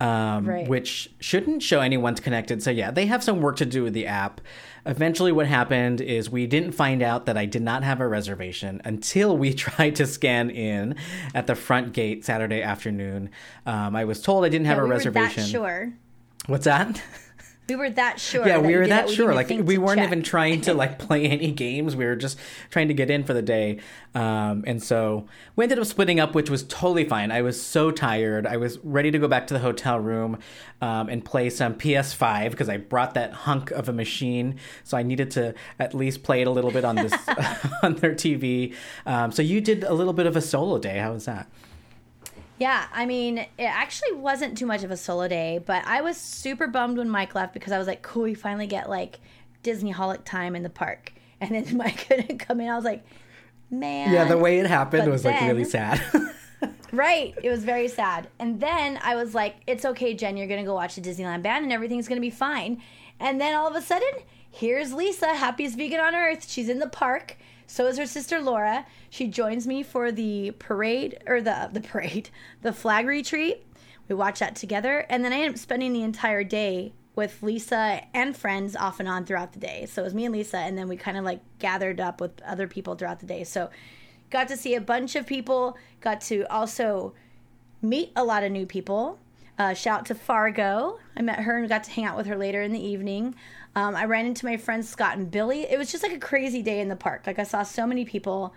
[0.00, 0.66] Um, Right.
[0.66, 2.62] which shouldn't show anyone's connected.
[2.62, 4.40] So yeah, they have some work to do with the app.
[4.86, 8.80] Eventually, what happened is we didn't find out that I did not have a reservation
[8.86, 10.94] until we tried to scan in
[11.34, 13.28] at the front gate Saturday afternoon.
[13.66, 15.42] Um, I was told I didn't have Yeah, a we reservation.
[15.42, 15.92] were that sure.
[16.46, 17.02] What's that?
[17.70, 18.46] We were that sure.
[18.46, 19.06] yeah that we were that.
[19.06, 19.34] We sure.
[19.34, 20.08] like we weren't check.
[20.08, 21.96] even trying to like play any games.
[21.96, 22.38] We were just
[22.70, 23.78] trying to get in for the day.
[24.14, 27.30] Um, and so we ended up splitting up which was totally fine.
[27.30, 28.46] I was so tired.
[28.46, 30.38] I was ready to go back to the hotel room
[30.82, 34.56] um, and play some ps5 because i brought that hunk of a machine.
[34.84, 37.12] So i needed to at least play it a little bit on this
[37.82, 38.74] on their tv
[39.06, 40.98] um, so you did a little bit of a solo day.
[40.98, 41.48] How was that
[42.60, 46.18] Yeah, I mean, it actually wasn't too much of a solo day, but I was
[46.18, 49.18] super bummed when Mike left because I was like, cool, we finally get like
[49.62, 51.12] Disney holic time in the park.
[51.40, 52.68] And then Mike couldn't come in.
[52.68, 53.02] I was like,
[53.70, 54.12] man.
[54.12, 56.02] yeah the way it happened But was like really sad
[56.92, 57.34] Right.
[57.42, 58.28] It was very sad.
[58.38, 61.42] And then I was like, it's okay, Jen, you're going to go watch the Disneyland
[61.42, 62.82] band and everything's going to be fine.
[63.20, 64.10] And then all of a sudden,
[64.50, 66.50] here's Lisa, happiest vegan on earth.
[66.50, 67.36] She's in the park.
[67.70, 68.84] So is her sister Laura.
[69.10, 72.30] She joins me for the parade or the the parade,
[72.62, 73.64] the flag retreat.
[74.08, 78.02] We watch that together, and then I end up spending the entire day with Lisa
[78.12, 79.86] and friends off and on throughout the day.
[79.86, 82.42] So it was me and Lisa, and then we kind of like gathered up with
[82.42, 83.44] other people throughout the day.
[83.44, 83.70] So
[84.30, 85.78] got to see a bunch of people.
[86.00, 87.14] Got to also
[87.80, 89.20] meet a lot of new people.
[89.60, 90.98] Uh, shout out to Fargo.
[91.16, 93.36] I met her and got to hang out with her later in the evening.
[93.76, 95.62] Um, I ran into my friends Scott and Billy.
[95.62, 97.26] It was just like a crazy day in the park.
[97.26, 98.54] Like I saw so many people.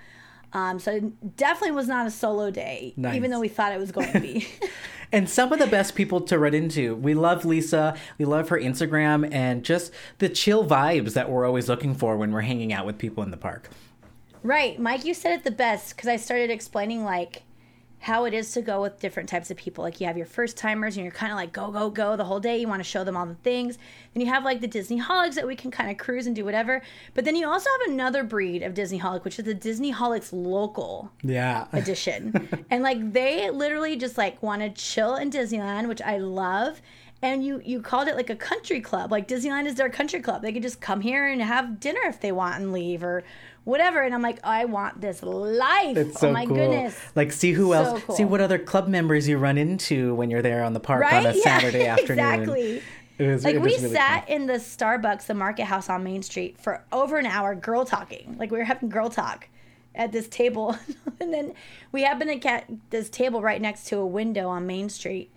[0.53, 3.15] Um, so it definitely was not a solo day, Nice.
[3.15, 4.47] even though we thought it was going to be.
[5.11, 6.95] And some of the best people to run into.
[6.95, 7.95] We love Lisa.
[8.17, 12.31] We love her Instagram and just the chill vibes that we're always looking for when
[12.31, 13.69] we're hanging out with people in the park.
[14.41, 17.43] Right, Mike, you said it the best because I started explaining like
[18.03, 19.81] how it is to go with different types of people.
[19.83, 22.25] Like you have your first timers and you're kind of like go go go the
[22.25, 22.57] whole day.
[22.59, 23.77] You want to show them all the things.
[24.13, 26.43] Then you have like the Disney holics that we can kind of cruise and do
[26.43, 26.81] whatever.
[27.13, 30.29] But then you also have another breed of Disney holic, which is the Disney holics
[30.33, 31.67] local Yeah.
[31.73, 32.65] edition.
[32.69, 36.81] and like they literally just like want to chill in Disneyland, which I love.
[37.21, 39.09] And you you called it like a country club.
[39.13, 40.41] Like Disneyland is their country club.
[40.41, 43.23] They could just come here and have dinner if they want and leave or
[43.63, 44.01] whatever.
[44.01, 45.97] And I'm like, oh, I want this life.
[45.97, 46.55] It's oh so oh my cool.
[46.55, 46.99] goodness.
[47.15, 48.15] Like, see who So else, cool.
[48.15, 51.25] see what other club members you run into when you're there on the park Right?
[51.25, 52.19] on a Yeah, Saturday afternoon.
[52.19, 52.83] exactly.
[53.19, 54.35] Was, Like we really sat fun.
[54.35, 58.35] in the Starbucks, the Market House on Main Street for over an hour, girl talking.
[58.39, 59.47] Like we were having girl talk
[59.95, 60.75] at this table,
[61.19, 61.53] and then
[61.91, 65.31] we happened to get this table right next to a window on Main Street,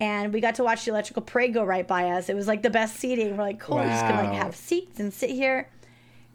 [0.00, 2.28] and we got to watch the electrical parade go right by us.
[2.28, 3.36] It was like the best seating.
[3.36, 5.68] We're like, cool, we're just gonna like have seats and sit here.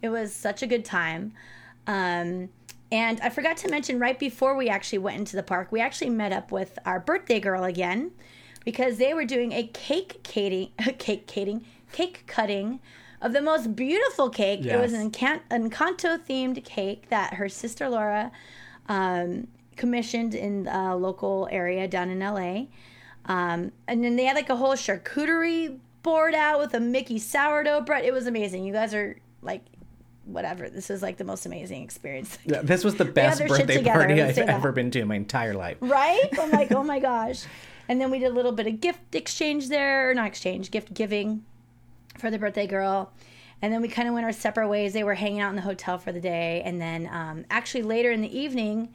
[0.02, 1.32] It was such a good time.
[1.86, 2.50] Um,
[2.90, 6.10] and I forgot to mention right before we actually went into the park, we actually
[6.10, 8.12] met up with our birthday girl again
[8.64, 12.80] because they were doing a cake cating, cake cating, cake cutting
[13.20, 14.62] of the most beautiful cake.
[14.76, 18.30] It was an Encan- Encanto themed cake that her sister Laura
[18.88, 22.66] um, commissioned in a local area down in LA.
[23.26, 27.82] Um, and then they had like a whole charcuterie board out with a Mickey sourdough
[27.82, 28.04] bread.
[28.04, 28.64] It was amazing.
[28.64, 29.62] You guys are like,
[30.28, 30.68] whatever.
[30.68, 32.38] This is like the most amazing experience.
[32.44, 34.48] Yeah, this was the best birthday party I've that.
[34.48, 35.78] ever been to in my entire life.
[35.80, 36.28] right?
[36.40, 37.44] I'm like, oh my gosh.
[37.88, 40.92] And then we did a little bit of gift exchange there, or not exchange, gift
[40.92, 41.44] giving
[42.18, 43.12] for the birthday girl.
[43.62, 44.92] And then we kind of went our separate ways.
[44.92, 46.62] They were hanging out in the hotel for the day.
[46.64, 48.90] And then um, actually later in the evening,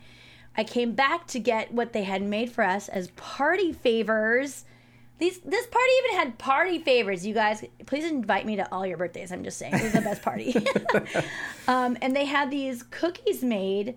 [0.55, 4.65] I came back to get what they had made for us as party favors.
[5.19, 7.25] These this party even had party favors.
[7.25, 9.31] You guys, please invite me to all your birthdays.
[9.31, 10.55] I'm just saying, it was the best party.
[11.67, 13.95] um, and they had these cookies made.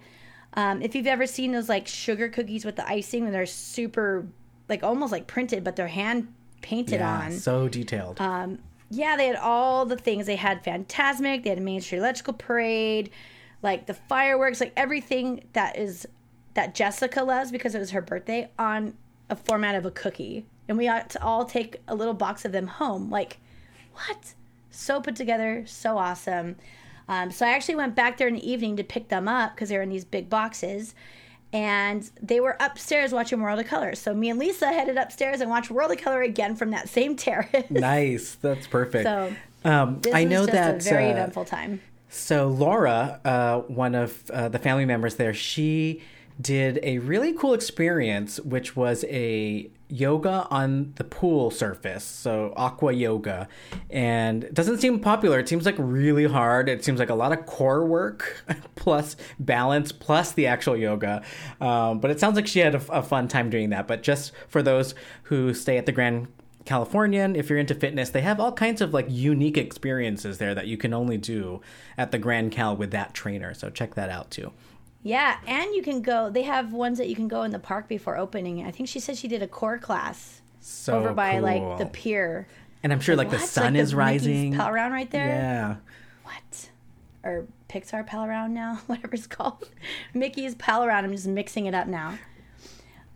[0.55, 4.27] Um, if you've ever seen those like sugar cookies with the icing, and they're super,
[4.69, 6.33] like almost like printed, but they're hand
[6.63, 7.33] painted Yeah, on.
[7.33, 8.21] so detailed.
[8.21, 8.49] Uh,
[8.91, 10.27] yeah, they had all the things.
[10.27, 13.11] They had Fantasmic, they had a Main Street Electrical Parade,
[13.63, 16.07] like the fireworks, like everything that is
[16.55, 18.95] that Jessica loves because it was her birthday on
[19.29, 20.47] a format of a cookie.
[20.69, 23.11] And we got to all take a little box of them home.
[23.11, 23.39] Like,
[23.95, 24.35] what?
[24.71, 26.57] So put together, so awesome.
[27.09, 29.69] Um, so I actually went back there in the evening to pick them up because
[29.69, 30.95] they're in these big boxes.
[31.53, 33.95] And they were upstairs watching World of Color.
[33.95, 37.17] So me and Lisa headed upstairs and watched World of Color again from that same
[37.17, 37.49] terrace.
[37.71, 38.35] nice.
[38.35, 39.05] That's perfect.
[39.05, 39.35] So
[39.65, 41.81] um, I know just that a very uh, eventful time.
[42.09, 46.03] So Laura, uh, one of uh, the family members there, she
[46.41, 52.93] did a really cool experience, which was a yoga on the pool surface, so aqua
[52.93, 53.49] yoga,
[53.91, 55.39] and it doesn't seem popular.
[55.39, 56.69] It seems like really hard.
[56.69, 58.45] It seems like a lot of core work
[58.75, 61.23] plus balance plus the actual yoga.
[61.61, 63.87] Um, but it sounds like she had a, a fun time doing that.
[63.87, 64.95] But just for those
[65.25, 66.29] who stay at the Grand
[66.65, 70.67] Californian, if you're into fitness, they have all kinds of like unique experiences there that
[70.67, 71.61] you can only do
[71.97, 73.55] at the Grand Cal with that trainer.
[73.55, 74.53] So check that out too.
[75.07, 76.31] Yeah, and you can go.
[76.31, 78.67] They have ones that you can go in the park before opening.
[78.67, 82.49] I think she said she did a core class So over by like the pier.
[82.83, 84.51] and I'm sure like the sun Like is the rising.
[84.51, 85.27] Mickey's Pal around right there.
[85.29, 85.77] Yeah.
[86.25, 86.71] What?
[87.23, 89.71] Or Pixar Pal around now, whatever it's called.
[90.15, 91.05] Mickey's Pal around.
[91.05, 92.19] I'm just mixing it up now.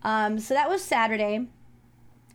[0.03, 1.45] Um, so that was Saturday,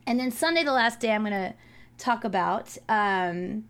[0.06, 1.54] and then Sunday, the last day I'm gonna
[1.96, 3.64] talk about um,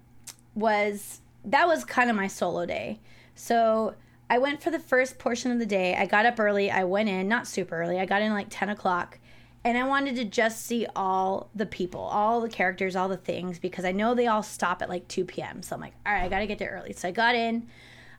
[0.57, 2.99] was that was kind of my solo day.
[3.37, 3.95] So
[4.29, 5.95] I went for the first portion of the day.
[5.95, 6.71] I got up early.
[6.71, 8.01] I went in, not super early.
[8.01, 9.19] I got in like 10 o'clock.
[9.65, 13.59] And I wanted to just see all the people, all the characters, all the things,
[13.59, 15.63] because I know they all stop at like 2 p.m.
[15.63, 16.93] So I'm like, all right, I got to get there early.
[16.93, 17.67] So I got in.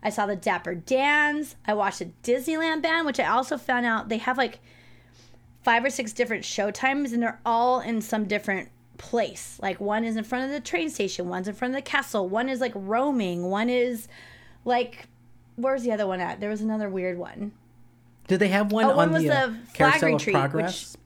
[0.04, 1.56] I saw the Dapper Dans.
[1.66, 4.60] I watched the Disneyland band, which I also found out they have like
[5.64, 9.60] five or six different show times and they're all in some different place.
[9.62, 12.28] Like one is in front of the train station, one's in front of the castle,
[12.28, 14.08] one is like roaming, one is
[14.66, 15.08] like
[15.58, 16.40] where's the other one at?
[16.40, 17.52] There was another weird one.
[18.28, 20.98] Did they have one Oh, on one was the, uh, Carousel retreat, of Progress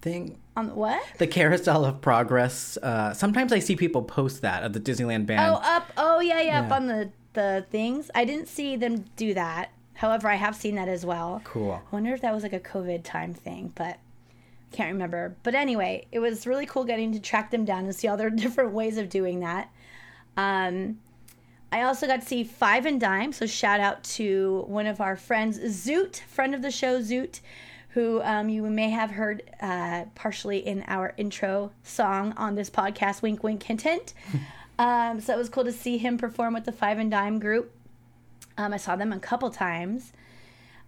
[0.00, 0.38] thing?
[0.56, 1.02] On what?
[1.18, 2.76] The Carousel of Progress.
[2.82, 5.40] Uh, sometimes I see people post that of the Disneyland band.
[5.40, 5.92] Oh, up.
[5.96, 8.10] Oh, yeah, yeah, up on the the things.
[8.14, 9.70] I didn't see them do that.
[9.94, 11.42] However, I have seen that as well.
[11.44, 11.82] Cool.
[11.86, 13.98] I wonder if that was like a COVID time thing, but
[14.72, 15.36] can't remember.
[15.42, 18.30] But anyway, it was really cool getting to track them down and see all their
[18.44, 19.70] different ways of doing that.
[20.36, 20.98] Um,
[21.72, 25.16] I also got to see Five and Dime, so shout out to one of our
[25.16, 27.40] friends, Zoot, friend of the show, Zoot,
[27.90, 33.22] who um, you may have heard uh, partially in our intro song on this podcast,
[33.22, 34.14] Wink Wink Hint Hint.
[34.78, 37.72] um, so it was cool to see him perform with the Five and Dime group.
[38.58, 40.12] Um, I saw them a couple times.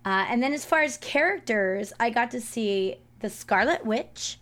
[0.05, 4.39] Uh, and then as far as characters, I got to see the Scarlet Witch.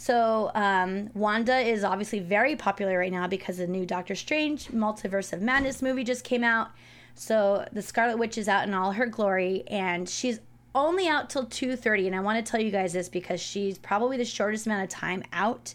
[0.00, 5.34] So um, Wanda is obviously very popular right now because the new Doctor Strange Multiverse
[5.34, 6.70] of Madness movie just came out.
[7.14, 10.40] So the Scarlet Witch is out in all her glory, and she's
[10.74, 14.16] only out till 2.30 and i want to tell you guys this because she's probably
[14.16, 15.74] the shortest amount of time out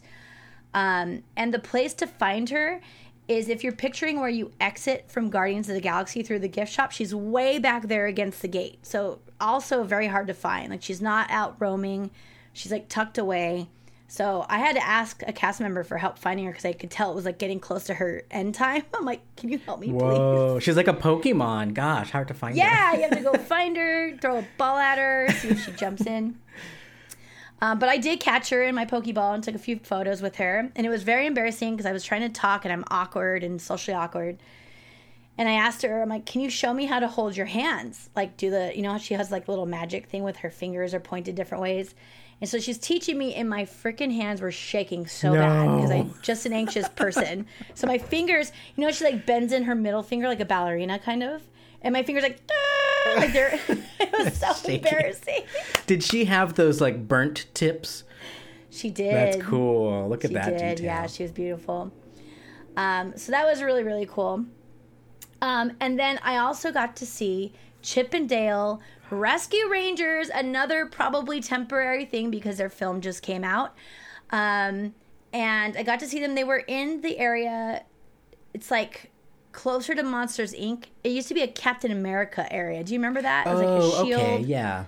[0.73, 2.79] um, and the place to find her
[3.27, 6.71] is if you're picturing where you exit from Guardians of the Galaxy through the gift
[6.71, 8.77] shop, she's way back there against the gate.
[8.85, 10.69] So also very hard to find.
[10.69, 12.11] Like she's not out roaming.
[12.53, 13.67] She's like tucked away.
[14.15, 16.89] So I had to ask a cast member for help finding her because I could
[16.89, 18.83] tell it was like getting close to her end time.
[18.93, 19.99] I'm like, can you help me, please?
[19.99, 21.73] Whoa, she's like a Pokemon.
[21.73, 22.57] Gosh, hard to find.
[22.57, 22.63] her.
[22.63, 25.73] Yeah, you have to go find her, throw a ball at her, see if she
[25.73, 26.39] jumps in.
[27.61, 30.37] Um, but I did catch her in my Pokeball and took a few photos with
[30.37, 30.71] her.
[30.77, 33.61] And it was very embarrassing because I was trying to talk and I'm awkward and
[33.61, 34.37] socially awkward.
[35.37, 38.09] And I asked her, I'm like, can you show me how to hold your hands?
[38.15, 40.49] Like, do the, you know, how she has like a little magic thing with her
[40.49, 41.93] fingers are pointed different ways.
[42.41, 46.13] And so she's teaching me, and my freaking hands were shaking so bad because I'm
[46.21, 47.47] just an anxious person.
[47.73, 50.99] so my fingers, you know, she like bends in her middle finger like a ballerina
[50.99, 51.41] kind of.
[51.81, 54.75] And my fingers like, "Ah," like they're, it was so Shaking.
[54.85, 55.43] embarrassing.
[55.87, 58.03] Did she have those like burnt tips?
[58.69, 59.13] She did.
[59.13, 60.09] That's cool.
[60.09, 60.85] Look at She that did, detail.
[60.85, 61.07] yeah.
[61.07, 61.91] She was beautiful.
[62.75, 64.43] Um, so that was really, really cool.
[65.41, 67.53] Um, and then I also got to see
[67.85, 68.81] Chip and Dale
[69.11, 73.75] Rescue Rangers, another probably temporary thing because their film just came out.
[74.31, 74.95] Um,
[75.31, 76.33] and I got to see them.
[76.33, 77.83] They were in the area.
[78.53, 79.11] It's like
[79.51, 80.85] closer to Monsters Inc.
[81.03, 82.83] It used to be a Captain America area.
[82.83, 83.45] Do you remember that?
[83.45, 84.21] It was oh, like a shield.
[84.21, 84.85] okay, yeah.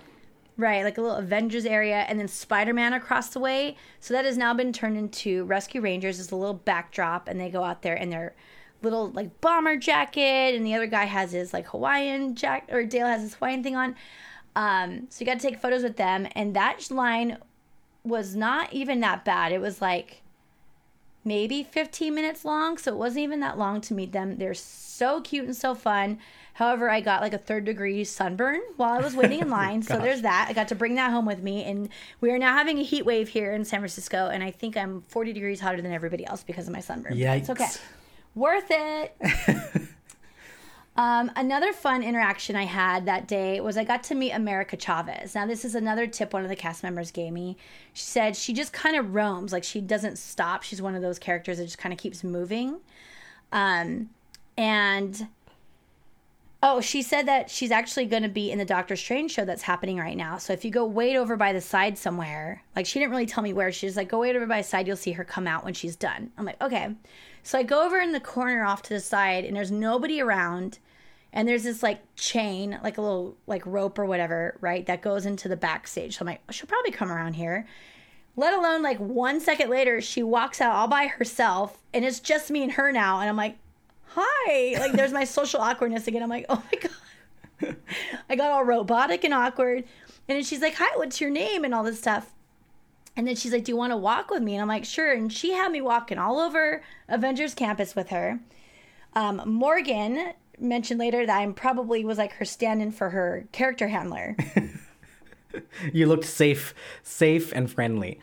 [0.56, 3.76] Right, like a little Avengers area, and then Spider Man across the way.
[4.00, 7.48] So that has now been turned into Rescue Rangers as a little backdrop, and they
[7.48, 8.34] go out there in their
[8.82, 13.06] little like bomber jacket, and the other guy has his like Hawaiian jacket, or Dale
[13.06, 13.96] has his Hawaiian thing on.
[14.56, 17.38] Um, so you got to take photos with them, and that line
[18.04, 19.52] was not even that bad.
[19.52, 20.22] It was like
[21.24, 24.38] maybe 15 minutes long, so it wasn't even that long to meet them.
[24.38, 26.18] They're so cute and so fun.
[26.54, 29.82] However, I got like a third degree sunburn while I was waiting in line.
[29.82, 30.46] so there's that.
[30.48, 31.62] I got to bring that home with me.
[31.64, 31.88] And
[32.20, 34.26] we are now having a heat wave here in San Francisco.
[34.26, 37.16] And I think I'm 40 degrees hotter than everybody else because of my sunburn.
[37.16, 37.68] Yeah, It's okay.
[38.38, 39.16] Worth it.
[40.98, 45.32] Um, another fun interaction I had that day was I got to meet America Chavez.
[45.32, 47.56] Now, this is another tip one of the cast members gave me.
[47.92, 50.64] She said she just kind of roams, like she doesn't stop.
[50.64, 52.78] She's one of those characters that just kind of keeps moving.
[53.52, 54.10] Um,
[54.56, 55.28] and
[56.64, 59.62] oh, she said that she's actually going to be in the Doctor Strange show that's
[59.62, 60.38] happening right now.
[60.38, 63.44] So if you go wait over by the side somewhere, like she didn't really tell
[63.44, 65.64] me where, she's like, go wait over by the side, you'll see her come out
[65.64, 66.32] when she's done.
[66.36, 66.92] I'm like, okay.
[67.48, 70.80] So I go over in the corner off to the side, and there's nobody around
[71.32, 75.24] and there's this like chain like a little like rope or whatever right that goes
[75.24, 76.18] into the backstage.
[76.18, 77.66] So i'm like she'll probably come around here.
[78.36, 82.50] Let alone like one second later she walks out all by herself and it's just
[82.50, 83.56] me and her now and i'm like
[84.08, 84.76] hi.
[84.78, 86.22] Like there's my social awkwardness again.
[86.22, 87.76] I'm like oh my god.
[88.28, 89.84] I got all robotic and awkward.
[90.28, 91.64] And then she's like hi what's your name?
[91.64, 92.34] and all this stuff
[93.18, 95.12] and then she's like do you want to walk with me and i'm like sure
[95.12, 98.40] and she had me walking all over avengers campus with her
[99.14, 104.36] um, morgan mentioned later that I'm probably was like her stand-in for her character handler.
[105.92, 108.20] You looked safe, safe and friendly.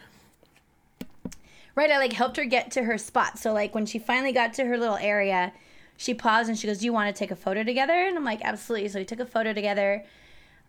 [1.73, 3.39] right, I like helped her get to her spot.
[3.39, 5.51] So like when she finally got to her little area,
[5.97, 8.23] she paused and she goes, "Do you want to take a photo together?" And I'm
[8.23, 10.05] like, "Absolutely." So we took a photo together.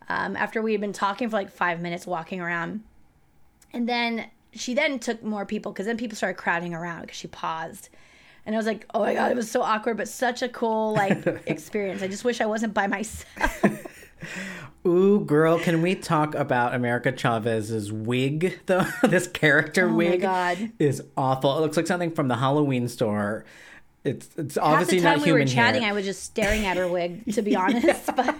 [0.08, 2.82] Um, after we had been talking for like five minutes, walking around,
[3.76, 7.28] and then she then took more people because then people started crowding around because she
[7.28, 7.90] paused.
[8.46, 10.94] And I was like, oh my God, it was so awkward, but such a cool
[10.94, 12.02] like experience.
[12.02, 13.64] I just wish I wasn't by myself.
[14.86, 18.86] Ooh, girl, can we talk about America Chavez's wig though?
[19.02, 20.26] this character Oh wig
[20.78, 21.58] is awful.
[21.58, 23.44] It looks like something from the Halloween store.
[24.04, 25.90] It's it's obviously Half the time not we were chatting, hair.
[25.90, 28.06] I was just staring at her wig, to be honest.
[28.16, 28.36] But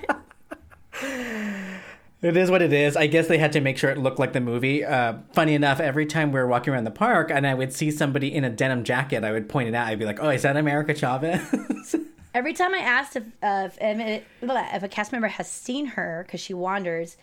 [2.23, 2.97] It is what it is.
[2.97, 4.85] I guess they had to make sure it looked like the movie.
[4.85, 7.91] Uh, funny enough, every time we were walking around the park and I would see
[7.91, 9.87] somebody in a denim jacket, I would point it out.
[9.87, 11.95] I'd be like, "Oh, is that America Chavez?"
[12.35, 16.25] every time I asked if uh, if, if, if a cast member has seen her
[16.27, 17.17] because she wanders,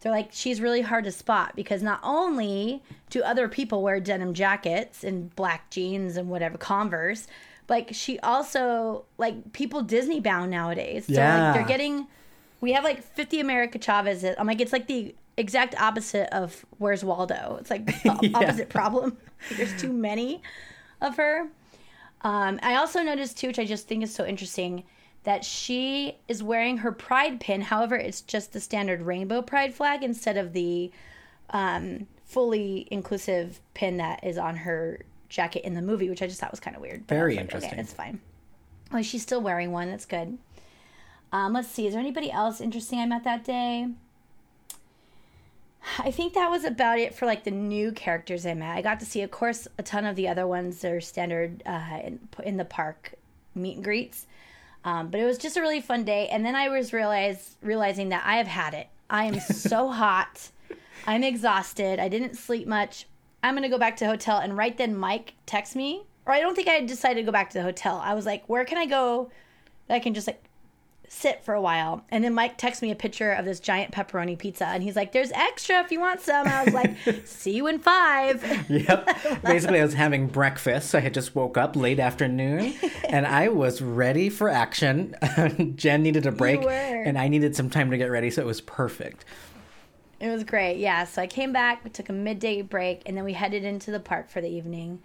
[0.00, 4.34] they're like, she's really hard to spot because not only do other people wear denim
[4.34, 7.26] jackets and black jeans and whatever Converse,
[7.70, 11.06] like she also like people Disney bound nowadays.
[11.06, 11.46] So Yeah.
[11.46, 12.06] like they're getting
[12.64, 14.24] we have like 50 America Chavez.
[14.24, 17.58] I'm like it's like the exact opposite of Where's Waldo.
[17.60, 18.38] It's like the Yeah.
[18.38, 19.18] opposite problem.
[19.56, 20.40] There's too many
[21.02, 21.48] of her.
[22.22, 24.84] Um, I also noticed too, which I just think is so interesting,
[25.24, 27.60] that she is wearing her pride pin.
[27.60, 30.90] However, it's just the standard rainbow pride flag instead of the
[31.50, 36.40] um, fully inclusive pin that is on her jacket in the movie, which I just
[36.40, 37.06] thought was kind of weird.
[37.08, 37.72] Very like, interesting.
[37.72, 38.20] Okay, that's fine.
[38.90, 39.90] Well, she's still wearing one.
[39.90, 40.38] That's good.
[41.34, 41.88] Um, let's see.
[41.88, 43.88] Is there anybody else interesting I met that day?
[45.98, 48.76] I think that was about it for like the new characters I met.
[48.76, 51.60] I got to see, of course, a ton of the other ones that are standard
[51.66, 53.14] uh, in, in the park
[53.52, 54.28] meet and greets.
[54.84, 56.28] Um, but it was just a really fun day.
[56.28, 58.86] And then I was realize realizing that I have had it.
[59.10, 60.50] I am so hot.
[61.04, 61.98] I'm exhausted.
[61.98, 63.06] I didn't sleep much.
[63.42, 64.38] I'm gonna go back to the hotel.
[64.38, 67.32] And right then, Mike texts me, or I don't think I had decided to go
[67.32, 68.00] back to the hotel.
[68.04, 69.32] I was like, where can I go
[69.88, 70.40] that I can just like
[71.14, 72.04] sit for a while.
[72.10, 75.12] And then Mike texts me a picture of this giant pepperoni pizza, and he's like,
[75.12, 78.44] "There's extra if you want some." I was like, "See you in five.
[78.74, 79.42] Yep.
[79.42, 80.94] Basically, I was having breakfast.
[80.94, 82.74] I had just woke up late afternoon,
[83.08, 85.14] and I was ready for action.
[85.76, 88.60] Jen needed a break, and I needed some time to get ready, so it was
[88.60, 89.24] perfect.
[90.18, 90.78] It was great.
[90.78, 91.04] Yeah.
[91.04, 94.00] So I came back, we took a midday break, and then we headed into the
[94.00, 95.00] park for the evening.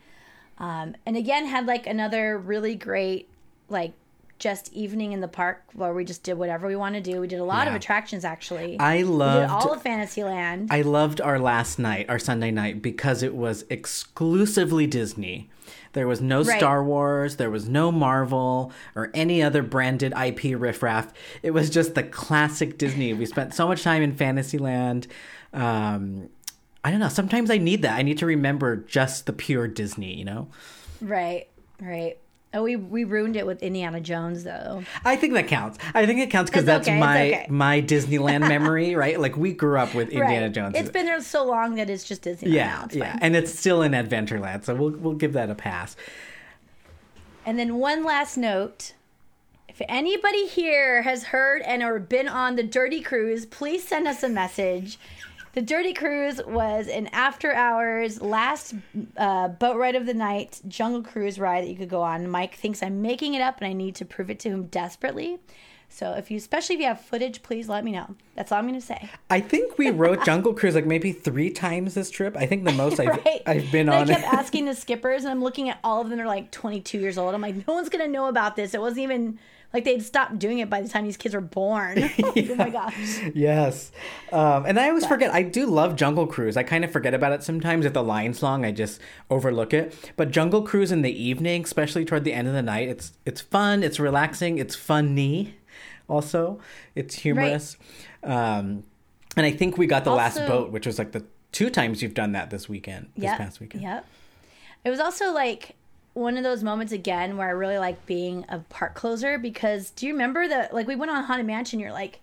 [0.57, 3.29] Um, and again, had like another really great,
[3.67, 3.93] like,
[4.39, 7.19] just evening in the park where we just did whatever we want to do.
[7.19, 8.79] We did a lot of attractions actually.
[8.79, 9.51] I loved.
[9.51, 10.69] all of Fantasyland.
[10.71, 15.49] I loved our last night, our Sunday night, because it was exclusively Disney.
[15.93, 16.57] There was no Right.
[16.57, 21.11] Star Wars, there was no Marvel or any other branded IP riffraff.
[21.43, 23.13] It was just the classic Disney.
[23.13, 25.07] We spent so much time in Fantasyland.
[25.53, 26.29] Um,
[26.83, 27.09] I don't know.
[27.09, 27.97] Sometimes I need that.
[27.97, 30.47] I need to remember just the pure Disney, you know?
[31.01, 31.47] right.
[31.81, 32.17] Right.
[32.51, 34.83] Oh, we we ruined it with Indiana Jones though.
[35.05, 35.77] I think that counts.
[35.93, 37.47] I think it counts because that's okay, my okay.
[37.49, 39.19] my Disneyland memory, right?
[39.19, 40.51] Like we grew up with Indiana right.
[40.51, 40.75] Jones.
[40.75, 42.51] It's been there so long that it's just Disney.
[42.51, 43.19] yeah, yeah, fine.
[43.21, 45.95] and it's still in Adventureland, so we'll we'll give that a pass.
[47.45, 48.93] And then one last note.
[49.67, 54.23] If anybody here has heard and or been on the Dirty Cruise, please send us
[54.23, 54.99] a message.
[55.53, 58.75] The Dirty Cruise was an after hours last
[59.17, 62.29] uh, boat ride of the night jungle cruise ride that you could go on.
[62.29, 65.39] Mike thinks I'm making it up and I need to prove it to him desperately.
[65.91, 68.15] So if you, especially if you have footage, please let me know.
[68.35, 69.09] That's all I'm going to say.
[69.31, 72.37] I think we wrote Jungle Cruise like maybe three times this trip.
[72.37, 73.41] I think the most I've right?
[73.47, 74.11] I've been and on.
[74.11, 76.19] I kept asking the skippers, and I'm looking at all of them.
[76.19, 77.33] They're like 22 years old.
[77.33, 78.75] I'm like, no one's gonna know about this.
[78.75, 79.39] It wasn't even
[79.73, 81.97] like they'd stopped doing it by the time these kids were born.
[82.25, 83.21] Oh my gosh.
[83.35, 83.91] yes,
[84.31, 85.33] um, and I always forget.
[85.33, 86.57] I do love Jungle Cruise.
[86.57, 87.85] I kind of forget about it sometimes.
[87.85, 90.11] If the line's long, I just overlook it.
[90.15, 93.41] But Jungle Cruise in the evening, especially toward the end of the night, it's it's
[93.41, 93.83] fun.
[93.83, 94.57] It's relaxing.
[94.57, 95.55] It's funny.
[96.07, 96.59] Also,
[96.95, 97.77] it's humorous.
[98.23, 98.83] Um,
[99.37, 102.13] and I think we got the last boat, which was like the two times you've
[102.15, 103.09] done that this weekend.
[103.15, 103.37] This Yep.
[103.37, 103.83] past weekend.
[103.83, 104.05] Yep.
[104.85, 105.75] It was also like
[106.13, 110.05] one of those moments again where I really like being a park closer because do
[110.07, 111.79] you remember that like we went on Haunted Mansion?
[111.79, 112.19] You're like,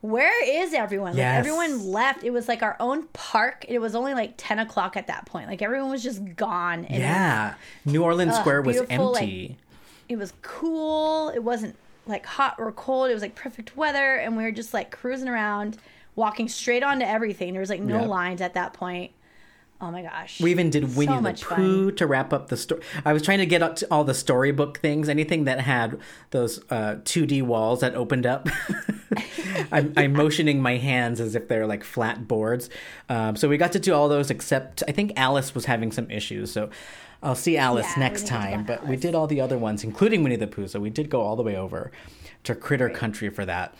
[0.00, 1.12] where is everyone?
[1.16, 2.24] Like everyone left.
[2.24, 3.64] It was like our own park.
[3.68, 5.48] It was only like 10 o'clock at that point.
[5.48, 6.84] Like everyone was just gone.
[6.86, 7.54] And Yeah,
[7.84, 9.56] New Orleans Square was beautiful, like- empty.
[10.08, 11.28] it was cool.
[11.30, 11.76] It wasn't
[12.06, 13.10] like hot or cold.
[13.10, 15.78] It was like perfect weather, and we were just like cruising around,
[16.16, 17.52] walking straight onto everything.
[17.52, 18.08] There was like no Yep.
[18.08, 19.12] lines at that point.
[19.82, 20.40] Oh my gosh!
[20.40, 21.56] We even did Winnie the much fun.
[21.56, 22.82] Pooh to wrap up the story.
[23.04, 25.98] I was trying to get up to all the storybook things, anything that had
[26.30, 28.48] those uh, 2D walls that opened up.
[29.72, 32.70] I'm, I'm motioning my hands as if they're like flat boards.
[33.08, 36.08] Um, so we got to do all those, except I think Alice was having some
[36.12, 36.52] issues.
[36.52, 36.70] So
[37.20, 38.64] I'll see Alice Yeah, next need to go time.
[38.64, 40.68] But we did all the other ones, including Winnie the Pooh.
[40.68, 41.90] So we did go all the way over
[42.44, 43.74] to Critter Country for that.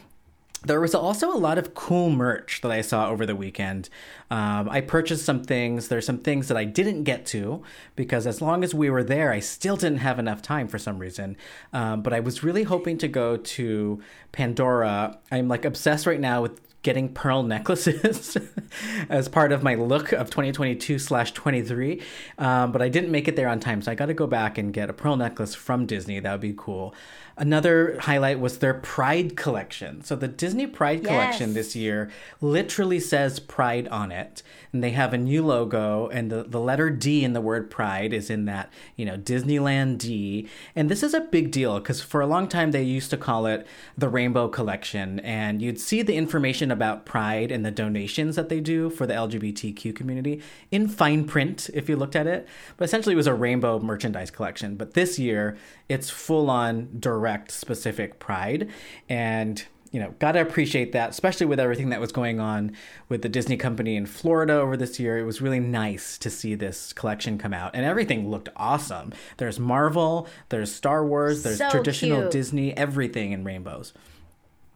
[0.65, 3.89] There was also a lot of cool merch that I saw over the weekend.
[4.31, 5.89] Um, I purchased some things.
[5.89, 7.63] There's some things that I didn't get to
[7.97, 10.99] because as long as we were there, I still didn't have enough time for some
[10.99, 11.37] reason.
[11.73, 15.19] Um, but I was really hoping to go to Pandora.
[15.31, 18.37] I'm like obsessed right now with getting pearl necklaces
[19.09, 22.03] as part of my look of 2022 slash 23.
[22.39, 24.59] Um, but I didn't make it there on time, so I got to go back
[24.59, 26.21] and get a pearl necklace from Disney.
[26.21, 26.95] That would be cool.
[27.37, 30.03] Another highlight was their Pride collection.
[30.03, 32.11] So the Disney Pride collection this year
[32.41, 34.43] literally says Pride on it.
[34.73, 38.15] And they have a new logo and the, the letter D in the word Pride
[38.15, 40.49] is in that, you know, Disneyland D.
[40.75, 43.45] And this is a big deal because for a long time they used to call
[43.45, 43.67] it
[43.99, 45.21] the Rainbow Collection.
[45.21, 49.15] And you'd see the information about Pride and the donations that they do for the
[49.15, 50.41] LGBTQ community
[50.71, 52.49] in fine print if you looked at it.
[52.79, 54.77] But essentially it was a rainbow merchandise collection.
[54.77, 55.59] But this year
[55.89, 58.71] it's full on direct specific Pride.
[59.09, 62.73] And you know, gotta appreciate that, especially with everything that was going on
[63.11, 65.19] with the Disney company in Florida over this year.
[65.19, 69.13] It was really nice to see this collection come out, and everything looked awesome.
[69.37, 72.33] There's Marvel, there's Star Wars, there's So traditional cute.
[72.33, 73.93] Disney, everything in rainbows.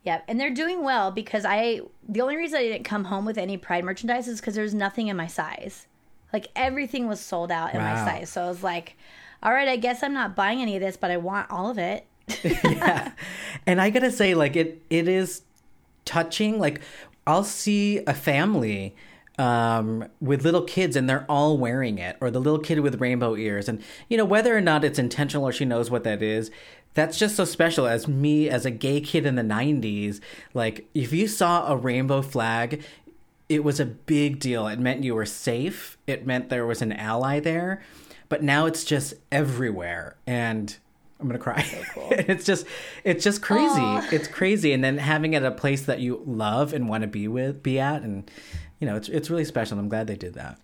[0.04, 3.38] Yep, and they're doing well because I the only reason I didn't come home with
[3.38, 5.86] any Pride merchandise is because there's nothing in my size.
[6.30, 8.96] Like everything was sold out in my size, so I was like,
[9.42, 11.78] "All right, I guess I'm not buying any of this, but I want all of
[11.78, 12.06] it."
[12.44, 13.12] yeah.
[13.66, 15.42] And I gotta say, like it it is
[16.04, 16.58] touching.
[16.58, 16.80] Like
[17.26, 18.94] I'll see a family
[19.38, 23.36] um, with little kids and they're all wearing it, or the little kid with rainbow
[23.36, 23.68] ears.
[23.68, 26.50] And you know, whether or not it's intentional or she knows what that is,
[26.94, 27.86] that's just so special.
[27.86, 30.20] As me, as a gay kid in the '90s,
[30.54, 32.82] like if you saw a rainbow flag.
[33.48, 34.66] It was a big deal.
[34.66, 35.96] It meant you were safe.
[36.08, 37.80] It meant there was an ally there.
[38.28, 40.16] But now it's just everywhere.
[40.26, 40.76] And
[41.18, 41.64] I'm gonna cry.
[42.10, 42.66] it's just
[43.04, 43.80] it's just crazy.
[43.80, 44.08] Aw.
[44.12, 44.72] It's crazy.
[44.72, 47.62] And then having it at a place that you love and want to be with
[47.62, 48.30] be at and
[48.80, 49.78] you know, it's it's really special.
[49.78, 50.58] I'm glad they did that.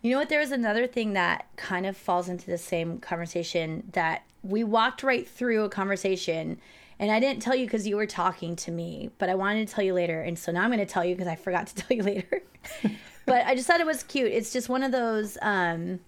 [0.00, 0.28] You know what?
[0.28, 5.02] There was another thing that kind of falls into the same conversation that we walked
[5.02, 6.58] right through a conversation,
[6.98, 9.74] and I didn't tell you because you were talking to me, but I wanted to
[9.74, 11.74] tell you later, and so now I'm going to tell you because I forgot to
[11.76, 12.42] tell you later.
[13.26, 14.32] but I just thought it was cute.
[14.32, 16.00] It's just one of those um,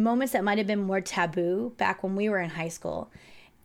[0.00, 3.10] moments that might have been more taboo back when we were in high school.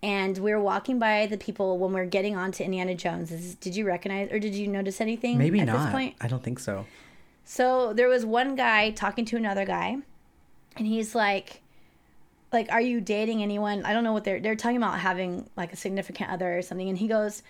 [0.03, 3.32] And we were walking by the people when we were getting on to Indiana Jones.
[3.32, 5.84] Is- Did you recognize or did you notice anything Maybe at not.
[5.84, 6.16] this point?
[6.22, 6.86] I don't think so.
[7.44, 9.98] So there was one guy talking to another guy,
[10.78, 11.62] and he's like,
[12.52, 13.84] like, are you dating anyone?
[13.86, 16.90] I don't know what they're they're talking about having like a significant other or something,
[16.90, 17.44] and he goes,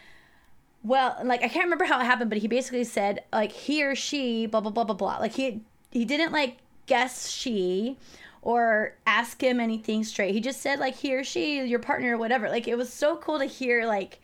[0.84, 3.96] well, like I can't remember how it happened, but he basically said like he or
[3.96, 5.18] she, blah blah blah blah blah.
[5.18, 6.58] Like he he didn't like
[6.88, 7.98] guess she
[8.46, 10.34] or ask him anything straight.
[10.34, 12.50] He just said like he or she, your partner or whatever.
[12.50, 14.22] Like it was so cool to hear like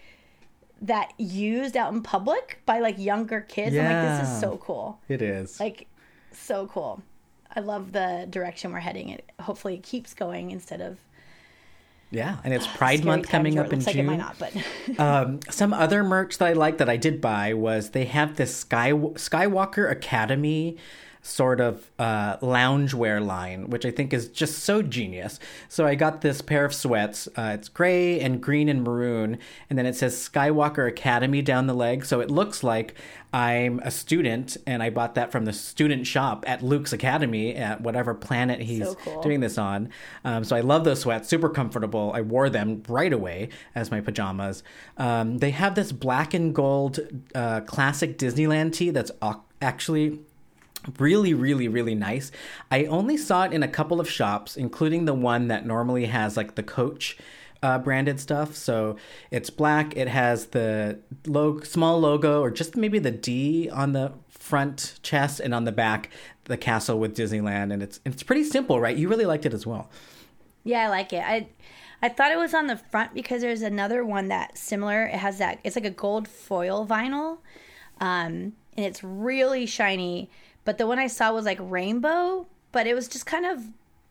[0.84, 3.76] that used out in public by like younger kids.
[3.76, 5.60] I'm like, this is so cool It is.
[5.60, 5.88] like
[6.32, 7.04] so cool
[7.56, 10.98] i love the direction we're heading it hopefully it keeps going instead of
[12.14, 14.06] yeah, and it's Pride Month coming up in like June.
[14.06, 14.54] it might not but
[15.00, 18.54] um, some other merch that I like that I did buy was they have this
[18.54, 20.78] Sky Skywalker Academy
[21.22, 25.40] sort of uh, loungewear line, which I think is just so genius.
[25.70, 27.28] So I got this pair of sweats.
[27.38, 29.38] Uh, it's gray and green and maroon,
[29.70, 32.06] and then it says Skywalker Academy down the leg.
[32.06, 32.96] So it looks like
[33.34, 37.82] I'm a student, and I bought that from the student shop at Luke's Academy at
[37.82, 39.22] whatever planet he's So cool.
[39.22, 39.90] doing this on.
[40.26, 42.12] Um, so I love those sweats, super comfortable.
[42.14, 44.64] I wore them right away as my pajamas.
[44.98, 47.00] Um, they have this black and gold
[47.34, 49.12] uh, classic Disneyland tee that's
[49.62, 50.20] actually
[51.00, 52.32] really really really nice.
[52.70, 56.38] I only saw it in a couple of shops including the one that normally has
[56.38, 57.18] like the coach
[57.64, 58.56] uh, branded stuff.
[58.56, 58.98] So
[59.30, 59.96] it's black.
[59.96, 65.40] It has the log- small logo or just maybe the d on the front chest
[65.40, 66.10] and on the back
[66.46, 67.72] the castle with disneyland.
[67.72, 68.96] And it's it's pretty simple right?
[68.98, 69.90] You really liked it as well.
[70.64, 71.24] Yeah i like it.
[71.24, 71.48] I
[72.02, 75.06] i thought it was on the front because there's another one that's similar.
[75.06, 77.38] It has that it's like a gold foil vinyl
[78.00, 80.30] um and it's really shiny
[80.66, 83.64] but the one i saw was like rainbow but it was just kind of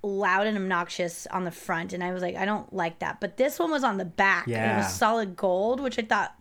[0.03, 3.21] loud and obnoxious on the front and i was like i don't like that.
[3.21, 6.41] But this one was on the back and it was solid gold which i thought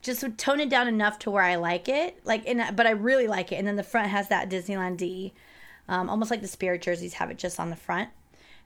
[0.00, 2.20] just would tone it down enough to where i like it.
[2.24, 5.32] Like and but i really like it and then the front has that disneyland d
[5.88, 8.10] um, almost like the spirit jerseys have it just on the front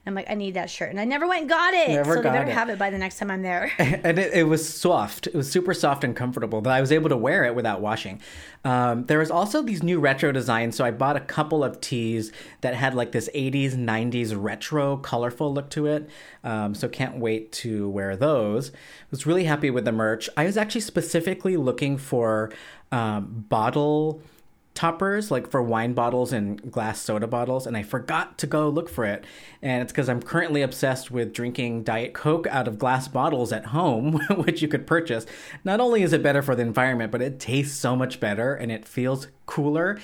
[0.05, 2.21] i'm like i need that shirt and i never went and got it Never so
[2.21, 2.53] they better it.
[2.53, 5.27] have it by the next time i'm there and it, it was soft.
[5.27, 8.21] It was super soft and comfortable that I was able to wear it without washing.
[8.63, 12.31] Um, there was also these new retro designs, so I bought a couple of tees
[12.61, 16.09] that had like this 80s, 90s retro, colorful look to it.
[16.43, 18.71] Um, so can't wait to wear those.
[19.11, 20.29] Was really happy with the merch.
[20.37, 22.51] I was actually specifically looking for
[22.91, 24.21] um, bottle
[24.75, 28.89] toppers like for wine bottles and glass soda bottles and I forgot to go look
[28.89, 29.23] for it
[29.61, 33.67] and it's because I'm currently obsessed with drinking diet coke out of glass bottles at
[33.67, 35.25] home which you could purchase
[35.63, 38.71] not only is it better for the environment but it tastes so much better and
[38.71, 39.97] it feels cooler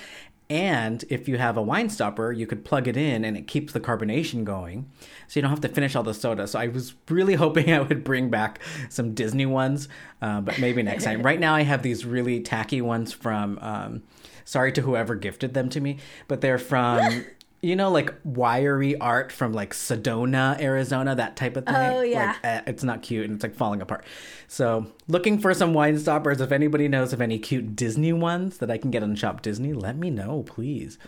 [0.50, 3.72] And if you have a wine stopper, you could plug it in and it keeps
[3.72, 4.90] the carbonation going.
[5.26, 6.46] So you don't have to finish all the soda.
[6.46, 9.88] So I was really hoping I would bring back some Disney ones,
[10.20, 11.22] uh, but maybe next time.
[11.32, 14.02] Right now, I have these really tacky ones from, um,
[14.44, 15.98] sorry to whoever gifted them to me,
[16.28, 17.24] but they're from.
[17.64, 21.76] You know, like wiry art from like Sedona, Arizona, that type of thing.
[21.76, 22.34] Oh, yeah.
[22.42, 24.04] Like, uh, it's not cute and it's like falling apart.
[24.48, 26.40] So, looking for some wine stoppers.
[26.40, 29.72] If anybody knows of any cute Disney ones that I can get on Shop Disney,
[29.72, 30.98] let me know, please.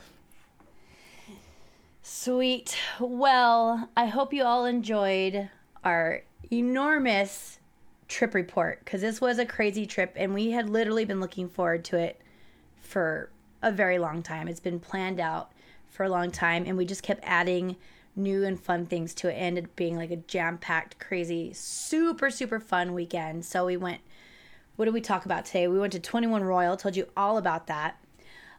[2.06, 2.77] Sweet.
[3.01, 5.51] Well, I hope you all enjoyed
[5.82, 7.59] our enormous
[8.09, 11.85] trip report because this was a crazy trip and we had literally been looking forward
[11.86, 12.20] to it
[12.85, 13.31] for
[13.62, 14.48] a very long time.
[14.48, 15.51] It's been planned out
[15.89, 17.77] for a long time and we just kept adding
[18.16, 19.32] new and fun things to it.
[19.32, 23.44] it ended up being like a jam packed, crazy, super, super fun weekend.
[23.44, 24.01] So we went,
[24.77, 25.69] what did we talk about today?
[25.69, 27.97] We went to 21 Royal, told you all about that.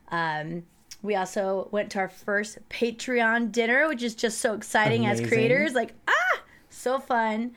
[0.10, 0.64] Um,
[1.02, 5.26] we also went to our first Patreon dinner, which is just so exciting Amazing.
[5.26, 5.73] as creators.
[5.73, 7.52] Like, ah, so fun.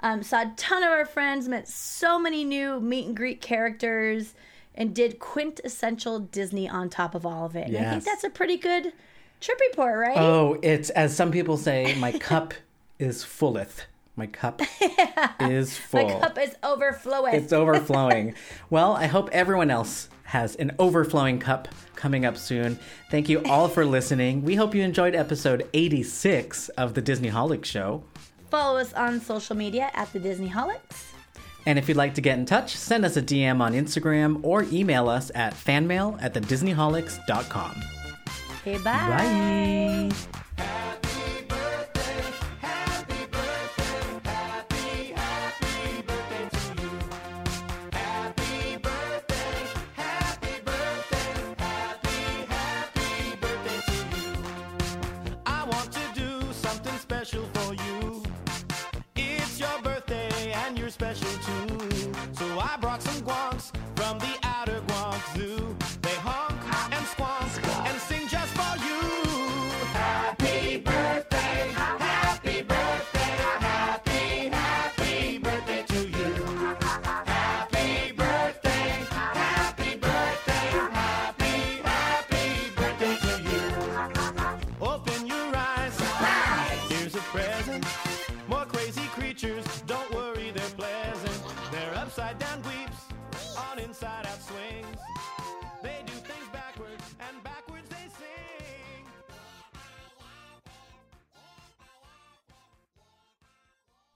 [0.00, 4.34] Um, saw a ton of our friends, met so many new meet and greet characters,
[4.74, 7.68] and did quintessential Disney on top of all of it.
[7.68, 8.92] And I think that's a pretty good
[9.40, 10.16] trip report, right?
[10.16, 12.54] Oh, it's as some people say, my cup
[12.98, 13.82] is fulleth.
[14.16, 14.62] My cup
[15.40, 16.04] is full.
[16.04, 17.34] My cup is overflowing.
[17.34, 18.34] It's overflowing.
[18.70, 22.78] well, I hope everyone else has an overflowing cup coming up soon.
[23.10, 24.42] Thank you all for listening.
[24.42, 28.04] We hope you enjoyed episode 86 of the Disneyholic Show.
[28.50, 31.13] Follow us on social media at the Disneyholics.
[31.66, 34.64] And if you'd like to get in touch, send us a DM on Instagram or
[34.64, 37.82] email us at fanmail at thedisneyholics.com.
[38.60, 40.10] Okay, bye.
[40.58, 41.10] Bye.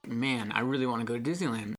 [0.09, 1.78] Man, I really want to go to Disneyland.